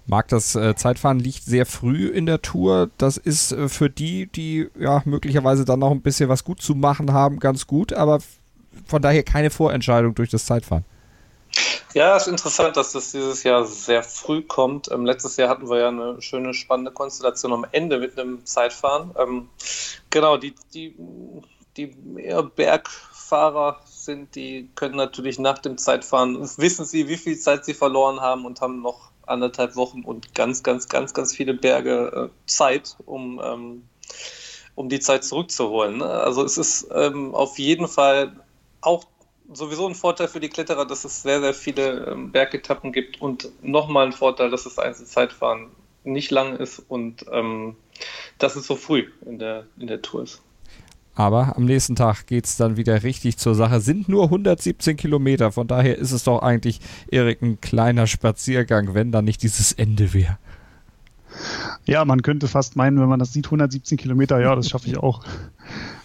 Marc, 0.07 0.29
das 0.29 0.55
äh, 0.55 0.75
Zeitfahren 0.75 1.19
liegt 1.19 1.45
sehr 1.45 1.67
früh 1.67 2.09
in 2.09 2.27
der 2.27 2.43
Tour. 2.43 2.91
Das 2.99 3.17
ist 3.17 3.53
äh, 3.53 3.69
für 3.69 3.89
die, 3.89 4.27
die 4.27 4.69
ja 4.79 5.03
möglicherweise 5.05 5.65
dann 5.65 5.79
noch 5.79 5.91
ein 5.91 6.03
bisschen 6.03 6.29
was 6.29 6.45
gut 6.45 6.61
zu 6.61 6.75
machen 6.75 7.13
haben, 7.13 7.39
ganz 7.39 7.67
gut, 7.67 7.93
aber 7.93 8.21
von 8.87 9.03
daher 9.03 9.23
keine 9.23 9.51
Vorentscheidung 9.51 10.15
durch 10.15 10.31
das 10.31 10.47
Zeitfahren. 10.47 10.85
Ja, 11.95 12.17
es 12.17 12.23
ist 12.23 12.29
interessant, 12.29 12.77
dass 12.77 12.93
das 12.93 13.13
dieses 13.13 13.43
Jahr 13.43 13.67
sehr 13.67 14.03
früh 14.03 14.43
kommt. 14.43 14.91
Ähm, 14.91 15.05
letztes 15.05 15.37
Jahr 15.37 15.51
hatten 15.51 15.69
wir 15.69 15.79
ja 15.79 15.89
eine 15.89 16.23
schöne, 16.23 16.55
spannende 16.55 16.91
Konstellation 16.91 17.53
am 17.53 17.67
Ende 17.71 17.99
mit 17.99 18.19
einem 18.19 18.45
Zeitfahren. 18.47 19.11
Ähm, 19.19 19.49
genau, 20.09 20.39
die, 20.39 20.55
die, 20.73 20.95
die 21.77 21.95
eher 22.16 22.43
Bergfahrer 22.43 23.81
sind, 23.87 24.35
die 24.35 24.68
können 24.75 24.97
natürlich 24.97 25.39
nach 25.39 25.59
dem 25.59 25.79
Zeitfahren, 25.79 26.41
wissen 26.59 26.85
sie, 26.85 27.09
wie 27.09 27.16
viel 27.16 27.39
Zeit 27.39 27.64
sie 27.64 27.75
verloren 27.75 28.20
haben 28.20 28.45
und 28.45 28.61
haben 28.61 28.83
noch 28.83 29.11
anderthalb 29.27 29.77
Wochen 29.77 30.03
und 30.03 30.35
ganz, 30.35 30.62
ganz, 30.62 30.89
ganz, 30.89 31.14
ganz 31.14 31.35
viele 31.35 31.55
Berge 31.55 32.31
äh, 32.31 32.49
Zeit, 32.51 32.97
um, 33.07 33.41
ähm, 33.43 33.85
um 34.75 34.89
die 34.89 35.01
Zeit 35.01 35.25
zurückzuholen. 35.25 35.99
Ne? 35.99 36.07
Also 36.07 36.45
es 36.45 36.59
ist 36.59 36.89
ähm, 36.93 37.35
auf 37.35 37.59
jeden 37.59 37.89
Fall 37.89 38.33
auch 38.81 39.05
sowieso 39.53 39.87
ein 39.87 39.95
Vorteil 39.95 40.29
für 40.29 40.41
die 40.41 40.49
Kletterer, 40.49 40.87
dass 40.87 41.05
es 41.05 41.23
sehr, 41.23 41.41
sehr 41.41 41.55
viele 41.55 42.07
ähm, 42.07 42.33
Bergetappen 42.33 42.93
gibt 42.93 43.20
und 43.20 43.51
nochmal 43.62 44.07
ein 44.07 44.12
Vorteil, 44.12 44.51
dass 44.51 44.64
das 44.64 44.79
Einzelzeitfahren 44.79 45.70
nicht 46.05 46.31
lang 46.31 46.57
ist 46.57 46.81
und 46.89 47.25
ähm, 47.31 47.77
dass 48.39 48.57
es 48.57 48.66
so 48.66 48.77
früh 48.77 49.11
in 49.25 49.39
der, 49.39 49.66
in 49.79 49.87
der 49.87 50.03
Tour 50.03 50.25
ist. 50.25 50.43
Aber 51.15 51.57
am 51.57 51.67
nächsten 51.67 51.95
Tag 51.95 52.27
geht 52.27 52.47
es 52.47 52.57
dann 52.57 52.77
wieder 52.77 53.03
richtig 53.03 53.37
zur 53.37 53.55
Sache. 53.55 53.81
Sind 53.81 54.09
nur 54.09 54.25
117 54.25 54.97
Kilometer, 54.97 55.53
von 55.53 55.67
daher 55.67 55.99
ist 55.99 56.13
es 56.13 56.25
doch 56.25 56.41
eigentlich, 56.41 56.81
Erik, 57.11 57.43
ein 57.43 57.61
kleiner 57.61 58.07
Spaziergang, 58.07 58.95
wenn 58.95 59.13
da 59.13 59.21
nicht 59.21 59.43
dieses 59.43 59.73
Ende 59.73 60.15
wäre. 60.15 60.39
Ja, 61.85 62.05
man 62.05 62.23
könnte 62.23 62.49
fast 62.49 62.77
meinen, 62.77 63.01
wenn 63.01 63.09
man 63.09 63.19
das 63.19 63.33
sieht, 63.33 63.47
117 63.47 63.99
Kilometer, 63.99 64.41
ja, 64.41 64.55
das 64.55 64.69
schaffe 64.69 64.89
ich 64.89 64.99
auch. 64.99 65.23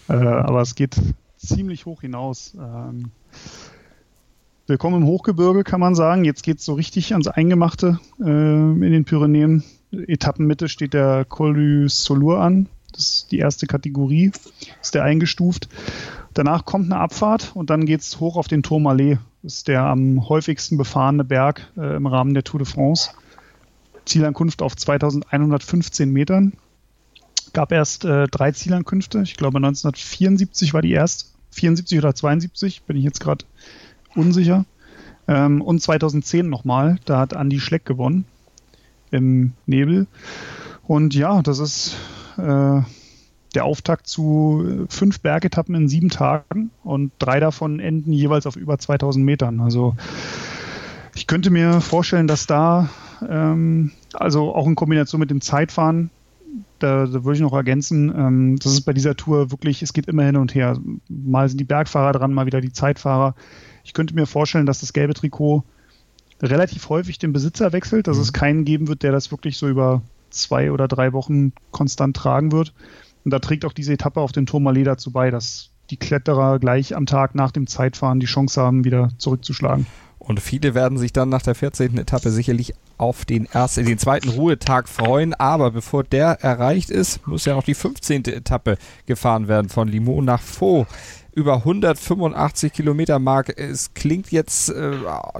Äh, 0.08 0.14
aber 0.14 0.60
es 0.60 0.74
geht 0.74 0.96
ziemlich 1.36 1.86
hoch 1.86 2.00
hinaus. 2.00 2.54
Ähm, 2.58 3.10
willkommen 4.66 5.02
im 5.02 5.06
Hochgebirge, 5.06 5.64
kann 5.64 5.80
man 5.80 5.94
sagen. 5.94 6.24
Jetzt 6.24 6.42
geht 6.42 6.58
es 6.58 6.64
so 6.64 6.74
richtig 6.74 7.12
ans 7.12 7.28
Eingemachte 7.28 7.98
äh, 8.20 8.24
in 8.24 8.80
den 8.80 9.04
Pyrenäen. 9.04 9.64
Etappenmitte 9.90 10.68
steht 10.68 10.94
der 10.94 11.24
Col 11.24 11.54
du 11.54 11.88
Solur 11.88 12.40
an. 12.40 12.68
Ist 12.98 13.30
die 13.30 13.38
erste 13.38 13.66
Kategorie, 13.66 14.32
ist 14.82 14.94
der 14.94 15.04
eingestuft. 15.04 15.68
Danach 16.34 16.64
kommt 16.64 16.86
eine 16.86 17.00
Abfahrt 17.00 17.52
und 17.54 17.70
dann 17.70 17.86
geht 17.86 18.00
es 18.00 18.20
hoch 18.20 18.36
auf 18.36 18.48
den 18.48 18.62
Tourmalet. 18.62 19.18
Das 19.42 19.54
ist 19.54 19.68
der 19.68 19.82
am 19.82 20.28
häufigsten 20.28 20.76
befahrene 20.76 21.24
Berg 21.24 21.70
äh, 21.76 21.96
im 21.96 22.06
Rahmen 22.06 22.34
der 22.34 22.44
Tour 22.44 22.58
de 22.58 22.66
France. 22.66 23.10
Zielankunft 24.04 24.62
auf 24.62 24.76
2115 24.76 26.10
Metern. 26.12 26.54
Gab 27.52 27.72
erst 27.72 28.04
äh, 28.04 28.26
drei 28.26 28.52
Zielankünfte. 28.52 29.22
Ich 29.22 29.36
glaube 29.36 29.58
1974 29.58 30.74
war 30.74 30.82
die 30.82 30.92
erste. 30.92 31.26
74 31.50 31.98
oder 31.98 32.14
72, 32.14 32.82
bin 32.82 32.96
ich 32.96 33.04
jetzt 33.04 33.20
gerade 33.20 33.44
unsicher. 34.14 34.64
Ähm, 35.26 35.60
und 35.60 35.80
2010 35.80 36.48
nochmal, 36.48 36.98
da 37.04 37.18
hat 37.20 37.32
Andy 37.32 37.60
Schleck 37.60 37.84
gewonnen 37.84 38.24
im 39.10 39.52
Nebel. 39.66 40.06
Und 40.86 41.14
ja, 41.14 41.42
das 41.42 41.58
ist 41.58 41.96
äh, 42.38 42.82
der 43.54 43.64
Auftakt 43.64 44.06
zu 44.06 44.86
fünf 44.88 45.20
Bergetappen 45.20 45.74
in 45.74 45.88
sieben 45.88 46.10
Tagen 46.10 46.70
und 46.84 47.12
drei 47.18 47.40
davon 47.40 47.80
enden 47.80 48.12
jeweils 48.12 48.46
auf 48.46 48.56
über 48.56 48.78
2000 48.78 49.24
Metern. 49.24 49.60
Also 49.60 49.96
ich 51.14 51.26
könnte 51.26 51.50
mir 51.50 51.80
vorstellen, 51.80 52.26
dass 52.26 52.46
da, 52.46 52.90
ähm, 53.28 53.92
also 54.12 54.54
auch 54.54 54.66
in 54.66 54.74
Kombination 54.74 55.20
mit 55.20 55.30
dem 55.30 55.40
Zeitfahren, 55.40 56.10
da, 56.78 57.06
da 57.06 57.24
würde 57.24 57.34
ich 57.34 57.42
noch 57.42 57.52
ergänzen, 57.52 58.12
ähm, 58.16 58.56
das 58.62 58.72
ist 58.72 58.82
bei 58.82 58.92
dieser 58.92 59.16
Tour 59.16 59.50
wirklich, 59.50 59.82
es 59.82 59.92
geht 59.92 60.06
immer 60.06 60.24
hin 60.24 60.36
und 60.36 60.54
her. 60.54 60.78
Mal 61.08 61.48
sind 61.48 61.58
die 61.58 61.64
Bergfahrer 61.64 62.12
dran, 62.12 62.32
mal 62.32 62.46
wieder 62.46 62.60
die 62.60 62.72
Zeitfahrer. 62.72 63.34
Ich 63.84 63.94
könnte 63.94 64.14
mir 64.14 64.26
vorstellen, 64.26 64.66
dass 64.66 64.80
das 64.80 64.92
gelbe 64.92 65.14
Trikot 65.14 65.64
relativ 66.40 66.88
häufig 66.88 67.18
den 67.18 67.32
Besitzer 67.32 67.72
wechselt, 67.72 68.06
dass 68.06 68.16
mhm. 68.16 68.22
es 68.22 68.32
keinen 68.32 68.64
geben 68.64 68.88
wird, 68.88 69.02
der 69.02 69.12
das 69.12 69.30
wirklich 69.30 69.56
so 69.56 69.68
über 69.68 70.02
zwei 70.30 70.72
oder 70.72 70.88
drei 70.88 71.12
Wochen 71.12 71.52
konstant 71.70 72.16
tragen 72.16 72.52
wird. 72.52 72.72
Und 73.24 73.32
da 73.32 73.38
trägt 73.38 73.64
auch 73.64 73.72
diese 73.72 73.92
Etappe 73.92 74.20
auf 74.20 74.32
den 74.32 74.46
Tourmalet 74.46 74.86
dazu 74.86 75.10
bei, 75.10 75.30
dass 75.30 75.70
die 75.90 75.96
Kletterer 75.96 76.58
gleich 76.58 76.94
am 76.94 77.06
Tag 77.06 77.34
nach 77.34 77.50
dem 77.50 77.66
Zeitfahren 77.66 78.20
die 78.20 78.26
Chance 78.26 78.60
haben, 78.60 78.84
wieder 78.84 79.10
zurückzuschlagen. 79.18 79.86
Und 80.18 80.40
viele 80.40 80.74
werden 80.74 80.98
sich 80.98 81.12
dann 81.12 81.30
nach 81.30 81.40
der 81.40 81.54
14. 81.54 81.96
Etappe 81.96 82.30
sicherlich 82.30 82.74
auf 82.98 83.24
den 83.24 83.46
ersten, 83.46 83.86
den 83.86 83.98
zweiten 83.98 84.28
Ruhetag 84.28 84.88
freuen. 84.88 85.32
Aber 85.32 85.70
bevor 85.70 86.04
der 86.04 86.42
erreicht 86.42 86.90
ist, 86.90 87.26
muss 87.26 87.46
ja 87.46 87.54
noch 87.54 87.64
die 87.64 87.74
15. 87.74 88.26
Etappe 88.26 88.76
gefahren 89.06 89.48
werden 89.48 89.70
von 89.70 89.88
Limoux 89.88 90.22
nach 90.22 90.42
Faux 90.42 90.86
über 91.38 91.54
185 91.54 92.72
Kilometer 92.72 93.20
Mark. 93.20 93.56
Es 93.56 93.94
klingt 93.94 94.32
jetzt 94.32 94.70
äh, 94.70 94.96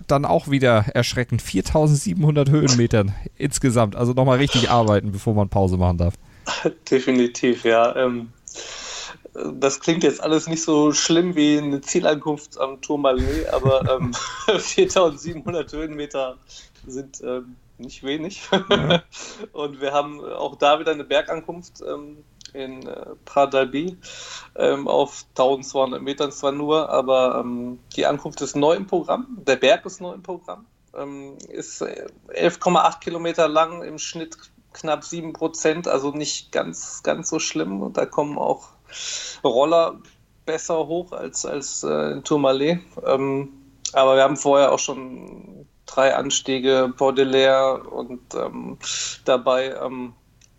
dann 0.06 0.24
auch 0.24 0.48
wieder 0.48 0.84
erschreckend. 0.94 1.42
4700 1.42 2.50
Höhenmetern 2.50 3.14
insgesamt. 3.36 3.96
Also 3.96 4.12
nochmal 4.12 4.38
richtig 4.38 4.70
arbeiten, 4.70 5.10
bevor 5.10 5.34
man 5.34 5.48
Pause 5.48 5.76
machen 5.76 5.98
darf. 5.98 6.14
Definitiv, 6.90 7.64
ja. 7.64 7.96
Ähm, 7.96 8.28
das 9.54 9.80
klingt 9.80 10.04
jetzt 10.04 10.22
alles 10.22 10.46
nicht 10.46 10.62
so 10.62 10.92
schlimm 10.92 11.34
wie 11.34 11.58
eine 11.58 11.80
Zielankunft 11.80 12.60
am 12.60 12.80
Tourmalet, 12.80 13.48
aber 13.52 13.98
ähm, 13.98 14.14
4700 14.58 15.72
Höhenmeter 15.72 16.36
sind 16.86 17.20
ähm, 17.24 17.56
nicht 17.76 18.04
wenig. 18.04 18.42
Ja. 18.52 19.02
Und 19.52 19.80
wir 19.80 19.92
haben 19.92 20.24
auch 20.24 20.54
da 20.54 20.78
wieder 20.78 20.92
eine 20.92 21.04
Bergankunft 21.04 21.82
ähm, 21.86 22.18
in 22.54 22.86
äh, 22.86 23.06
Pradalbi 23.24 23.96
ähm, 24.56 24.88
auf 24.88 25.24
1200 25.30 26.02
Metern 26.02 26.32
zwar 26.32 26.52
nur, 26.52 26.90
aber 26.90 27.40
ähm, 27.40 27.78
die 27.96 28.06
Ankunft 28.06 28.40
ist 28.40 28.56
neu 28.56 28.74
im 28.74 28.86
Programm. 28.86 29.38
Der 29.46 29.56
Berg 29.56 29.84
ist 29.86 30.00
neu 30.00 30.12
im 30.12 30.22
Programm. 30.22 30.66
Ähm, 30.94 31.36
ist 31.48 31.82
11,8 31.82 32.96
äh, 32.96 33.00
Kilometer 33.00 33.48
lang, 33.48 33.82
im 33.82 33.98
Schnitt 33.98 34.36
knapp 34.72 35.04
7 35.04 35.32
Prozent, 35.32 35.88
also 35.88 36.10
nicht 36.10 36.52
ganz, 36.52 37.02
ganz 37.02 37.28
so 37.28 37.38
schlimm. 37.38 37.82
Und 37.82 37.96
da 37.96 38.06
kommen 38.06 38.38
auch 38.38 38.68
Roller 39.44 39.98
besser 40.46 40.86
hoch 40.86 41.12
als, 41.12 41.44
als 41.44 41.82
äh, 41.82 42.12
in 42.12 42.24
Tourmalet. 42.24 42.80
Ähm, 43.04 43.52
aber 43.92 44.16
wir 44.16 44.22
haben 44.22 44.36
vorher 44.36 44.72
auch 44.72 44.78
schon 44.78 45.66
drei 45.86 46.14
Anstiege, 46.14 46.92
Baudelaire 46.96 47.82
und 47.90 48.34
ähm, 48.34 48.78
dabei 49.24 49.74
ähm, 49.74 50.14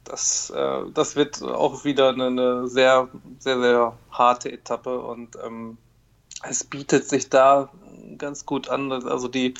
das, 0.09 0.49
äh, 0.49 0.81
das 0.93 1.15
wird 1.15 1.41
auch 1.41 1.85
wieder 1.85 2.09
eine, 2.09 2.27
eine, 2.27 2.67
sehr, 2.67 3.07
sehr, 3.39 3.59
sehr 3.59 3.97
harte 4.11 4.51
Etappe 4.51 4.99
und 4.99 5.37
ähm, 5.43 5.77
es 6.47 6.63
bietet 6.63 7.07
sich 7.07 7.29
da 7.29 7.69
ganz 8.17 8.45
gut 8.45 8.69
an. 8.69 8.91
Also 8.91 9.27
die, 9.27 9.53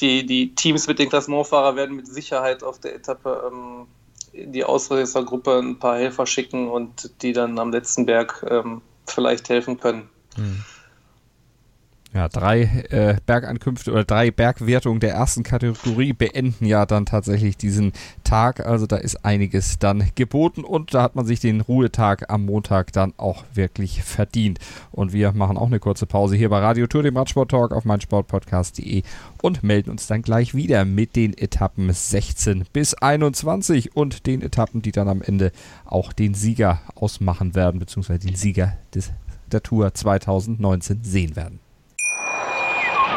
die, 0.00 0.26
die 0.26 0.54
Teams 0.54 0.86
mit 0.86 0.98
den 0.98 1.08
Klassementfahrern 1.08 1.76
werden 1.76 1.96
mit 1.96 2.06
Sicherheit 2.06 2.62
auf 2.62 2.78
der 2.78 2.94
Etappe 2.94 3.50
ähm, 3.50 3.86
in 4.32 4.52
die 4.52 4.64
Ausreißergruppe 4.64 5.58
ein 5.58 5.78
paar 5.78 5.96
Helfer 5.96 6.26
schicken 6.26 6.68
und 6.68 7.10
die 7.22 7.32
dann 7.32 7.58
am 7.58 7.70
letzten 7.70 8.06
Berg 8.06 8.44
ähm, 8.48 8.82
vielleicht 9.06 9.48
helfen 9.48 9.78
können. 9.78 10.08
Mhm 10.36 10.64
ja, 12.14 12.28
drei 12.28 12.62
äh, 12.90 13.16
Bergankünfte 13.26 13.90
oder 13.90 14.04
drei 14.04 14.30
Bergwertungen 14.30 15.00
der 15.00 15.14
ersten 15.14 15.42
Kategorie 15.42 16.12
beenden 16.12 16.64
ja 16.64 16.86
dann 16.86 17.06
tatsächlich 17.06 17.56
diesen 17.56 17.92
Tag. 18.22 18.64
Also 18.64 18.86
da 18.86 18.96
ist 18.96 19.24
einiges 19.24 19.80
dann 19.80 20.10
geboten 20.14 20.62
und 20.62 20.94
da 20.94 21.02
hat 21.02 21.16
man 21.16 21.26
sich 21.26 21.40
den 21.40 21.60
Ruhetag 21.60 22.30
am 22.30 22.44
Montag 22.46 22.92
dann 22.92 23.14
auch 23.16 23.42
wirklich 23.52 24.04
verdient. 24.04 24.60
Und 24.92 25.12
wir 25.12 25.32
machen 25.32 25.56
auch 25.56 25.66
eine 25.66 25.80
kurze 25.80 26.06
Pause 26.06 26.36
hier 26.36 26.50
bei 26.50 26.60
Radio 26.60 26.86
Tour, 26.86 27.02
dem 27.02 27.16
Radsport 27.16 27.50
Talk 27.50 27.72
auf 27.72 27.84
meinsportpodcast.de 27.84 29.02
und 29.42 29.64
melden 29.64 29.90
uns 29.90 30.06
dann 30.06 30.22
gleich 30.22 30.54
wieder 30.54 30.84
mit 30.84 31.16
den 31.16 31.36
Etappen 31.36 31.92
16 31.92 32.64
bis 32.72 32.94
21 32.94 33.96
und 33.96 34.26
den 34.26 34.40
Etappen, 34.40 34.82
die 34.82 34.92
dann 34.92 35.08
am 35.08 35.20
Ende 35.20 35.50
auch 35.84 36.12
den 36.12 36.34
Sieger 36.34 36.80
ausmachen 36.94 37.56
werden, 37.56 37.80
beziehungsweise 37.80 38.20
den 38.20 38.36
Sieger 38.36 38.74
des 38.94 39.10
der 39.52 39.62
Tour 39.62 39.94
2019 39.94 41.04
sehen 41.04 41.36
werden. 41.36 41.60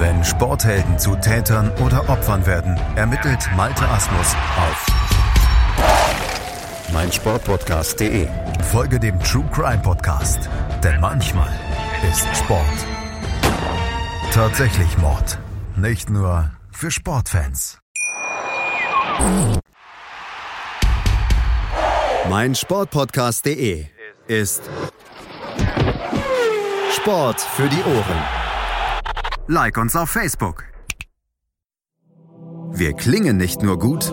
Wenn 0.00 0.24
Sporthelden 0.24 0.98
zu 0.98 1.14
Tätern 1.14 1.70
oder 1.84 2.08
Opfern 2.08 2.46
werden, 2.46 2.74
ermittelt 2.96 3.38
Malte 3.54 3.86
Asmus 3.86 4.34
auf 4.56 4.86
meinsportpodcast.de. 6.94 8.26
Folge 8.72 8.98
dem 8.98 9.20
True 9.20 9.44
Crime 9.52 9.82
Podcast, 9.82 10.48
denn 10.82 10.98
manchmal 11.02 11.52
ist 12.10 12.26
Sport 12.34 12.64
tatsächlich 14.32 14.96
Mord. 14.96 15.38
Nicht 15.76 16.08
nur 16.08 16.50
für 16.72 16.90
Sportfans. 16.90 17.78
Mein 22.30 22.54
Sportpodcast.de 22.54 23.84
ist 24.28 24.62
Sport 26.96 27.38
für 27.42 27.68
die 27.68 27.82
Ohren. 27.82 28.39
Like 29.48 29.76
uns 29.78 29.96
auf 29.96 30.10
Facebook. 30.10 30.64
Wir 32.72 32.92
klingen 32.94 33.36
nicht 33.36 33.62
nur 33.62 33.78
gut, 33.78 34.12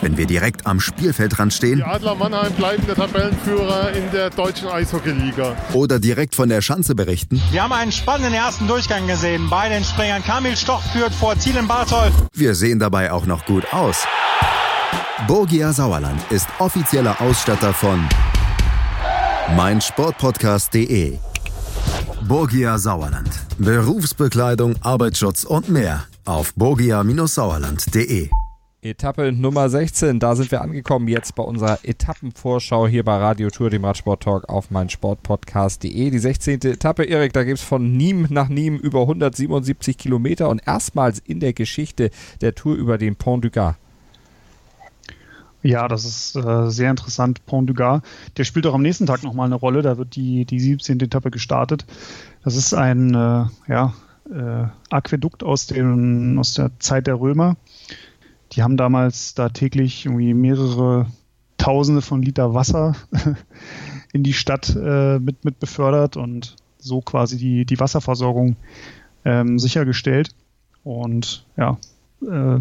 wenn 0.00 0.16
wir 0.16 0.26
direkt 0.26 0.66
am 0.66 0.80
Spielfeldrand 0.80 1.52
stehen 1.52 1.76
Die 1.78 1.84
Adler 1.84 2.14
Mannheim 2.14 2.52
bleiben 2.54 2.84
der 2.86 2.94
Tabellenführer 2.96 3.92
in 3.92 4.10
der 4.10 4.30
deutschen 4.30 4.68
Eishockeyliga. 4.68 5.54
oder 5.74 5.98
direkt 5.98 6.34
von 6.34 6.48
der 6.48 6.62
Schanze 6.62 6.94
berichten. 6.94 7.40
Wir 7.50 7.62
haben 7.62 7.72
einen 7.72 7.92
spannenden 7.92 8.32
ersten 8.32 8.66
Durchgang 8.66 9.06
gesehen. 9.06 9.48
Bei 9.50 9.68
den 9.68 9.84
Springern 9.84 10.24
Kamil 10.24 10.56
Stoch 10.56 10.82
führt 10.92 11.12
vor 11.12 11.38
Zielen 11.38 11.68
Barthold. 11.68 12.12
Wir 12.32 12.54
sehen 12.54 12.78
dabei 12.78 13.12
auch 13.12 13.26
noch 13.26 13.44
gut 13.44 13.72
aus. 13.74 14.06
Borgia 15.28 15.72
Sauerland 15.72 16.20
ist 16.30 16.48
offizieller 16.58 17.20
Ausstatter 17.20 17.72
von 17.74 18.08
meinsportpodcast.de. 19.54 21.18
Borgia 22.26 22.78
Sauerland. 22.78 23.30
Berufsbekleidung, 23.58 24.76
Arbeitsschutz 24.80 25.44
und 25.44 25.68
mehr 25.68 26.04
auf 26.24 26.54
borgia-sauerland.de. 26.54 28.30
Etappe 28.84 29.30
Nummer 29.30 29.68
16, 29.68 30.18
da 30.18 30.34
sind 30.34 30.50
wir 30.50 30.60
angekommen 30.60 31.06
jetzt 31.06 31.36
bei 31.36 31.44
unserer 31.44 31.78
Etappenvorschau 31.84 32.88
hier 32.88 33.04
bei 33.04 33.16
Radio 33.16 33.48
Tour, 33.48 33.70
dem 33.70 33.84
Radsport 33.84 34.24
Talk 34.24 34.48
auf 34.48 34.72
meinsportpodcast.de. 34.72 36.10
Die 36.10 36.18
16. 36.18 36.62
Etappe, 36.62 37.04
Erik, 37.04 37.32
da 37.32 37.44
gibt 37.44 37.58
es 37.58 37.64
von 37.64 37.96
Nîmes 37.96 38.32
nach 38.32 38.48
Nîmes 38.48 38.80
über 38.80 39.02
177 39.02 39.96
Kilometer 39.96 40.48
und 40.48 40.66
erstmals 40.66 41.20
in 41.20 41.38
der 41.38 41.52
Geschichte 41.52 42.10
der 42.40 42.56
Tour 42.56 42.74
über 42.74 42.98
den 42.98 43.14
Pont 43.14 43.44
du 43.44 43.50
Gard. 43.50 43.76
Ja, 45.62 45.86
das 45.86 46.04
ist 46.04 46.36
äh, 46.36 46.70
sehr 46.70 46.90
interessant. 46.90 47.46
Pont 47.46 47.70
du 47.70 47.74
Gard, 47.74 48.04
der 48.36 48.44
spielt 48.44 48.66
auch 48.66 48.74
am 48.74 48.82
nächsten 48.82 49.06
Tag 49.06 49.22
nochmal 49.22 49.46
eine 49.46 49.54
Rolle. 49.54 49.82
Da 49.82 49.96
wird 49.96 50.16
die, 50.16 50.44
die 50.44 50.58
17. 50.58 51.00
Etappe 51.00 51.30
gestartet. 51.30 51.86
Das 52.42 52.56
ist 52.56 52.74
ein 52.74 53.14
äh, 53.14 53.46
ja, 53.68 53.94
äh, 54.30 54.66
Aquädukt 54.90 55.44
aus, 55.44 55.66
den, 55.66 56.38
aus 56.38 56.54
der 56.54 56.72
Zeit 56.80 57.06
der 57.06 57.20
Römer. 57.20 57.56
Die 58.52 58.62
haben 58.62 58.76
damals 58.76 59.34
da 59.34 59.48
täglich 59.48 60.04
irgendwie 60.04 60.34
mehrere 60.34 61.06
Tausende 61.58 62.02
von 62.02 62.22
Liter 62.22 62.54
Wasser 62.54 62.96
in 64.12 64.24
die 64.24 64.32
Stadt 64.32 64.74
äh, 64.74 65.20
mit, 65.20 65.44
mit 65.44 65.60
befördert 65.60 66.16
und 66.16 66.56
so 66.78 67.00
quasi 67.00 67.38
die, 67.38 67.64
die 67.64 67.78
Wasserversorgung 67.78 68.56
ähm, 69.24 69.60
sichergestellt. 69.60 70.30
Und 70.82 71.46
ja, 71.56 71.78
äh, 72.28 72.60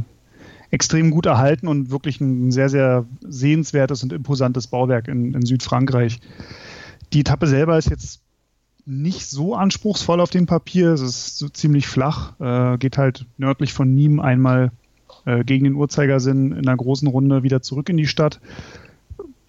extrem 0.72 1.12
gut 1.12 1.26
erhalten 1.26 1.68
und 1.68 1.92
wirklich 1.92 2.20
ein 2.22 2.52
sehr, 2.52 2.70
sehr 2.70 3.06
sehenswertes 3.22 4.04
und 4.04 4.14
imposantes 4.14 4.68
Bauwerk 4.68 5.08
in, 5.08 5.34
in 5.34 5.46
Südfrankreich. 5.46 6.20
Die 7.14 7.20
Etappe 7.20 7.46
selber 7.46 7.78
ist 7.78 7.90
jetzt 7.90 8.22
nicht 8.86 9.30
so 9.30 9.54
anspruchsvoll 9.54 10.22
auf 10.22 10.30
dem 10.30 10.46
Papier. 10.46 10.94
Es 10.94 11.02
ist 11.02 11.38
so 11.38 11.50
ziemlich 11.50 11.88
flach, 11.88 12.40
äh, 12.40 12.78
geht 12.78 12.98
halt 12.98 13.26
nördlich 13.38 13.74
von 13.74 13.96
Nîmes 13.96 14.22
einmal 14.22 14.72
äh, 15.26 15.44
gegen 15.44 15.66
den 15.66 15.76
Uhrzeigersinn 15.76 16.54
in 16.54 16.68
einer 16.68 16.78
großen 16.78 17.08
Runde 17.08 17.44
wieder 17.44 17.62
zurück 17.62 17.90
in 17.90 17.98
die 17.98 18.08
Stadt. 18.08 18.40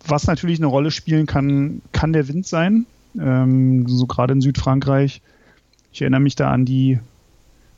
Was 0.05 0.27
natürlich 0.27 0.59
eine 0.59 0.67
Rolle 0.67 0.91
spielen 0.91 1.27
kann, 1.27 1.83
kann 1.93 2.13
der 2.13 2.29
Wind 2.29 2.47
sein. 2.47 2.87
Ähm, 3.19 3.87
so 3.89 4.07
gerade 4.07 4.33
in 4.33 4.41
Südfrankreich. 4.41 5.23
Ich 5.93 6.03
erinnere 6.03 6.21
mich 6.21 6.35
da 6.35 6.51
an 6.51 6.65
die, 6.65 6.99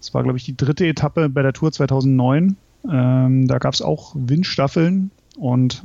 es 0.00 0.14
war 0.14 0.22
glaube 0.22 0.38
ich 0.38 0.44
die 0.44 0.56
dritte 0.56 0.86
Etappe 0.86 1.28
bei 1.28 1.42
der 1.42 1.52
Tour 1.52 1.72
2009. 1.72 2.56
Ähm, 2.90 3.46
da 3.46 3.58
gab 3.58 3.74
es 3.74 3.82
auch 3.82 4.14
Windstaffeln 4.14 5.10
und 5.36 5.82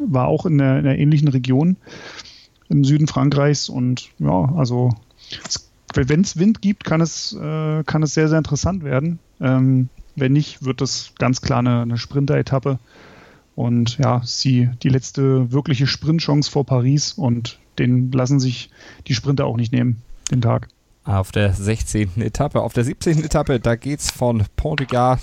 war 0.00 0.28
auch 0.28 0.46
in 0.46 0.60
einer, 0.60 0.78
in 0.78 0.86
einer 0.86 0.98
ähnlichen 0.98 1.28
Region 1.28 1.76
im 2.68 2.84
Süden 2.84 3.06
Frankreichs. 3.06 3.68
Und 3.68 4.10
ja, 4.18 4.52
also 4.56 4.90
wenn 5.94 6.20
es 6.20 6.38
Wind 6.38 6.62
gibt, 6.62 6.84
kann 6.84 7.00
es, 7.00 7.32
äh, 7.32 7.84
kann 7.84 8.02
es 8.02 8.14
sehr, 8.14 8.28
sehr 8.28 8.38
interessant 8.38 8.84
werden. 8.84 9.18
Ähm, 9.40 9.88
wenn 10.14 10.32
nicht, 10.32 10.64
wird 10.64 10.80
es 10.82 11.12
ganz 11.18 11.40
klar 11.40 11.60
eine, 11.60 11.82
eine 11.82 11.98
Sprinter-Etappe. 11.98 12.78
Und 13.54 13.98
ja, 13.98 14.20
sie 14.24 14.68
die 14.82 14.88
letzte 14.88 15.50
wirkliche 15.52 15.86
Sprintchance 15.86 16.50
vor 16.50 16.64
Paris 16.64 17.12
und 17.12 17.58
den 17.78 18.12
lassen 18.12 18.40
sich 18.40 18.70
die 19.06 19.14
Sprinter 19.14 19.46
auch 19.46 19.56
nicht 19.56 19.72
nehmen, 19.72 20.02
den 20.30 20.42
Tag. 20.42 20.68
Auf 21.04 21.32
der 21.32 21.52
16. 21.52 22.20
Etappe. 22.20 22.60
Auf 22.60 22.72
der 22.72 22.84
17. 22.84 23.22
Etappe, 23.22 23.60
da 23.60 23.76
geht's 23.76 24.10
von 24.10 24.42
Pont 24.56 24.80
du 24.80 24.86
Gard, 24.86 25.20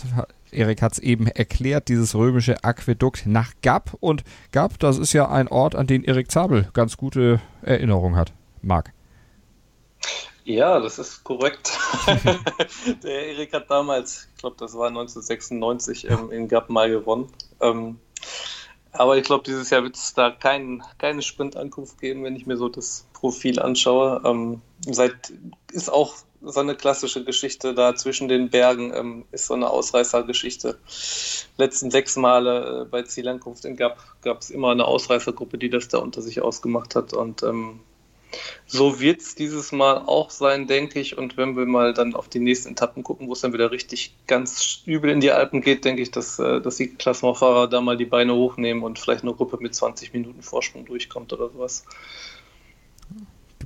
Erik 0.54 0.82
hat 0.82 0.94
es 0.94 1.00
eben 1.00 1.28
erklärt, 1.28 1.90
dieses 1.90 2.16
römische 2.16 2.64
Aquädukt 2.64 3.26
nach 3.26 3.52
Gap. 3.62 3.96
Und 4.00 4.24
Gap, 4.52 4.80
das 4.80 4.98
ist 4.98 5.14
ja 5.14 5.30
ein 5.30 5.48
Ort, 5.48 5.76
an 5.76 5.88
den 5.88 6.04
Erik 6.04 6.32
Zabel 6.32 6.70
ganz 6.74 6.98
gute 6.98 7.42
Erinnerungen 7.62 8.16
hat. 8.16 8.34
Marc. 8.62 8.94
Ja, 10.46 10.80
das 10.80 11.00
ist 11.00 11.24
korrekt. 11.24 11.78
der 13.04 13.28
Erik 13.28 13.54
hat 13.54 13.70
damals, 13.70 14.28
ich 14.34 14.42
glaube, 14.42 14.58
das 14.60 14.74
war 14.74 14.88
1996, 14.88 16.10
ähm, 16.10 16.32
in 16.32 16.48
Gap 16.48 16.70
mal 16.70 16.90
gewonnen. 16.90 17.30
Ähm, 17.62 18.00
aber 18.92 19.18
ich 19.18 19.24
glaube, 19.24 19.44
dieses 19.46 19.70
Jahr 19.70 19.84
wird 19.84 19.96
es 19.96 20.14
da 20.14 20.32
kein, 20.32 20.84
keine 20.98 21.22
Sprintankunft 21.22 22.00
geben, 22.00 22.24
wenn 22.24 22.36
ich 22.36 22.46
mir 22.46 22.58
so 22.58 22.70
das 22.70 23.08
Profil 23.14 23.60
anschaue. 23.60 24.22
Ähm, 24.26 24.62
seit 24.86 25.34
ist 25.72 25.92
auch 25.92 26.16
so 26.44 26.60
eine 26.60 26.76
klassische 26.76 27.24
Geschichte 27.24 27.74
da 27.74 27.96
zwischen 27.96 28.28
den 28.28 28.50
Bergen, 28.50 28.94
ähm, 28.94 29.26
ist 29.32 29.48
so 29.48 29.54
eine 29.54 29.70
Ausreißergeschichte. 29.70 30.78
Letzten 31.58 31.90
sechs 31.90 32.16
Male 32.16 32.82
äh, 32.82 32.86
bei 32.86 33.04
Zielankunft 33.04 33.66
in 33.66 33.78
Gap 33.78 33.98
gab 34.22 34.42
es 34.42 34.50
immer 34.50 34.72
eine 34.72 34.86
Ausreißergruppe, 34.86 35.58
die 35.58 35.70
das 35.70 35.88
da 35.88 36.00
unter 36.00 36.22
sich 36.22 36.42
ausgemacht 36.42 36.96
hat. 36.96 37.14
Und 37.14 37.44
ähm, 37.44 37.80
so 38.66 39.00
wird 39.00 39.22
es 39.22 39.36
dieses 39.36 39.72
Mal 39.72 40.04
auch 40.06 40.30
sein, 40.30 40.68
denke 40.68 41.00
ich. 41.00 41.18
Und 41.18 41.38
wenn 41.38 41.56
wir 41.56 41.66
mal 41.66 41.94
dann 41.94 42.14
auf 42.14 42.28
die 42.28 42.40
nächsten 42.40 42.72
Etappen 42.72 43.04
gucken, 43.04 43.28
wo 43.28 43.34
es 43.34 43.42
dann 43.42 43.54
wieder 43.54 43.72
richtig 43.72 44.16
ganz 44.28 44.82
übel 44.86 45.12
in 45.12 45.22
die 45.22 45.32
Alpen 45.32 45.62
geht, 45.62 45.86
denke 45.86 46.02
ich, 46.02 46.12
dass, 46.12 46.40
äh, 46.40 46.60
dass 46.60 46.78
die 46.78 46.90
Klassementfahrer 46.90 47.68
da 47.68 47.80
mal 47.80 47.98
die 47.98 48.06
Beine 48.06 48.36
hochnehmen 48.36 48.84
und 48.84 49.00
vielleicht 49.00 49.24
eine 49.24 49.34
Gruppe 49.34 49.58
mit 49.62 49.76
20 49.76 50.14
Minuten 50.14 50.42
Vorsprung 50.42 50.86
durchkommt 50.86 51.32
oder 51.32 51.50
sowas. 51.50 51.86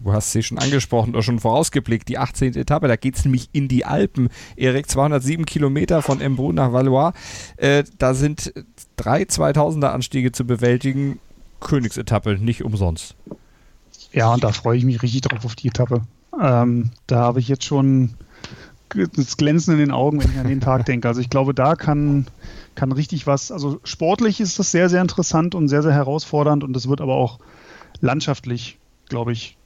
Du 0.04 0.14
hast 0.14 0.32
sie 0.32 0.44
schon 0.44 0.58
angesprochen 0.58 1.12
oder 1.12 1.24
schon 1.24 1.40
vorausgeblickt, 1.40 2.08
die 2.08 2.18
18. 2.18 2.56
Etappe, 2.56 2.88
da 2.88 2.96
geht 2.96 3.16
es 3.16 3.26
nämlich 3.26 3.50
in 3.52 3.68
die 3.68 3.86
Alpen. 3.86 4.30
Erik, 4.56 4.90
207 4.90 5.46
Kilometer 5.46 6.02
von 6.02 6.22
Embrun 6.22 6.56
nach 6.56 6.72
Valois. 6.72 7.14
Äh, 7.58 7.84
da 7.98 8.14
sind 8.14 8.54
drei 8.96 9.24
2000er 9.24 9.88
Anstiege 9.88 10.32
zu 10.32 10.46
bewältigen. 10.46 11.20
Königsetappe, 11.60 12.38
nicht 12.38 12.64
umsonst. 12.64 13.16
Ja, 14.12 14.34
und 14.34 14.44
da 14.44 14.52
freue 14.52 14.78
ich 14.78 14.86
mich 14.86 15.02
richtig 15.02 15.22
drauf 15.22 15.44
auf 15.44 15.56
die 15.56 15.68
Etappe. 15.68 16.02
Ähm, 16.40 16.92
da 17.08 17.20
habe 17.20 17.40
ich 17.40 17.48
jetzt 17.48 17.66
schon 17.66 18.16
das 19.16 19.38
Glänzen 19.38 19.74
in 19.74 19.80
den 19.80 19.92
Augen, 19.92 20.22
wenn 20.22 20.32
ich 20.32 20.38
an 20.38 20.48
den 20.48 20.62
Tag 20.62 20.86
denke. 20.86 21.08
Also 21.08 21.20
ich 21.20 21.30
glaube, 21.30 21.54
da 21.54 21.76
kann, 21.76 22.28
kann 22.76 22.92
richtig 22.92 23.28
was, 23.28 23.52
also 23.52 23.80
sportlich 23.84 24.40
ist 24.40 24.60
das 24.60 24.72
sehr, 24.72 24.90
sehr 24.90 25.02
interessant 25.02 25.56
und 25.56 25.68
sehr, 25.68 25.84
sehr 25.84 25.94
herausfordernd 25.94 26.64
und 26.64 26.74
das 26.74 26.88
wird 26.88 27.02
aber 27.02 27.16
auch 27.16 27.40
landschaftlich, 28.00 28.78
glaube 29.10 29.34
ich, 29.34 29.57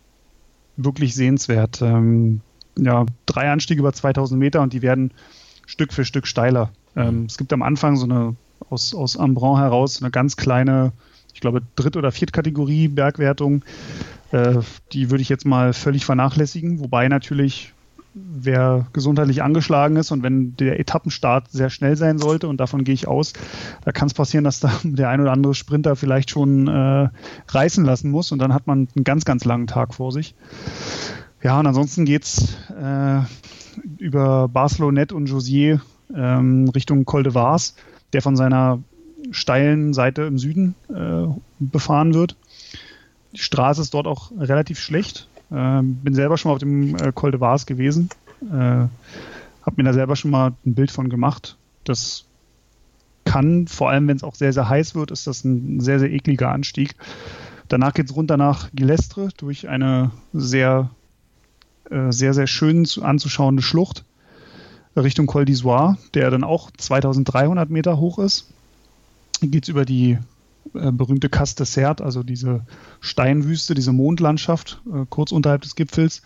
wirklich 0.78 1.16
sehenswert. 1.16 1.82
Ähm, 1.82 2.42
ja, 2.78 3.06
drei 3.26 3.52
Anstiege 3.52 3.82
über 3.82 3.94
2000 3.94 4.40
Meter 4.40 4.62
und 4.62 4.74
die 4.74 4.82
werden 4.82 5.12
Stück 5.66 5.94
für 5.94 6.06
Stück 6.06 6.28
steiler. 6.28 6.72
Ähm, 6.96 7.26
es 7.28 7.38
gibt 7.38 7.54
am 7.54 7.62
Anfang 7.62 7.96
so 7.98 8.06
eine, 8.06 8.36
aus, 8.70 8.94
aus 8.94 9.18
Ambron 9.18 9.58
heraus, 9.58 10.02
eine 10.02 10.12
ganz 10.12 10.36
kleine, 10.36 10.92
ich 11.34 11.42
glaube, 11.42 11.62
Dritt- 11.76 11.98
oder 11.98 12.12
Viertkategorie 12.12 12.88
Bergwertung. 12.88 13.64
Äh, 14.32 14.60
die 14.94 15.12
würde 15.12 15.22
ich 15.22 15.30
jetzt 15.30 15.46
mal 15.46 15.74
völlig 15.74 16.06
vernachlässigen, 16.06 16.80
wobei 16.80 17.08
natürlich 17.08 17.74
wer 18.14 18.88
gesundheitlich 18.94 19.42
angeschlagen 19.42 19.96
ist 19.96 20.12
und 20.12 20.24
wenn 20.24 20.56
der 20.58 20.80
Etappenstart 20.80 21.50
sehr 21.50 21.70
schnell 21.70 21.96
sein 21.96 22.18
sollte, 22.18 22.48
und 22.48 22.58
davon 22.58 22.84
gehe 22.84 22.94
ich 22.94 23.08
aus, 23.08 23.34
da 23.86 23.92
kann 23.92 24.08
es 24.08 24.14
passieren, 24.14 24.44
dass 24.44 24.60
da 24.60 24.72
der 24.84 25.10
ein 25.10 25.22
oder 25.22 25.32
andere 25.32 25.56
Sprinter 25.56 25.96
vielleicht 25.96 26.30
schon 26.30 26.68
äh, 26.68 27.10
reißen 27.48 27.86
lassen 27.86 28.12
muss 28.12 28.32
und 28.32 28.40
dann 28.40 28.54
hat 28.54 28.68
man 28.68 28.88
einen 28.96 29.04
ganz, 29.04 29.26
ganz 29.26 29.46
langen 29.46 29.68
Tag 29.68 29.94
vor 29.94 30.12
sich. 30.12 30.36
Ja, 31.42 31.60
und 31.60 31.68
ansonsten 31.68 32.06
geht's 32.06 32.56
äh, 32.70 33.22
über 33.98 34.48
Barcelonet 34.48 35.12
und 35.12 35.28
Josier 35.28 35.82
ähm, 36.16 36.70
Richtung 36.70 37.06
Col 37.06 37.24
de 37.24 37.34
Vars, 37.34 37.76
der 38.14 38.22
von 38.22 38.36
seiner 38.36 38.80
steilen 39.32 39.94
Seite 39.94 40.24
im 40.24 40.38
Süden 40.38 40.76
äh, 40.90 41.28
befahren 41.60 42.14
wird. 42.14 42.36
Die 43.34 43.40
Straße 43.40 43.82
ist 43.82 43.94
dort 43.94 44.08
auch 44.08 44.32
relativ 44.38 44.80
schlecht. 44.80 45.30
Ähm, 45.52 45.96
bin 45.96 46.14
selber 46.14 46.38
schon 46.38 46.50
mal 46.50 46.54
auf 46.54 46.60
dem 46.60 46.96
äh, 46.96 47.12
Col 47.14 47.32
de 47.32 47.40
Vars 47.40 47.66
gewesen. 47.66 48.10
Äh, 48.42 48.88
hab 49.64 49.78
mir 49.78 49.84
da 49.84 49.94
selber 49.94 50.16
schon 50.16 50.32
mal 50.32 50.54
ein 50.66 50.74
Bild 50.74 50.92
von 50.92 51.10
gemacht. 51.10 51.58
Das 51.84 52.26
kann, 53.26 53.68
vor 53.68 53.90
allem 53.90 54.08
wenn 54.08 54.18
es 54.18 54.24
auch 54.24 54.36
sehr, 54.36 54.54
sehr 54.54 54.70
heiß 54.70 54.96
wird, 54.96 55.12
ist 55.12 55.28
das 55.28 55.44
ein 55.44 55.80
sehr, 55.80 56.00
sehr 56.00 56.12
ekliger 56.12 56.52
Anstieg. 56.52 56.96
Danach 57.68 57.94
geht 57.94 58.10
es 58.10 58.16
runter 58.16 58.38
nach 58.38 58.70
Gilestre 58.74 59.30
durch 59.38 59.70
eine 59.70 60.12
sehr, 60.34 60.90
äh, 61.90 62.12
sehr, 62.12 62.34
sehr 62.34 62.48
schön 62.48 62.86
zu, 62.86 63.04
anzuschauende 63.04 63.62
Schlucht 63.62 64.04
Richtung 64.96 65.26
Col 65.26 65.44
d'Isoire, 65.44 65.98
der 66.14 66.30
dann 66.32 66.44
auch 66.44 66.72
2300 66.72 67.70
Meter 67.70 67.98
hoch 67.98 68.20
ist. 68.20 68.52
Geht 69.42 69.64
es 69.64 69.70
über 69.70 69.86
die 69.86 70.18
äh, 70.74 70.92
berühmte 70.92 71.30
Casse 71.30 71.56
de 71.56 71.66
Sert, 71.66 72.02
also 72.02 72.24
diese 72.24 72.66
Steinwüste, 73.00 73.74
diese 73.74 73.94
Mondlandschaft, 73.94 74.82
äh, 74.92 75.06
kurz 75.10 75.32
unterhalb 75.32 75.62
des 75.62 75.76
Gipfels. 75.76 76.22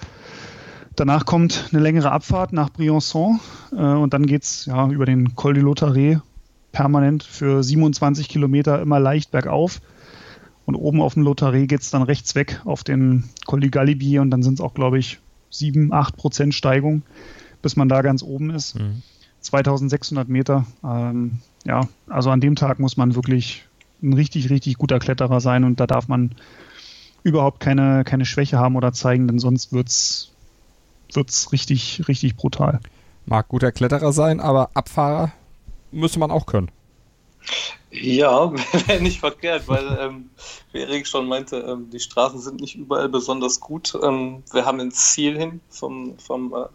Danach 0.95 1.25
kommt 1.25 1.69
eine 1.71 1.81
längere 1.81 2.11
Abfahrt 2.11 2.53
nach 2.53 2.69
Briançon 2.69 3.39
äh, 3.71 3.75
und 3.75 4.13
dann 4.13 4.25
geht 4.25 4.43
es 4.43 4.65
ja, 4.65 4.87
über 4.89 5.05
den 5.05 5.35
Col 5.35 5.53
de 5.53 5.63
Lotaré 5.63 6.21
permanent 6.71 7.23
für 7.23 7.63
27 7.63 8.29
Kilometer 8.29 8.81
immer 8.81 8.99
leicht 8.99 9.31
bergauf. 9.31 9.81
Und 10.65 10.75
oben 10.75 11.01
auf 11.01 11.13
dem 11.13 11.23
Lotaré 11.23 11.67
geht 11.67 11.81
es 11.81 11.91
dann 11.91 12.01
rechts 12.01 12.35
weg 12.35 12.61
auf 12.65 12.83
den 12.83 13.25
Col 13.45 13.59
du 13.59 13.69
Galibier 13.69 14.21
und 14.21 14.31
dann 14.31 14.41
sind 14.41 14.55
es 14.55 14.61
auch, 14.61 14.73
glaube 14.73 14.97
ich, 14.97 15.19
7, 15.51 15.93
8 15.93 16.17
Prozent 16.17 16.53
Steigung, 16.53 17.03
bis 17.61 17.75
man 17.75 17.87
da 17.87 18.01
ganz 18.01 18.23
oben 18.23 18.49
ist. 18.49 18.79
Mhm. 18.79 19.03
2600 19.41 20.27
Meter. 20.27 20.65
Ähm, 20.83 21.39
ja, 21.65 21.87
also 22.07 22.31
an 22.31 22.41
dem 22.41 22.55
Tag 22.55 22.79
muss 22.79 22.97
man 22.97 23.15
wirklich 23.15 23.67
ein 24.05 24.13
richtig, 24.13 24.49
richtig 24.49 24.77
guter 24.77 24.99
Kletterer 24.99 25.41
sein 25.41 25.63
und 25.63 25.79
da 25.79 25.87
darf 25.87 26.07
man 26.07 26.35
überhaupt 27.23 27.59
keine, 27.59 28.03
keine 28.03 28.25
Schwäche 28.25 28.59
haben 28.59 28.75
oder 28.75 28.93
zeigen, 28.93 29.27
denn 29.27 29.39
sonst 29.39 29.73
wird's, 29.73 30.31
wird's 31.11 31.51
richtig, 31.51 32.03
richtig 32.07 32.35
brutal. 32.35 32.79
Mag 33.25 33.47
guter 33.47 33.71
Kletterer 33.71 34.13
sein, 34.13 34.39
aber 34.39 34.69
Abfahrer 34.75 35.31
müsste 35.91 36.19
man 36.19 36.31
auch 36.31 36.45
können. 36.45 36.69
Ja, 37.91 38.51
wäre 38.87 39.01
nicht 39.01 39.19
verkehrt, 39.19 39.67
weil, 39.67 39.97
ähm, 39.99 40.29
wie 40.71 40.79
Erik 40.79 41.07
schon 41.07 41.27
meinte, 41.27 41.57
ähm, 41.57 41.89
die 41.89 41.99
Straßen 41.99 42.39
sind 42.39 42.59
nicht 42.59 42.75
überall 42.75 43.09
besonders 43.09 43.59
gut. 43.59 43.97
Ähm, 44.03 44.43
wir 44.51 44.65
haben 44.65 44.79
ein 44.79 44.91
Ziel 44.91 45.37
hin 45.37 45.61
vom, 45.69 46.17
vom, 46.19 46.53
äh, 46.53 46.65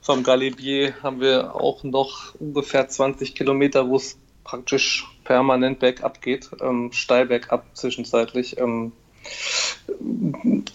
vom 0.00 0.22
Galibier, 0.22 0.94
haben 1.02 1.20
wir 1.20 1.54
auch 1.54 1.84
noch 1.84 2.34
ungefähr 2.40 2.88
20 2.88 3.34
Kilometer, 3.34 3.88
wo 3.88 3.96
es 3.96 4.18
praktisch 4.42 5.06
permanent 5.28 5.78
bergab 5.78 6.22
geht, 6.22 6.48
ähm, 6.62 6.90
steil 6.92 7.26
bergab 7.26 7.66
zwischenzeitlich. 7.74 8.58
Ähm, 8.58 8.92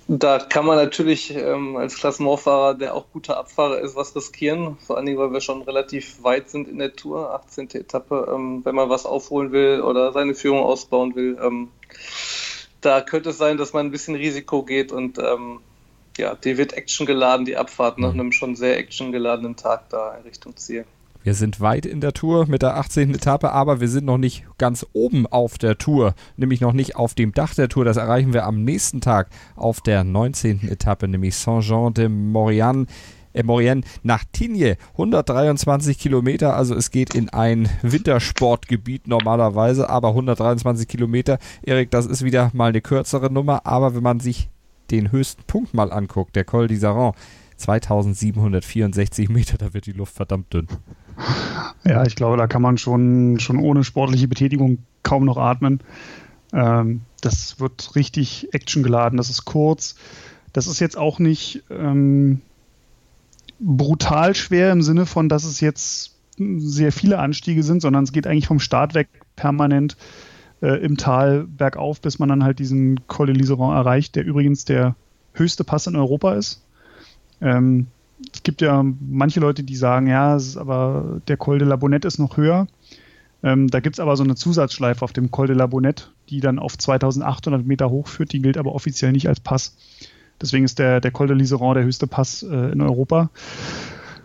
da 0.08 0.38
kann 0.38 0.68
man 0.68 0.78
natürlich 0.78 1.36
ähm, 1.36 1.76
als 1.76 1.96
Klassementfahrer, 1.96 2.76
der 2.76 2.94
auch 2.94 3.06
guter 3.12 3.38
Abfahrer 3.38 3.80
ist, 3.80 3.96
was 3.96 4.16
riskieren. 4.16 4.78
Vor 4.78 4.98
allen 4.98 5.08
Dingen, 5.08 5.18
weil 5.18 5.34
wir 5.34 5.42
schon 5.42 5.64
relativ 5.64 6.22
weit 6.22 6.52
sind 6.52 6.68
in 6.68 6.78
der 6.78 6.94
Tour, 6.94 7.34
18. 7.34 7.72
Etappe, 7.72 8.32
ähm, 8.32 8.62
wenn 8.64 8.76
man 8.76 8.90
was 8.90 9.08
aufholen 9.08 9.52
will 9.52 9.82
oder 9.82 10.14
seine 10.14 10.36
Führung 10.36 10.60
ausbauen 10.60 11.16
will. 11.16 11.36
Ähm, 11.42 11.70
da 12.80 13.02
könnte 13.02 13.32
es 13.32 13.40
sein, 13.40 13.58
dass 13.58 13.74
man 13.74 13.88
ein 13.88 13.92
bisschen 13.92 14.14
Risiko 14.14 14.62
geht 14.62 14.92
und 14.92 15.18
ähm, 15.18 15.62
ja, 16.18 16.36
die 16.36 16.60
wird 16.60 16.74
actiongeladen, 16.74 17.46
die 17.46 17.58
Abfahrt 17.58 17.98
nach 17.98 18.14
mhm. 18.14 18.20
einem 18.20 18.32
schon 18.34 18.56
sehr 18.56 18.78
actiongeladenen 18.78 19.56
Tag 19.56 19.90
da 19.90 20.16
in 20.16 20.24
Richtung 20.24 20.56
Ziel. 20.58 20.86
Wir 21.24 21.34
sind 21.34 21.62
weit 21.62 21.86
in 21.86 22.02
der 22.02 22.12
Tour 22.12 22.48
mit 22.48 22.62
der 22.62 22.76
18. 22.76 23.16
Etappe, 23.16 23.54
aber 23.54 23.80
wir 23.80 23.88
sind 23.88 24.06
noch 24.06 24.18
nicht 24.18 24.46
ganz 24.58 24.86
oben 24.92 25.26
auf 25.26 25.58
der 25.58 25.78
Tour, 25.78 26.16
nämlich 26.36 26.60
noch 26.60 26.74
nicht 26.74 26.98
auf 26.98 27.14
dem 27.14 27.32
Dach 27.32 27.56
der 27.56 27.70
Tour. 27.70 27.86
Das 27.86 27.96
erreichen 27.96 28.34
wir 28.34 28.46
am 28.46 28.64
nächsten 28.66 29.00
Tag 29.00 29.30
auf 29.56 29.80
der 29.80 30.04
19. 30.04 30.68
Etappe, 30.68 31.08
nämlich 31.08 31.36
Saint-Jean 31.36 31.94
de. 31.94 32.06
Äh, 33.34 33.44
Maurienne 33.44 33.82
nach 34.04 34.24
Tignes, 34.32 34.78
123 34.92 35.98
Kilometer, 35.98 36.56
also 36.56 36.76
es 36.76 36.92
geht 36.92 37.16
in 37.16 37.30
ein 37.30 37.68
Wintersportgebiet 37.82 39.08
normalerweise, 39.08 39.90
aber 39.90 40.10
123 40.10 40.88
Kilometer, 40.88 41.40
Erik, 41.64 41.90
das 41.90 42.06
ist 42.06 42.24
wieder 42.24 42.52
mal 42.54 42.70
eine 42.70 42.82
kürzere 42.82 43.32
Nummer, 43.32 43.66
aber 43.66 43.96
wenn 43.96 44.04
man 44.04 44.20
sich 44.20 44.50
den 44.92 45.12
höchsten 45.12 45.44
Punkt 45.44 45.74
mal 45.74 45.92
anguckt, 45.92 46.36
der 46.36 46.46
Col 46.46 46.68
d'Isaran, 46.68 47.14
2764 47.58 49.30
Meter, 49.30 49.58
da 49.58 49.74
wird 49.74 49.86
die 49.86 49.94
Luft 49.94 50.16
verdammt 50.16 50.54
dünn. 50.54 50.68
Ja, 51.86 52.06
ich 52.06 52.16
glaube, 52.16 52.38
da 52.38 52.48
kann 52.48 52.62
man 52.62 52.78
schon, 52.78 53.40
schon 53.40 53.60
ohne 53.60 53.84
sportliche 53.84 54.28
Betätigung 54.28 54.80
kaum 55.04 55.26
noch 55.26 55.38
atmen. 55.38 55.82
Ähm, 56.54 57.02
das 57.22 57.60
wird 57.60 57.96
richtig 57.96 58.54
actiongeladen, 58.54 59.18
das 59.18 59.30
ist 59.30 59.46
kurz. 59.46 59.96
Das 60.54 60.68
ist 60.68 60.80
jetzt 60.80 60.98
auch 60.98 61.20
nicht 61.20 61.64
ähm, 61.70 62.42
brutal 63.60 64.36
schwer 64.36 64.72
im 64.72 64.82
Sinne 64.82 65.06
von, 65.06 65.30
dass 65.30 65.44
es 65.46 65.60
jetzt 65.60 66.16
sehr 66.38 66.92
viele 66.92 67.20
Anstiege 67.20 67.64
sind, 67.64 67.82
sondern 67.82 68.04
es 68.04 68.12
geht 68.12 68.28
eigentlich 68.28 68.48
vom 68.48 68.60
Start 68.60 68.94
weg 68.94 69.08
permanent 69.36 69.98
äh, 70.62 70.84
im 70.84 70.98
Tal 70.98 71.46
bergauf, 71.46 72.02
bis 72.02 72.20
man 72.20 72.30
dann 72.30 72.44
halt 72.44 72.60
diesen 72.60 73.08
Col 73.08 73.28
de 73.28 73.36
Liseron 73.36 73.76
erreicht, 73.76 74.16
der 74.16 74.26
übrigens 74.26 74.66
der 74.66 74.96
höchste 75.34 75.64
Pass 75.64 75.88
in 75.88 75.96
Europa 75.96 76.34
ist. 76.34 76.64
Ähm, 77.42 77.88
es 78.32 78.44
gibt 78.44 78.62
ja 78.62 78.84
manche 78.84 79.40
Leute, 79.40 79.64
die 79.64 79.76
sagen, 79.76 80.08
ja, 80.08 80.38
aber 80.58 81.22
der 81.28 81.38
Col 81.38 81.60
de 81.60 81.68
la 81.68 81.76
Bonette 81.76 82.08
ist 82.08 82.20
noch 82.20 82.38
höher. 82.38 82.68
Ähm, 83.42 83.68
da 83.68 83.80
gibt 83.80 83.96
es 83.96 84.00
aber 84.00 84.16
so 84.16 84.24
eine 84.24 84.36
Zusatzschleife 84.36 85.04
auf 85.04 85.14
dem 85.14 85.32
Col 85.32 85.48
de 85.48 85.56
la 85.56 85.68
Bonette, 85.68 86.06
die 86.30 86.40
dann 86.40 86.60
auf 86.60 86.78
2800 86.78 87.66
Meter 87.66 87.90
hochführt. 87.90 88.32
Die 88.32 88.42
gilt 88.42 88.58
aber 88.58 88.74
offiziell 88.74 89.12
nicht 89.12 89.28
als 89.28 89.40
Pass. 89.40 89.76
Deswegen 90.42 90.66
ist 90.66 90.80
der, 90.80 91.02
der 91.02 91.12
Col 91.12 91.28
de 91.28 91.36
Liseron 91.36 91.76
der 91.76 91.84
höchste 91.84 92.08
Pass 92.08 92.44
äh, 92.44 92.72
in 92.72 92.82
Europa. 92.82 93.30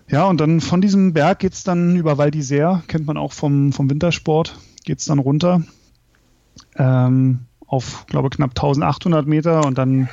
Ja, 0.09 0.27
und 0.27 0.41
dann 0.41 0.61
von 0.61 0.81
diesem 0.81 1.13
Berg 1.13 1.41
geht 1.41 1.53
es 1.53 1.65
dann 1.65 1.97
über 1.97 2.17
Val 2.17 2.31
d'Isère, 2.31 2.83
kennt 2.87 3.07
man 3.07 3.17
auch 3.17 3.33
vom, 3.33 3.73
vom 3.73 3.91
Wintersport, 3.91 4.57
geht 4.85 5.01
es 5.01 5.05
dann 5.05 5.19
runter 5.19 5.63
ähm, 6.77 7.41
auf, 7.67 8.07
glaube 8.07 8.31
knapp 8.31 8.51
1800 8.51 9.27
Meter 9.27 9.67
und 9.67 9.77
dann 9.77 10.09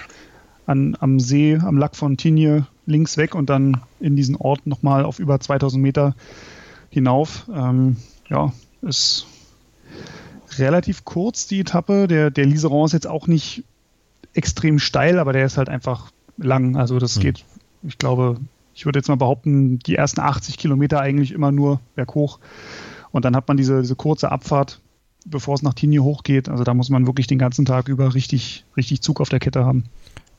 an, 0.66 0.98
am 1.00 1.20
See, 1.20 1.58
am 1.58 1.78
Lac 1.78 1.96
Fontigne 1.96 2.68
links 2.86 3.18
weg 3.18 3.36
und 3.36 3.50
dann 3.50 3.82
in 4.00 4.16
diesen 4.16 4.36
Ort 4.36 4.68
nochmal 4.68 5.06
auf 5.06 5.20
über 5.20 5.40
2000 5.40 5.82
Meter 5.82 6.16
hinauf. 6.90 7.50
Ähm, 7.54 7.98
ja, 8.30 8.54
ist 8.82 9.28
relativ 10.58 11.06
kurz 11.06 11.48
die 11.48 11.60
Etappe. 11.60 12.08
Der, 12.08 12.32
der 12.32 12.46
Liseron 12.46 12.86
ist 12.86 12.94
jetzt 12.94 13.08
auch 13.08 13.28
nicht 13.28 13.64
extrem 14.34 14.80
steil, 14.80 15.20
aber 15.20 15.34
der 15.34 15.46
ist 15.46 15.58
halt 15.58 15.70
einfach 15.70 16.12
lang. 16.38 16.76
Also 16.76 17.00
das 17.00 17.18
mhm. 17.18 17.22
geht, 17.22 17.46
ich 17.84 17.98
glaube, 17.98 18.40
ich 18.74 18.86
würde 18.86 19.00
jetzt 19.00 19.08
mal 19.08 19.16
behaupten, 19.16 19.80
die 19.80 19.96
ersten 19.96 20.20
80 20.20 20.58
Kilometer 20.58 21.00
eigentlich 21.00 21.32
immer 21.32 21.52
nur 21.52 21.80
berghoch. 21.96 22.40
Und 23.12 23.24
dann 23.24 23.36
hat 23.36 23.48
man 23.48 23.58
diese, 23.58 23.82
diese 23.82 23.96
kurze 23.96 24.32
Abfahrt, 24.32 24.82
bevor 25.26 25.56
es 25.56 25.62
nach 25.62 25.74
Tignes 25.74 26.02
hochgeht. 26.02 26.50
Also 26.50 26.64
da 26.64 26.74
muss 26.74 26.90
man 26.90 27.08
wirklich 27.08 27.28
den 27.28 27.40
ganzen 27.40 27.66
Tag 27.66 27.88
über 27.88 28.14
richtig, 28.14 28.66
richtig 28.76 29.02
Zug 29.02 29.22
auf 29.22 29.30
der 29.30 29.40
Kette 29.40 29.66
haben. 29.66 29.86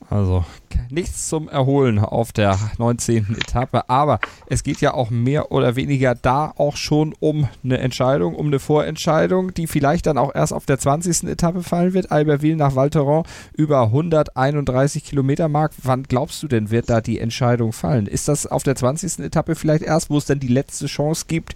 Also 0.09 0.45
nichts 0.91 1.29
zum 1.29 1.49
Erholen 1.49 1.99
auf 1.99 2.33
der 2.33 2.59
19. 2.79 3.37
Etappe, 3.37 3.89
aber 3.89 4.21
es 4.47 4.63
geht 4.63 4.81
ja 4.81 4.95
auch 4.95 5.11
mehr 5.11 5.51
oder 5.51 5.75
weniger 5.75 6.15
da 6.15 6.53
auch 6.57 6.77
schon 6.77 7.15
um 7.19 7.49
eine 7.65 7.79
Entscheidung, 7.79 8.37
um 8.37 8.47
eine 8.47 8.61
Vorentscheidung, 8.61 9.53
die 9.55 9.67
vielleicht 9.67 10.07
dann 10.07 10.19
auch 10.19 10.35
erst 10.35 10.53
auf 10.53 10.67
der 10.67 10.79
20. 10.79 11.25
Etappe 11.25 11.63
fallen 11.63 11.93
wird. 11.93 12.13
Albertville 12.13 12.57
nach 12.57 12.77
Valteron 12.77 13.25
über 13.55 13.83
131 13.83 15.05
Kilometer 15.05 15.49
Mark. 15.49 15.73
Wann 15.83 16.05
glaubst 16.05 16.43
du 16.43 16.49
denn, 16.49 16.71
wird 16.71 16.89
da 16.89 17.01
die 17.01 17.19
Entscheidung 17.19 17.73
fallen? 17.73 18.07
Ist 18.07 18.29
das 18.29 18.47
auf 18.47 18.63
der 18.63 18.77
20. 18.77 19.25
Etappe 19.25 19.57
vielleicht 19.57 19.83
erst, 19.83 20.11
wo 20.11 20.19
es 20.19 20.27
dann 20.27 20.41
die 20.41 20.49
letzte 20.49 20.87
Chance 20.87 21.25
gibt, 21.27 21.55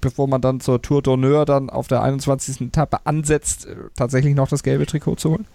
bevor 0.00 0.26
man 0.26 0.40
dann 0.40 0.60
zur 0.60 0.80
Tour 0.80 1.00
d'Honneur 1.00 1.44
dann 1.44 1.68
auf 1.68 1.88
der 1.88 2.02
21. 2.02 2.62
Etappe 2.62 3.04
ansetzt, 3.04 3.66
äh, 3.66 3.74
tatsächlich 3.94 4.34
noch 4.34 4.48
das 4.48 4.62
gelbe 4.62 4.86
Trikot 4.86 5.16
zu 5.16 5.30
holen? 5.30 5.46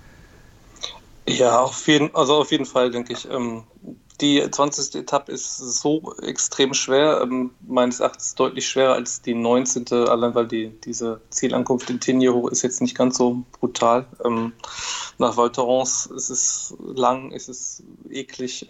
Ja, 1.27 1.61
auf 1.61 1.87
jeden, 1.87 2.13
also 2.15 2.35
auf 2.35 2.51
jeden 2.51 2.65
Fall, 2.65 2.91
denke 2.91 3.13
ich. 3.13 3.29
Ähm, 3.29 3.63
die 4.21 4.49
20. 4.49 4.95
Etappe 4.95 5.31
ist 5.31 5.57
so 5.57 6.13
extrem 6.21 6.73
schwer, 6.73 7.21
ähm, 7.21 7.51
meines 7.67 7.99
Erachtens 7.99 8.35
deutlich 8.35 8.67
schwerer 8.67 8.93
als 8.93 9.21
die 9.21 9.33
19. 9.33 9.91
Allein 9.91 10.35
weil 10.35 10.47
die, 10.47 10.69
diese 10.85 11.19
Zielankunft 11.31 11.89
in 11.89 11.99
Tignes 11.99 12.31
hoch 12.31 12.49
ist 12.49 12.61
jetzt 12.61 12.81
nicht 12.81 12.95
ganz 12.95 13.17
so 13.17 13.43
brutal. 13.59 14.07
Ähm, 14.23 14.53
nach 15.17 15.35
Val 15.35 15.51
Thorens 15.51 16.05
ist 16.05 16.29
es 16.29 16.75
lang, 16.79 17.31
ist 17.31 17.49
es 17.49 17.83
eklig. 18.09 18.67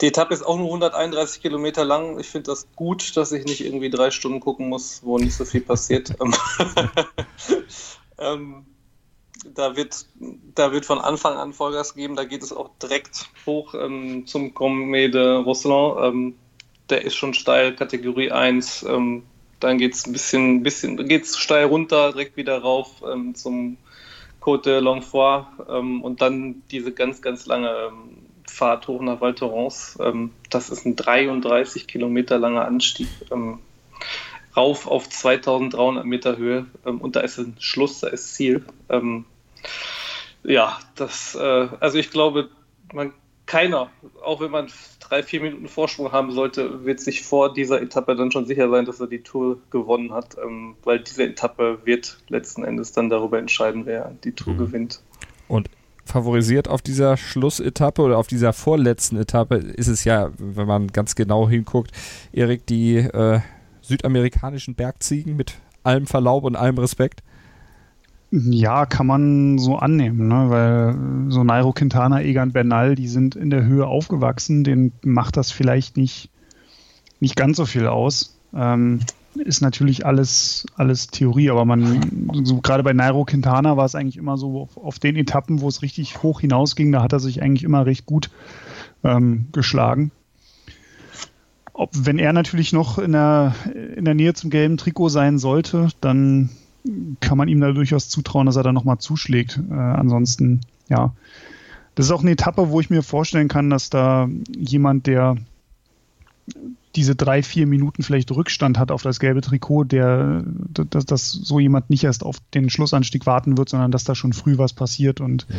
Die 0.00 0.06
Etappe 0.06 0.34
ist 0.34 0.44
auch 0.44 0.56
nur 0.56 0.66
131 0.66 1.40
Kilometer 1.40 1.84
lang. 1.84 2.20
Ich 2.20 2.28
finde 2.28 2.50
das 2.50 2.66
gut, 2.76 3.16
dass 3.16 3.32
ich 3.32 3.44
nicht 3.44 3.64
irgendwie 3.64 3.90
drei 3.90 4.10
Stunden 4.10 4.40
gucken 4.40 4.68
muss, 4.68 5.00
wo 5.02 5.18
nicht 5.18 5.34
so 5.34 5.44
viel 5.44 5.62
passiert. 5.62 6.14
ähm, 8.18 8.66
da 9.54 9.76
wird, 9.76 10.06
da 10.54 10.72
wird 10.72 10.86
von 10.86 10.98
Anfang 10.98 11.36
an 11.36 11.52
Vollgas 11.52 11.94
geben. 11.94 12.16
Da 12.16 12.24
geht 12.24 12.42
es 12.42 12.52
auch 12.52 12.70
direkt 12.82 13.28
hoch 13.44 13.74
ähm, 13.74 14.26
zum 14.26 14.54
Commet 14.54 15.14
de 15.14 15.36
Rosselin. 15.36 15.94
Ähm, 16.00 16.34
der 16.90 17.04
ist 17.04 17.16
schon 17.16 17.34
steil, 17.34 17.74
Kategorie 17.74 18.30
1. 18.30 18.84
Ähm, 18.88 19.24
dann 19.60 19.78
geht 19.78 19.94
es 19.94 20.06
ein 20.06 20.12
bisschen, 20.12 20.62
bisschen 20.62 21.08
geht's 21.08 21.38
steil 21.38 21.66
runter, 21.66 22.12
direkt 22.12 22.36
wieder 22.36 22.58
rauf 22.58 23.02
ähm, 23.10 23.34
zum 23.34 23.78
Côte 24.40 24.62
de 24.64 24.80
Longfoy 24.80 25.44
ähm, 25.68 26.02
und 26.02 26.20
dann 26.20 26.62
diese 26.70 26.92
ganz, 26.92 27.22
ganz 27.22 27.46
lange 27.46 27.70
ähm, 27.70 28.18
Fahrt 28.48 28.86
hoch 28.86 29.00
nach 29.02 29.20
Val 29.20 29.34
Thorens. 29.34 29.98
das 30.50 30.70
ist 30.70 30.86
ein 30.86 30.94
33 30.94 31.88
Kilometer 31.88 32.38
langer 32.38 32.64
Anstieg 32.64 33.08
rauf 34.56 34.86
auf 34.86 35.08
2300 35.08 36.04
Meter 36.04 36.36
Höhe 36.36 36.66
ähm, 36.84 37.00
und 37.00 37.16
da 37.16 37.20
ist 37.20 37.38
ein 37.38 37.56
Schluss, 37.58 38.00
da 38.00 38.08
ist 38.08 38.34
Ziel. 38.34 38.64
Ähm, 38.88 39.24
ja, 40.42 40.78
das, 40.94 41.34
äh, 41.34 41.68
also 41.80 41.98
ich 41.98 42.10
glaube, 42.10 42.48
man, 42.92 43.12
keiner, 43.46 43.90
auch 44.24 44.40
wenn 44.40 44.50
man 44.50 44.68
drei, 45.00 45.22
vier 45.22 45.40
Minuten 45.40 45.68
Vorsprung 45.68 46.12
haben 46.12 46.32
sollte, 46.32 46.84
wird 46.84 47.00
sich 47.00 47.22
vor 47.22 47.52
dieser 47.52 47.80
Etappe 47.80 48.16
dann 48.16 48.32
schon 48.32 48.46
sicher 48.46 48.68
sein, 48.70 48.84
dass 48.84 49.00
er 49.00 49.06
die 49.06 49.22
Tour 49.22 49.58
gewonnen 49.70 50.12
hat, 50.12 50.36
ähm, 50.42 50.76
weil 50.84 51.00
diese 51.00 51.24
Etappe 51.24 51.78
wird 51.84 52.18
letzten 52.28 52.64
Endes 52.64 52.92
dann 52.92 53.10
darüber 53.10 53.38
entscheiden, 53.38 53.86
wer 53.86 54.12
die 54.24 54.32
Tour 54.32 54.54
mhm. 54.54 54.58
gewinnt. 54.58 55.02
Und 55.48 55.68
favorisiert 56.04 56.68
auf 56.68 56.82
dieser 56.82 57.16
Schlussetappe 57.16 58.00
oder 58.00 58.18
auf 58.18 58.28
dieser 58.28 58.52
vorletzten 58.52 59.16
Etappe 59.16 59.56
ist 59.56 59.88
es 59.88 60.04
ja, 60.04 60.30
wenn 60.38 60.66
man 60.66 60.88
ganz 60.88 61.14
genau 61.14 61.48
hinguckt, 61.48 61.90
Erik, 62.32 62.66
die 62.66 62.96
äh, 62.96 63.40
südamerikanischen 63.86 64.74
Bergziegen 64.74 65.36
mit 65.36 65.54
allem 65.82 66.06
Verlaub 66.06 66.44
und 66.44 66.56
allem 66.56 66.78
Respekt? 66.78 67.22
Ja, 68.32 68.86
kann 68.86 69.06
man 69.06 69.58
so 69.58 69.76
annehmen, 69.76 70.26
ne? 70.28 70.50
weil 70.50 71.30
so 71.30 71.44
Nairo 71.44 71.72
Quintana, 71.72 72.22
Egan 72.22 72.52
Bernal, 72.52 72.96
die 72.96 73.08
sind 73.08 73.36
in 73.36 73.50
der 73.50 73.64
Höhe 73.64 73.86
aufgewachsen, 73.86 74.64
denen 74.64 74.92
macht 75.04 75.36
das 75.36 75.52
vielleicht 75.52 75.96
nicht, 75.96 76.30
nicht 77.20 77.36
ganz 77.36 77.56
so 77.56 77.66
viel 77.66 77.86
aus. 77.86 78.36
Ähm, 78.52 79.00
ist 79.36 79.60
natürlich 79.60 80.06
alles, 80.06 80.66
alles 80.76 81.08
Theorie, 81.08 81.50
aber 81.50 81.64
man, 81.64 82.42
so 82.44 82.60
gerade 82.60 82.82
bei 82.82 82.92
Nairo 82.92 83.24
Quintana 83.24 83.76
war 83.76 83.84
es 83.84 83.94
eigentlich 83.94 84.16
immer 84.16 84.36
so 84.38 84.62
auf, 84.62 84.76
auf, 84.76 84.98
den 84.98 85.16
Etappen, 85.16 85.60
wo 85.60 85.68
es 85.68 85.82
richtig 85.82 86.22
hoch 86.22 86.40
hinausging, 86.40 86.90
da 86.90 87.02
hat 87.02 87.12
er 87.12 87.20
sich 87.20 87.42
eigentlich 87.42 87.64
immer 87.64 87.86
recht 87.86 88.06
gut 88.06 88.30
ähm, 89.04 89.48
geschlagen. 89.52 90.10
Ob, 91.78 91.90
wenn 91.92 92.18
er 92.18 92.32
natürlich 92.32 92.72
noch 92.72 92.98
in 92.98 93.12
der, 93.12 93.54
in 93.96 94.06
der 94.06 94.14
Nähe 94.14 94.32
zum 94.32 94.48
gelben 94.48 94.78
Trikot 94.78 95.10
sein 95.10 95.38
sollte, 95.38 95.88
dann 96.00 96.48
kann 97.20 97.36
man 97.36 97.48
ihm 97.48 97.60
da 97.60 97.72
durchaus 97.72 98.08
zutrauen, 98.08 98.46
dass 98.46 98.56
er 98.56 98.62
da 98.62 98.72
nochmal 98.72 98.96
zuschlägt. 98.96 99.60
Äh, 99.70 99.74
ansonsten, 99.74 100.62
ja. 100.88 101.12
Das 101.94 102.06
ist 102.06 102.12
auch 102.12 102.22
eine 102.22 102.30
Etappe, 102.30 102.70
wo 102.70 102.80
ich 102.80 102.88
mir 102.88 103.02
vorstellen 103.02 103.48
kann, 103.48 103.68
dass 103.68 103.90
da 103.90 104.28
jemand, 104.56 105.06
der 105.06 105.36
diese 106.94 107.14
drei, 107.14 107.42
vier 107.42 107.66
Minuten 107.66 108.02
vielleicht 108.02 108.30
Rückstand 108.30 108.78
hat 108.78 108.90
auf 108.90 109.02
das 109.02 109.20
gelbe 109.20 109.42
Trikot, 109.42 109.84
der, 109.84 110.44
dass, 110.46 111.04
dass 111.04 111.30
so 111.30 111.60
jemand 111.60 111.90
nicht 111.90 112.04
erst 112.04 112.22
auf 112.22 112.36
den 112.54 112.70
Schlussanstieg 112.70 113.26
warten 113.26 113.58
wird, 113.58 113.68
sondern 113.68 113.90
dass 113.90 114.04
da 114.04 114.14
schon 114.14 114.32
früh 114.32 114.56
was 114.56 114.72
passiert. 114.72 115.20
Und 115.20 115.46
ja. 115.50 115.56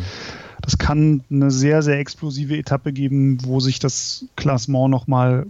das 0.62 0.78
kann 0.78 1.22
eine 1.30 1.52
sehr, 1.52 1.82
sehr 1.82 2.00
explosive 2.00 2.56
Etappe 2.56 2.92
geben, 2.92 3.38
wo 3.44 3.60
sich 3.60 3.78
das 3.78 4.26
Klassement 4.34 4.90
nochmal 4.90 5.46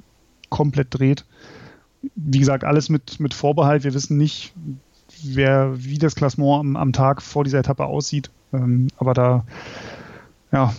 komplett 0.49 0.89
dreht. 0.91 1.25
Wie 2.15 2.39
gesagt, 2.39 2.65
alles 2.65 2.89
mit, 2.89 3.21
mit 3.21 3.35
Vorbehalt. 3.35 3.85
Wir 3.85 3.95
wissen 3.95 4.17
nicht, 4.17 4.53
wer, 5.23 5.73
wie 5.85 5.99
das 5.99 6.15
Klassement 6.15 6.61
am, 6.61 6.77
am 6.77 6.93
Tag 6.93 7.23
vor 7.23 7.45
dieser 7.45 7.59
Etappe 7.59 7.87
aussieht. 7.87 8.31
Ähm, 8.53 8.89
aber 8.97 9.15
da, 9.15 9.45
ja, 10.53 10.73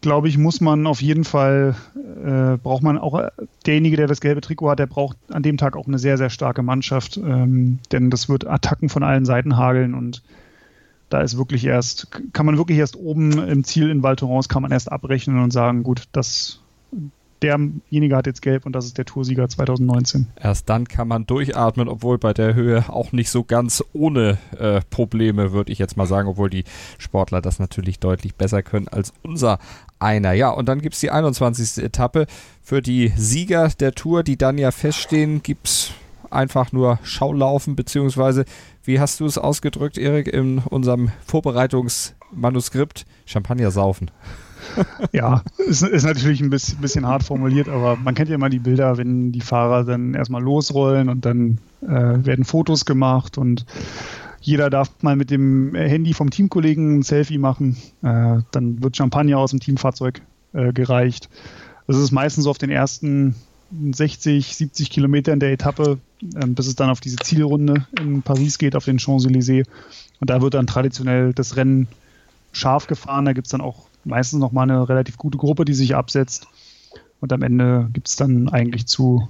glaube 0.00 0.28
ich, 0.28 0.38
muss 0.38 0.60
man 0.60 0.86
auf 0.86 1.02
jeden 1.02 1.24
Fall, 1.24 1.76
äh, 1.94 2.56
braucht 2.56 2.82
man 2.82 2.98
auch, 2.98 3.18
äh, 3.18 3.30
derjenige, 3.66 3.96
der 3.96 4.06
das 4.06 4.20
gelbe 4.20 4.40
Trikot 4.40 4.70
hat, 4.70 4.78
der 4.78 4.86
braucht 4.86 5.16
an 5.30 5.42
dem 5.42 5.56
Tag 5.56 5.76
auch 5.76 5.86
eine 5.86 5.98
sehr, 5.98 6.18
sehr 6.18 6.30
starke 6.30 6.62
Mannschaft, 6.62 7.16
ähm, 7.16 7.78
denn 7.92 8.10
das 8.10 8.28
wird 8.28 8.46
Attacken 8.46 8.88
von 8.88 9.02
allen 9.02 9.24
Seiten 9.24 9.56
hageln 9.56 9.94
und 9.94 10.22
da 11.08 11.20
ist 11.20 11.38
wirklich 11.38 11.64
erst, 11.64 12.08
kann 12.32 12.46
man 12.46 12.58
wirklich 12.58 12.78
erst 12.78 12.96
oben 12.96 13.38
im 13.38 13.64
Ziel 13.64 13.90
in 13.90 14.02
Val 14.02 14.16
Thorens, 14.16 14.48
kann 14.48 14.62
man 14.62 14.72
erst 14.72 14.90
abrechnen 14.90 15.38
und 15.40 15.52
sagen, 15.52 15.82
gut, 15.84 16.04
das, 16.12 16.60
derjenige 17.42 18.16
hat 18.16 18.26
jetzt 18.26 18.42
gelb 18.42 18.66
und 18.66 18.72
das 18.72 18.86
ist 18.86 18.98
der 18.98 19.04
Toursieger 19.04 19.48
2019. 19.48 20.28
Erst 20.40 20.68
dann 20.68 20.86
kann 20.88 21.08
man 21.08 21.26
durchatmen, 21.26 21.88
obwohl 21.88 22.18
bei 22.18 22.32
der 22.32 22.54
Höhe 22.54 22.88
auch 22.88 23.12
nicht 23.12 23.30
so 23.30 23.44
ganz 23.44 23.84
ohne 23.92 24.38
äh, 24.58 24.80
Probleme, 24.90 25.52
würde 25.52 25.72
ich 25.72 25.78
jetzt 25.78 25.96
mal 25.96 26.06
sagen, 26.06 26.28
obwohl 26.28 26.50
die 26.50 26.64
Sportler 26.98 27.40
das 27.40 27.58
natürlich 27.58 27.98
deutlich 27.98 28.34
besser 28.34 28.62
können 28.62 28.88
als 28.88 29.12
unser 29.22 29.58
einer. 29.98 30.32
Ja, 30.32 30.50
und 30.50 30.68
dann 30.68 30.80
gibt 30.80 30.94
es 30.94 31.00
die 31.00 31.10
21. 31.10 31.84
Etappe. 31.84 32.26
Für 32.62 32.82
die 32.82 33.12
Sieger 33.16 33.68
der 33.68 33.92
Tour, 33.92 34.22
die 34.22 34.36
dann 34.36 34.58
ja 34.58 34.70
feststehen, 34.70 35.42
gibt 35.42 35.68
es 35.68 35.90
einfach 36.30 36.72
nur 36.72 36.98
Schaulaufen, 37.02 37.76
beziehungsweise, 37.76 38.44
wie 38.84 38.98
hast 38.98 39.20
du 39.20 39.26
es 39.26 39.38
ausgedrückt, 39.38 39.98
Erik, 39.98 40.26
in 40.28 40.58
unserem 40.58 41.10
Vorbereitungsmanuskript? 41.24 43.06
Champagner 43.24 43.70
saufen 43.70 44.10
ja, 45.12 45.42
ist, 45.58 45.82
ist 45.82 46.04
natürlich 46.04 46.40
ein 46.40 46.50
bisschen, 46.50 46.78
bisschen, 46.78 47.06
hart 47.06 47.22
formuliert, 47.22 47.68
aber 47.68 47.96
man 47.96 48.14
kennt 48.14 48.28
ja 48.28 48.34
immer 48.34 48.50
die 48.50 48.58
Bilder, 48.58 48.96
wenn 48.96 49.32
die 49.32 49.40
Fahrer 49.40 49.84
dann 49.84 50.14
erstmal 50.14 50.42
losrollen 50.42 51.08
und 51.08 51.24
dann 51.24 51.58
äh, 51.82 51.86
werden 52.24 52.44
Fotos 52.44 52.84
gemacht 52.84 53.38
und 53.38 53.66
jeder 54.40 54.70
darf 54.70 54.90
mal 55.02 55.16
mit 55.16 55.30
dem 55.30 55.74
Handy 55.74 56.14
vom 56.14 56.30
Teamkollegen 56.30 56.98
ein 56.98 57.02
Selfie 57.02 57.38
machen. 57.38 57.76
Äh, 58.02 58.38
dann 58.52 58.82
wird 58.82 58.96
Champagner 58.96 59.38
aus 59.38 59.50
dem 59.50 59.58
Teamfahrzeug 59.58 60.20
äh, 60.52 60.72
gereicht. 60.72 61.28
Das 61.88 61.96
ist 61.96 62.12
meistens 62.12 62.46
auf 62.46 62.58
den 62.58 62.70
ersten 62.70 63.34
60, 63.70 64.56
70 64.56 64.90
Kilometern 64.90 65.40
der 65.40 65.52
Etappe, 65.52 65.98
ähm, 66.40 66.54
bis 66.54 66.66
es 66.66 66.76
dann 66.76 66.90
auf 66.90 67.00
diese 67.00 67.16
Zielrunde 67.16 67.86
in 67.98 68.22
Paris 68.22 68.58
geht, 68.58 68.76
auf 68.76 68.84
den 68.84 68.98
Champs-Élysées. 68.98 69.66
Und 70.20 70.30
da 70.30 70.40
wird 70.40 70.54
dann 70.54 70.66
traditionell 70.66 71.32
das 71.32 71.56
Rennen 71.56 71.88
scharf 72.52 72.86
gefahren. 72.86 73.24
Da 73.24 73.32
gibt 73.32 73.48
es 73.48 73.50
dann 73.50 73.60
auch 73.60 73.86
meistens 74.06 74.40
noch 74.40 74.52
mal 74.52 74.62
eine 74.62 74.88
relativ 74.88 75.18
gute 75.18 75.38
Gruppe, 75.38 75.64
die 75.64 75.74
sich 75.74 75.94
absetzt. 75.94 76.46
Und 77.20 77.32
am 77.32 77.42
Ende 77.42 77.88
gibt 77.92 78.08
es 78.08 78.16
dann 78.16 78.48
eigentlich 78.48 78.86
zu 78.86 79.28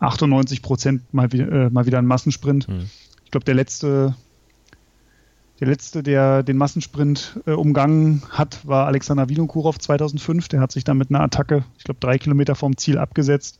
98 0.00 0.62
Prozent 0.62 1.02
mal, 1.12 1.32
äh, 1.34 1.70
mal 1.70 1.86
wieder 1.86 1.98
einen 1.98 2.06
Massensprint. 2.06 2.68
Mhm. 2.68 2.86
Ich 3.24 3.30
glaube, 3.30 3.44
der 3.44 3.54
letzte, 3.54 4.14
der 5.60 5.68
letzte, 5.68 6.02
der 6.02 6.42
den 6.42 6.56
Massensprint 6.56 7.40
äh, 7.46 7.52
umgangen 7.52 8.22
hat, 8.30 8.66
war 8.66 8.86
Alexander 8.86 9.28
Vinokurov 9.28 9.78
2005. 9.78 10.48
Der 10.48 10.60
hat 10.60 10.72
sich 10.72 10.84
dann 10.84 10.98
mit 10.98 11.10
einer 11.10 11.20
Attacke, 11.20 11.64
ich 11.76 11.84
glaube, 11.84 12.00
drei 12.00 12.18
Kilometer 12.18 12.54
vom 12.54 12.76
Ziel 12.76 12.98
abgesetzt. 12.98 13.58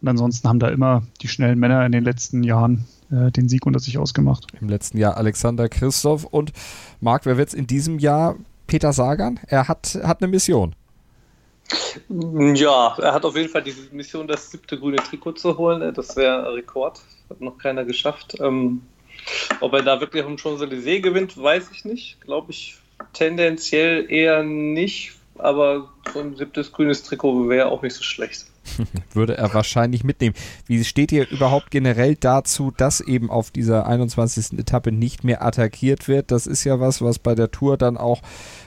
Und 0.00 0.08
ansonsten 0.08 0.48
haben 0.48 0.60
da 0.60 0.68
immer 0.68 1.02
die 1.20 1.28
schnellen 1.28 1.58
Männer 1.58 1.84
in 1.84 1.92
den 1.92 2.04
letzten 2.04 2.42
Jahren 2.42 2.86
äh, 3.10 3.30
den 3.30 3.48
Sieg 3.48 3.66
unter 3.66 3.80
sich 3.80 3.98
ausgemacht. 3.98 4.46
Im 4.60 4.68
letzten 4.68 4.98
Jahr 4.98 5.16
Alexander 5.16 5.68
Christoph 5.68 6.24
und 6.24 6.52
Marc, 7.00 7.26
wer 7.26 7.36
wird 7.36 7.48
es 7.48 7.54
in 7.54 7.66
diesem 7.66 7.98
Jahr 7.98 8.36
Peter 8.70 8.92
Sagan. 8.92 9.40
Er 9.48 9.66
hat, 9.66 9.98
hat 10.04 10.22
eine 10.22 10.30
Mission. 10.30 10.76
Ja, 12.08 12.96
er 12.98 13.12
hat 13.12 13.24
auf 13.24 13.36
jeden 13.36 13.48
Fall 13.48 13.64
die 13.64 13.74
Mission, 13.90 14.28
das 14.28 14.52
siebte 14.52 14.78
grüne 14.78 14.98
Trikot 14.98 15.32
zu 15.32 15.58
holen. 15.58 15.92
Das 15.92 16.14
wäre 16.14 16.54
Rekord. 16.54 17.00
Hat 17.28 17.40
noch 17.40 17.58
keiner 17.58 17.84
geschafft. 17.84 18.36
Ähm, 18.40 18.82
ob 19.60 19.72
er 19.72 19.82
da 19.82 20.00
wirklich 20.00 20.24
um 20.24 20.36
Champs-Élysées 20.36 21.00
gewinnt, 21.00 21.36
weiß 21.36 21.68
ich 21.72 21.84
nicht. 21.84 22.20
Glaube 22.20 22.52
ich 22.52 22.78
tendenziell 23.12 24.08
eher 24.08 24.44
nicht. 24.44 25.14
Aber 25.36 25.88
so 26.12 26.20
ein 26.20 26.36
siebtes 26.36 26.70
grünes 26.70 27.02
Trikot 27.02 27.48
wäre 27.48 27.66
auch 27.66 27.82
nicht 27.82 27.94
so 27.94 28.04
schlecht. 28.04 28.46
Würde 29.12 29.36
er 29.36 29.52
wahrscheinlich 29.54 30.04
mitnehmen. 30.04 30.34
Wie 30.66 30.82
steht 30.84 31.12
ihr 31.12 31.28
überhaupt 31.30 31.70
generell 31.70 32.14
dazu, 32.14 32.72
dass 32.76 33.00
eben 33.00 33.30
auf 33.30 33.50
dieser 33.50 33.86
21. 33.86 34.58
Etappe 34.58 34.92
nicht 34.92 35.24
mehr 35.24 35.44
attackiert 35.44 36.08
wird? 36.08 36.30
Das 36.30 36.46
ist 36.46 36.64
ja 36.64 36.80
was, 36.80 37.02
was 37.02 37.18
bei 37.18 37.34
der 37.34 37.50
Tour 37.50 37.76
dann 37.76 37.96
auch 37.96 38.22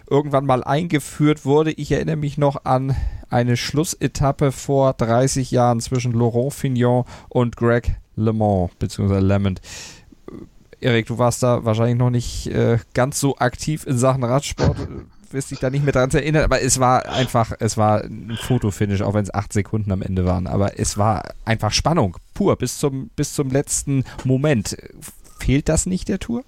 irgendwann 0.10 0.46
mal 0.46 0.64
eingeführt 0.64 1.46
wurde. 1.46 1.72
Ich 1.72 1.92
erinnere 1.92 2.16
mich 2.16 2.38
noch 2.38 2.66
an 2.66 2.96
eine 3.30 3.58
Schlussetappe 3.58 4.52
vor 4.52 4.94
30 4.94 5.52
Jahren 5.52 5.80
zwischen 5.80 6.12
Laurent 6.12 6.54
Fignon 6.54 7.06
und 7.30 7.58
Greg 7.58 7.96
LeMond, 8.16 8.78
beziehungsweise 8.80 9.26
Lemond. 9.26 9.62
Erik, 10.80 11.08
du 11.08 11.18
warst 11.18 11.42
da 11.42 11.64
wahrscheinlich 11.64 11.98
noch 11.98 12.10
nicht 12.10 12.48
äh, 12.48 12.78
ganz 12.94 13.20
so 13.20 13.38
aktiv 13.38 13.86
in 13.88 13.98
Sachen 13.98 14.24
Radsport 14.24 14.78
wirst 15.34 15.52
dich 15.52 15.60
da 15.60 15.70
nicht 15.70 15.84
mehr 15.84 15.94
dran 15.94 16.12
erinnern, 16.12 16.44
aber 16.44 16.62
es 16.62 16.80
war 16.80 17.10
einfach, 17.10 17.52
es 17.60 17.78
war 17.78 18.04
ein 18.04 18.38
Fotofinish, 18.42 19.02
auch 19.02 19.14
wenn 19.14 19.24
es 19.24 19.34
acht 19.34 19.52
Sekunden 19.52 19.92
am 19.92 20.02
Ende 20.02 20.26
waren. 20.26 20.48
Aber 20.48 20.80
es 20.80 20.98
war 20.98 21.34
einfach 21.44 21.72
Spannung, 21.72 22.18
pur, 22.34 22.56
bis 22.56 22.78
zum, 22.78 23.10
bis 23.16 23.34
zum 23.34 23.50
letzten 23.50 24.06
Moment. 24.24 24.78
Fehlt 25.40 25.68
das 25.68 25.86
nicht 25.86 26.08
der 26.08 26.20
Tour? 26.20 26.44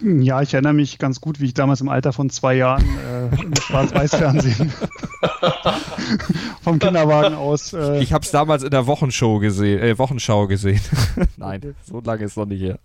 Ja, 0.00 0.42
ich 0.42 0.52
erinnere 0.52 0.74
mich 0.74 0.98
ganz 0.98 1.20
gut, 1.20 1.40
wie 1.40 1.46
ich 1.46 1.54
damals 1.54 1.80
im 1.80 1.88
Alter 1.88 2.12
von 2.12 2.28
zwei 2.28 2.54
Jahren 2.54 2.84
äh, 2.84 3.42
im 3.42 3.56
Schwarz-Weiß-Fernsehen. 3.56 4.72
Vom 6.60 6.78
Kinderwagen 6.78 7.34
aus. 7.34 7.72
Äh, 7.72 8.02
ich 8.02 8.12
habe 8.12 8.24
es 8.24 8.30
damals 8.30 8.62
in 8.62 8.70
der 8.70 8.86
Wochenshow 8.86 9.38
gesehen, 9.38 9.80
äh, 9.80 9.98
Wochenschau 9.98 10.46
gesehen. 10.48 10.80
Nein, 11.36 11.74
so 11.82 12.00
lange 12.00 12.24
ist 12.24 12.36
noch 12.36 12.44
nicht 12.44 12.60
her. 12.60 12.78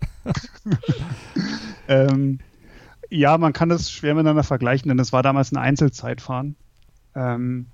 ähm, 1.88 2.38
ja, 3.10 3.36
man 3.36 3.52
kann 3.52 3.68
das 3.68 3.90
schwer 3.90 4.14
miteinander 4.14 4.44
vergleichen, 4.44 4.88
denn 4.88 4.98
es 4.98 5.12
war 5.12 5.22
damals 5.22 5.52
ein 5.52 5.58
Einzelzeitfahren. 5.58 6.56
Ähm, 7.14 7.66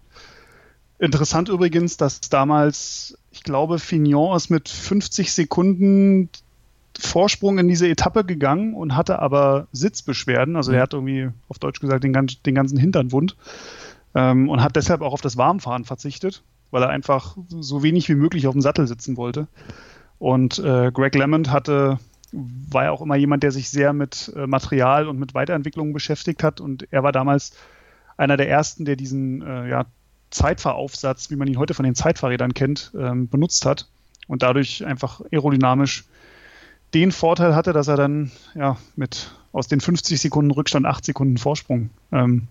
interessant 0.99 1.49
übrigens, 1.49 1.97
dass 1.97 2.21
damals, 2.21 3.17
ich 3.31 3.45
glaube, 3.45 3.79
Fignon 3.79 4.37
ist 4.37 4.51
mit 4.51 4.69
50 4.69 5.33
Sekunden 5.33 6.29
Vorsprung 6.99 7.59
in 7.59 7.69
diese 7.69 7.89
Etappe 7.89 8.25
gegangen 8.25 8.75
und 8.75 8.97
hatte 8.97 9.21
aber 9.21 9.69
Sitzbeschwerden. 9.73 10.57
Also 10.57 10.73
er 10.73 10.83
hat 10.83 10.95
irgendwie 10.95 11.31
auf 11.49 11.59
Deutsch 11.59 11.81
gesagt 11.81 12.05
den, 12.05 12.13
den 12.13 12.55
ganzen 12.55 12.79
Hintern 12.79 13.13
wund 13.13 13.37
ähm, 14.15 14.49
und 14.49 14.63
hat 14.63 14.77
deshalb 14.77 15.01
auch 15.01 15.13
auf 15.13 15.21
das 15.21 15.37
Warmfahren 15.37 15.85
verzichtet, 15.85 16.43
weil 16.71 16.83
er 16.83 16.89
einfach 16.89 17.37
so 17.49 17.83
wenig 17.83 18.09
wie 18.09 18.17
möglich 18.17 18.47
auf 18.47 18.55
dem 18.55 18.63
Sattel 18.63 18.87
sitzen 18.87 19.17
wollte. 19.17 19.47
Und 20.19 20.59
äh, 20.59 20.91
Greg 20.93 21.15
LeMond 21.15 21.51
hatte 21.51 21.99
war 22.33 22.85
ja 22.85 22.91
auch 22.91 23.01
immer 23.01 23.17
jemand, 23.17 23.43
der 23.43 23.53
sich 23.53 23.71
sehr 23.71 23.93
mit 23.93 24.33
äh, 24.37 24.47
Material 24.47 25.09
und 25.09 25.19
mit 25.19 25.35
Weiterentwicklung 25.35 25.93
beschäftigt 25.93 26.43
hat. 26.43 26.61
Und 26.61 26.87
er 26.91 27.03
war 27.03 27.13
damals 27.13 27.53
einer 28.17 28.37
der 28.37 28.51
ersten, 28.51 28.85
der 28.85 28.97
diesen 28.97 29.41
äh, 29.41 29.69
ja, 29.69 29.87
Zeitfahraufsatz, 30.31 31.31
wie 31.31 31.37
man 31.37 31.49
ihn 31.49 31.59
heute 31.59 31.75
von 31.75 31.85
den 31.85 31.95
Zeitfahrrädern 31.95 32.53
kennt, 32.53 32.93
ähm, 32.99 33.29
benutzt 33.29 33.65
hat 33.65 33.89
und 34.27 34.43
dadurch 34.43 34.85
einfach 34.85 35.23
aerodynamisch 35.33 36.05
den 36.95 37.13
Vorteil 37.13 37.55
hatte, 37.55 37.73
dass 37.73 37.89
er 37.89 37.97
dann 37.97 38.31
ja 38.55 38.77
mit 38.97 39.31
aus 39.53 39.69
den 39.69 39.81
50 39.81 40.21
Sekunden 40.21 40.51
Rückstand 40.51 40.87
8 40.87 41.05
Sekunden 41.05 41.39
Vorsprung 41.39 41.91
ähm, 42.13 42.49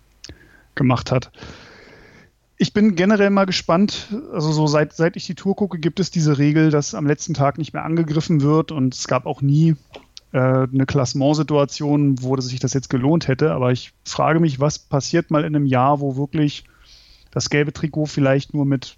gemacht 0.75 1.11
hat. 1.11 1.31
Ich 2.57 2.73
bin 2.73 2.95
generell 2.95 3.29
mal 3.29 3.45
gespannt. 3.45 4.07
Also 4.33 4.51
so 4.51 4.65
seit, 4.67 4.93
seit 4.93 5.15
ich 5.15 5.25
die 5.27 5.35
Tour 5.35 5.55
gucke, 5.55 5.77
gibt 5.77 5.99
es 5.99 6.09
diese 6.09 6.37
Regel, 6.37 6.71
dass 6.71 6.95
am 6.95 7.05
letzten 7.05 7.33
Tag 7.33 7.57
nicht 7.57 7.73
mehr 7.73 7.85
angegriffen 7.85 8.41
wird 8.41 8.71
und 8.71 8.95
es 8.95 9.07
gab 9.07 9.27
auch 9.27 9.41
nie 9.41 9.75
äh, 10.31 10.39
eine 10.39 10.85
Klassementsituation, 10.87 12.21
wo 12.21 12.35
sich 12.39 12.59
das 12.59 12.73
jetzt 12.73 12.89
gelohnt 12.89 13.27
hätte. 13.27 13.51
Aber 13.51 13.71
ich 13.71 13.93
frage 14.03 14.39
mich, 14.39 14.59
was 14.59 14.79
passiert 14.79 15.29
mal 15.29 15.43
in 15.43 15.55
einem 15.55 15.67
Jahr, 15.67 15.99
wo 15.99 16.17
wirklich 16.17 16.63
das 17.31 17.49
gelbe 17.49 17.73
Trikot 17.73 18.07
vielleicht 18.07 18.53
nur 18.55 18.65
mit 18.65 18.97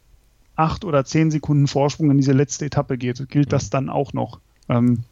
acht 0.55 0.85
oder 0.85 1.03
zehn 1.03 1.31
Sekunden 1.31 1.67
Vorsprung 1.67 2.11
in 2.11 2.17
diese 2.17 2.33
letzte 2.33 2.65
Etappe 2.65 2.97
geht. 2.97 3.27
Gilt 3.29 3.51
das 3.51 3.69
dann 3.69 3.89
auch 3.89 4.13
noch? 4.13 4.39
Ähm, 4.69 5.03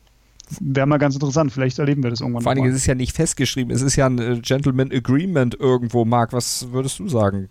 Wäre 0.59 0.87
mal 0.87 0.97
ganz 0.97 1.15
interessant. 1.15 1.51
Vielleicht 1.51 1.79
erleben 1.79 2.03
wir 2.03 2.09
das 2.09 2.21
irgendwann. 2.21 2.43
Vor 2.43 2.51
allen 2.51 2.57
Dingen, 2.57 2.71
es 2.71 2.77
ist 2.77 2.85
ja 2.85 2.95
nicht 2.95 3.15
festgeschrieben. 3.15 3.73
Es 3.73 3.81
ist 3.81 3.95
ja 3.95 4.05
ein 4.05 4.19
äh, 4.19 4.39
Gentleman 4.39 4.91
Agreement 4.91 5.59
irgendwo, 5.59 6.05
Marc. 6.05 6.33
Was 6.33 6.71
würdest 6.71 6.99
du 6.99 7.07
sagen? 7.07 7.49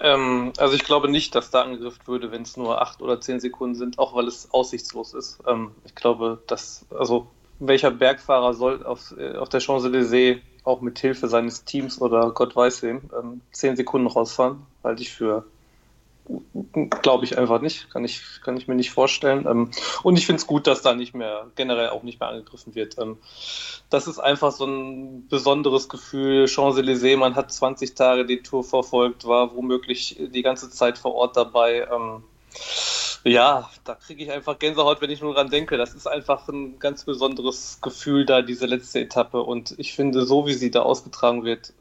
Ähm, 0.00 0.52
also 0.58 0.74
ich 0.74 0.84
glaube 0.84 1.08
nicht, 1.08 1.34
dass 1.34 1.50
da 1.50 1.62
angegriffen 1.62 2.06
würde, 2.06 2.32
wenn 2.32 2.42
es 2.42 2.56
nur 2.56 2.82
acht 2.82 3.00
oder 3.00 3.20
zehn 3.20 3.38
Sekunden 3.38 3.76
sind, 3.76 3.98
auch 3.98 4.14
weil 4.14 4.26
es 4.26 4.52
aussichtslos 4.52 5.14
ist. 5.14 5.38
Ähm, 5.46 5.70
ich 5.84 5.94
glaube, 5.94 6.42
dass, 6.48 6.84
also 6.90 7.28
welcher 7.60 7.92
Bergfahrer 7.92 8.52
soll 8.54 8.84
auf, 8.84 9.14
äh, 9.16 9.36
auf 9.36 9.48
der 9.48 9.60
Champs-Élysées 9.60 10.40
auch 10.64 10.80
mit 10.80 10.98
Hilfe 10.98 11.28
seines 11.28 11.64
Teams 11.64 12.00
oder 12.00 12.30
Gott 12.32 12.54
weiß 12.54 12.82
wem 12.82 13.02
ähm, 13.18 13.40
zehn 13.52 13.76
Sekunden 13.76 14.08
rausfahren, 14.08 14.66
halte 14.82 15.02
ich 15.02 15.12
für 15.12 15.44
Glaube 17.02 17.24
ich 17.24 17.38
einfach 17.38 17.60
nicht. 17.60 17.90
Kann 17.90 18.04
ich, 18.04 18.22
kann 18.42 18.56
ich 18.56 18.68
mir 18.68 18.74
nicht 18.74 18.90
vorstellen. 18.90 19.46
Ähm, 19.46 19.70
und 20.02 20.16
ich 20.16 20.26
finde 20.26 20.40
es 20.40 20.46
gut, 20.46 20.66
dass 20.66 20.82
da 20.82 20.94
nicht 20.94 21.14
mehr, 21.14 21.50
generell 21.54 21.90
auch 21.90 22.02
nicht 22.02 22.20
mehr 22.20 22.28
angegriffen 22.28 22.74
wird. 22.74 22.98
Ähm, 22.98 23.18
das 23.90 24.06
ist 24.06 24.18
einfach 24.18 24.52
so 24.52 24.64
ein 24.64 25.28
besonderes 25.28 25.88
Gefühl. 25.88 26.46
Champs-Élysées, 26.46 27.16
man 27.16 27.34
hat 27.34 27.52
20 27.52 27.94
Tage 27.94 28.24
die 28.26 28.42
Tour 28.42 28.64
verfolgt, 28.64 29.26
war 29.26 29.54
womöglich 29.54 30.16
die 30.18 30.42
ganze 30.42 30.70
Zeit 30.70 30.98
vor 30.98 31.14
Ort 31.14 31.36
dabei. 31.36 31.86
Ähm, 31.92 32.22
ja, 33.24 33.70
da 33.84 33.94
kriege 33.94 34.24
ich 34.24 34.32
einfach 34.32 34.58
Gänsehaut, 34.58 35.00
wenn 35.00 35.10
ich 35.10 35.20
nur 35.20 35.34
dran 35.34 35.50
denke. 35.50 35.76
Das 35.76 35.94
ist 35.94 36.06
einfach 36.06 36.48
ein 36.48 36.78
ganz 36.78 37.04
besonderes 37.04 37.78
Gefühl 37.80 38.26
da, 38.26 38.42
diese 38.42 38.66
letzte 38.66 39.00
Etappe. 39.00 39.42
Und 39.42 39.74
ich 39.78 39.94
finde, 39.94 40.26
so 40.26 40.46
wie 40.46 40.54
sie 40.54 40.70
da 40.70 40.82
ausgetragen 40.82 41.44
wird, 41.44 41.72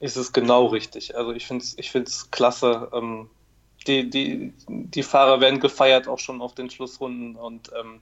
ist 0.00 0.16
es 0.16 0.32
genau 0.32 0.66
richtig. 0.66 1.16
Also 1.16 1.32
ich 1.32 1.46
finde 1.46 1.64
es 1.64 1.78
ich 1.78 1.92
klasse 2.32 2.90
die, 3.84 4.08
die, 4.08 4.52
die 4.68 5.02
Fahrer 5.02 5.40
werden 5.40 5.60
gefeiert 5.60 6.08
auch 6.08 6.18
schon 6.18 6.40
auf 6.40 6.54
den 6.54 6.70
Schlussrunden 6.70 7.36
und 7.36 7.70
ähm, 7.78 8.00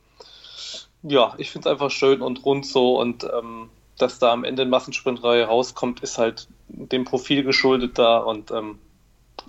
ja, 1.02 1.34
ich 1.38 1.50
finde 1.50 1.68
es 1.68 1.72
einfach 1.72 1.90
schön 1.90 2.20
und 2.20 2.44
rund 2.44 2.66
so 2.66 3.00
und 3.00 3.24
ähm, 3.24 3.70
dass 3.98 4.18
da 4.18 4.32
am 4.32 4.44
Ende 4.44 4.62
eine 4.62 4.70
Massensprinterei 4.70 5.44
rauskommt, 5.44 6.00
ist 6.00 6.18
halt 6.18 6.48
dem 6.68 7.04
Profil 7.04 7.42
geschuldet 7.42 7.98
da 7.98 8.18
und 8.18 8.50
ähm, 8.50 8.78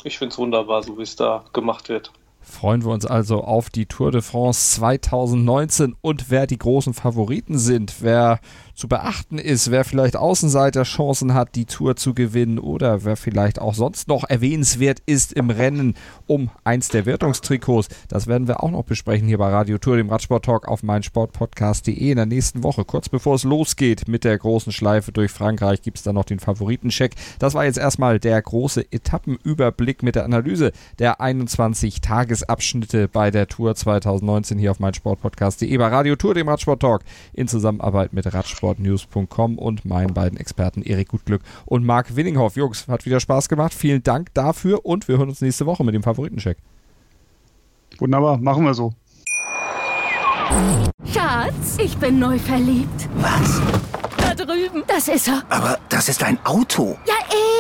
ich 0.04 0.18
finde 0.18 0.34
es 0.34 0.38
wunderbar, 0.38 0.84
so 0.84 0.98
wie 0.98 1.04
es 1.04 1.16
da 1.16 1.46
gemacht 1.54 1.90
wird. 1.90 2.12
Freuen 2.44 2.84
wir 2.84 2.92
uns 2.92 3.06
also 3.06 3.44
auf 3.44 3.70
die 3.70 3.86
Tour 3.86 4.12
de 4.12 4.22
France 4.22 4.76
2019 4.76 5.96
und 6.02 6.32
wer 6.32 6.48
die 6.48 6.58
großen 6.58 6.94
Favoriten 6.94 7.60
sind, 7.60 8.02
wer 8.02 8.40
zu 8.76 8.88
beachten 8.88 9.38
ist, 9.38 9.72
wer 9.72 9.84
vielleicht 9.84 10.16
Außenseiterchancen 10.16 11.34
hat, 11.34 11.56
die 11.56 11.66
Tour 11.66 11.96
zu 11.96 12.14
gewinnen 12.14 12.60
oder 12.60 13.04
wer 13.04 13.16
vielleicht 13.16 13.60
auch 13.60 13.74
sonst 13.74 14.08
noch 14.08 14.24
erwähnenswert 14.30 15.02
ist 15.06 15.34
im 15.34 15.50
Rennen 15.50 15.96
um 16.28 16.50
eins 16.64 16.90
der 16.90 17.06
Wertungstrikots. 17.06 17.90
Das 18.08 18.28
werden 18.28 18.48
wir 18.48 18.64
auch 18.64 18.72
noch 18.72 18.84
besprechen 18.84 19.28
hier 19.28 19.38
bei 19.38 19.50
Radio 19.50 19.78
Tour, 19.78 19.98
dem 19.98 20.10
Radsport 20.10 20.46
Talk 20.46 20.68
auf 20.68 20.84
meinsportpodcast.de 20.84 22.12
in 22.12 22.16
der 22.16 22.26
nächsten 22.26 22.64
Woche. 22.64 22.86
Kurz 22.86 23.10
bevor 23.10 23.36
es 23.36 23.44
losgeht 23.44 24.08
mit 24.08 24.24
der 24.24 24.38
großen 24.38 24.72
Schleife 24.72 25.12
durch 25.12 25.32
Frankreich, 25.32 25.82
gibt 25.82 25.98
es 25.98 26.04
dann 26.04 26.16
noch 26.16 26.26
den 26.26 26.40
Favoritencheck. 26.40 27.16
Das 27.40 27.54
war 27.54 27.66
jetzt 27.66 27.78
erstmal 27.78 28.20
der 28.20 28.42
große 28.42 28.86
Etappenüberblick 28.92 30.04
mit 30.04 30.16
der 30.16 30.26
Analyse 30.26 30.72
der 31.00 31.22
21 31.22 32.02
Tagesabschnitte 32.02 33.08
bei 33.08 33.32
der 33.32 33.48
Tour 33.48 33.76
2019 33.76 34.58
hier 34.58 34.72
auf 34.72 34.80
meinsportpodcast.de 34.80 35.78
bei 35.78 35.88
Radio 35.88 36.16
Tour, 36.16 36.34
dem 36.34 36.50
Radsport 36.50 36.80
Talk 36.80 37.02
in 37.34 37.48
Zusammenarbeit 37.48 38.14
mit 38.14 38.32
Radsport 38.34 38.61
sportnews.com 38.62 39.58
und 39.58 39.86
meinen 39.86 40.14
beiden 40.14 40.38
Experten 40.38 40.84
Erik 40.84 41.10
Gutglück 41.10 41.42
und 41.66 41.84
Marc 41.84 42.16
Winninghoff. 42.16 42.56
Jungs, 42.56 42.88
hat 42.88 43.06
wieder 43.06 43.20
Spaß 43.20 43.50
gemacht. 43.50 43.74
Vielen 43.74 44.04
Dank 44.04 44.34
dafür 44.36 44.86
und 44.86 45.08
wir 45.08 45.18
hören 45.18 45.30
uns 45.30 45.42
nächste 45.42 45.66
Woche 45.66 45.84
mit 45.84 45.96
dem 45.96 46.04
Favoritencheck. 46.04 46.58
Wunderbar, 47.98 48.38
machen 48.38 48.64
wir 48.64 48.74
so. 48.76 48.94
Schatz, 51.12 51.78
ich 51.80 51.98
bin 51.98 52.20
neu 52.20 52.38
verliebt. 52.38 53.10
Was? 53.16 53.62
Da 54.18 54.36
drüben. 54.36 54.84
Das 54.86 55.08
ist 55.08 55.28
er. 55.28 55.44
Aber 55.50 55.80
das 55.90 56.08
ist 56.10 56.24
ein 56.24 56.38
Auto. 56.46 56.98
Ja, 57.08 57.16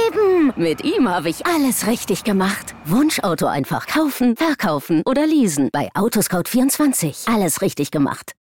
eben. 0.07 0.53
Mit 0.55 0.83
ihm 0.83 1.09
habe 1.09 1.29
ich 1.29 1.45
alles 1.45 1.87
richtig 1.87 2.23
gemacht. 2.23 2.75
Wunschauto 2.85 3.47
einfach 3.47 3.87
kaufen, 3.87 4.35
verkaufen 4.35 5.01
oder 5.05 5.25
leasen. 5.25 5.69
Bei 5.71 5.89
Autoscout24. 5.93 7.33
Alles 7.33 7.61
richtig 7.61 7.91
gemacht. 7.91 8.33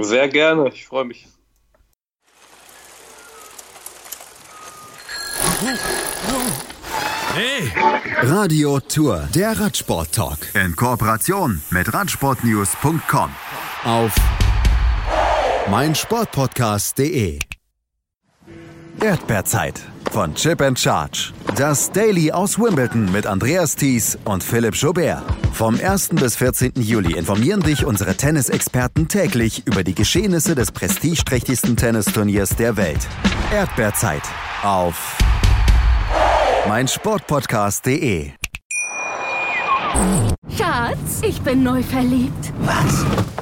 Sehr 0.00 0.28
gerne, 0.28 0.68
ich 0.68 0.86
freue 0.86 1.04
mich. 1.04 1.28
Hey! 7.34 7.72
Radio 8.22 8.80
Tour, 8.80 9.28
der 9.34 9.58
Radsport-Talk. 9.58 10.38
In 10.54 10.76
Kooperation 10.76 11.62
mit 11.70 11.92
Radsportnews.com. 11.92 13.30
Auf 13.84 14.14
meinsportpodcast.de. 15.70 17.38
Erdbeerzeit 19.00 19.91
von 20.12 20.34
Chip 20.34 20.60
and 20.60 20.78
Charge. 20.78 21.32
Das 21.56 21.90
Daily 21.90 22.30
aus 22.30 22.58
Wimbledon 22.58 23.10
mit 23.10 23.26
Andreas 23.26 23.74
Thies 23.74 24.18
und 24.24 24.44
Philipp 24.44 24.74
Jobert. 24.74 25.22
Vom 25.52 25.78
1. 25.82 26.10
bis 26.10 26.36
14. 26.36 26.72
Juli 26.76 27.16
informieren 27.16 27.60
dich 27.60 27.86
unsere 27.86 28.14
Tennisexperten 28.14 29.08
täglich 29.08 29.66
über 29.66 29.82
die 29.82 29.94
Geschehnisse 29.94 30.54
des 30.54 30.70
prestigeträchtigsten 30.70 31.76
Tennisturniers 31.76 32.50
der 32.56 32.76
Welt. 32.76 33.00
Erdbeerzeit 33.52 34.22
auf 34.62 35.16
meinsportpodcast.de. 36.68 38.32
Schatz, 40.56 41.22
ich 41.22 41.40
bin 41.40 41.62
neu 41.62 41.82
verliebt. 41.82 42.52
Was? 42.60 43.41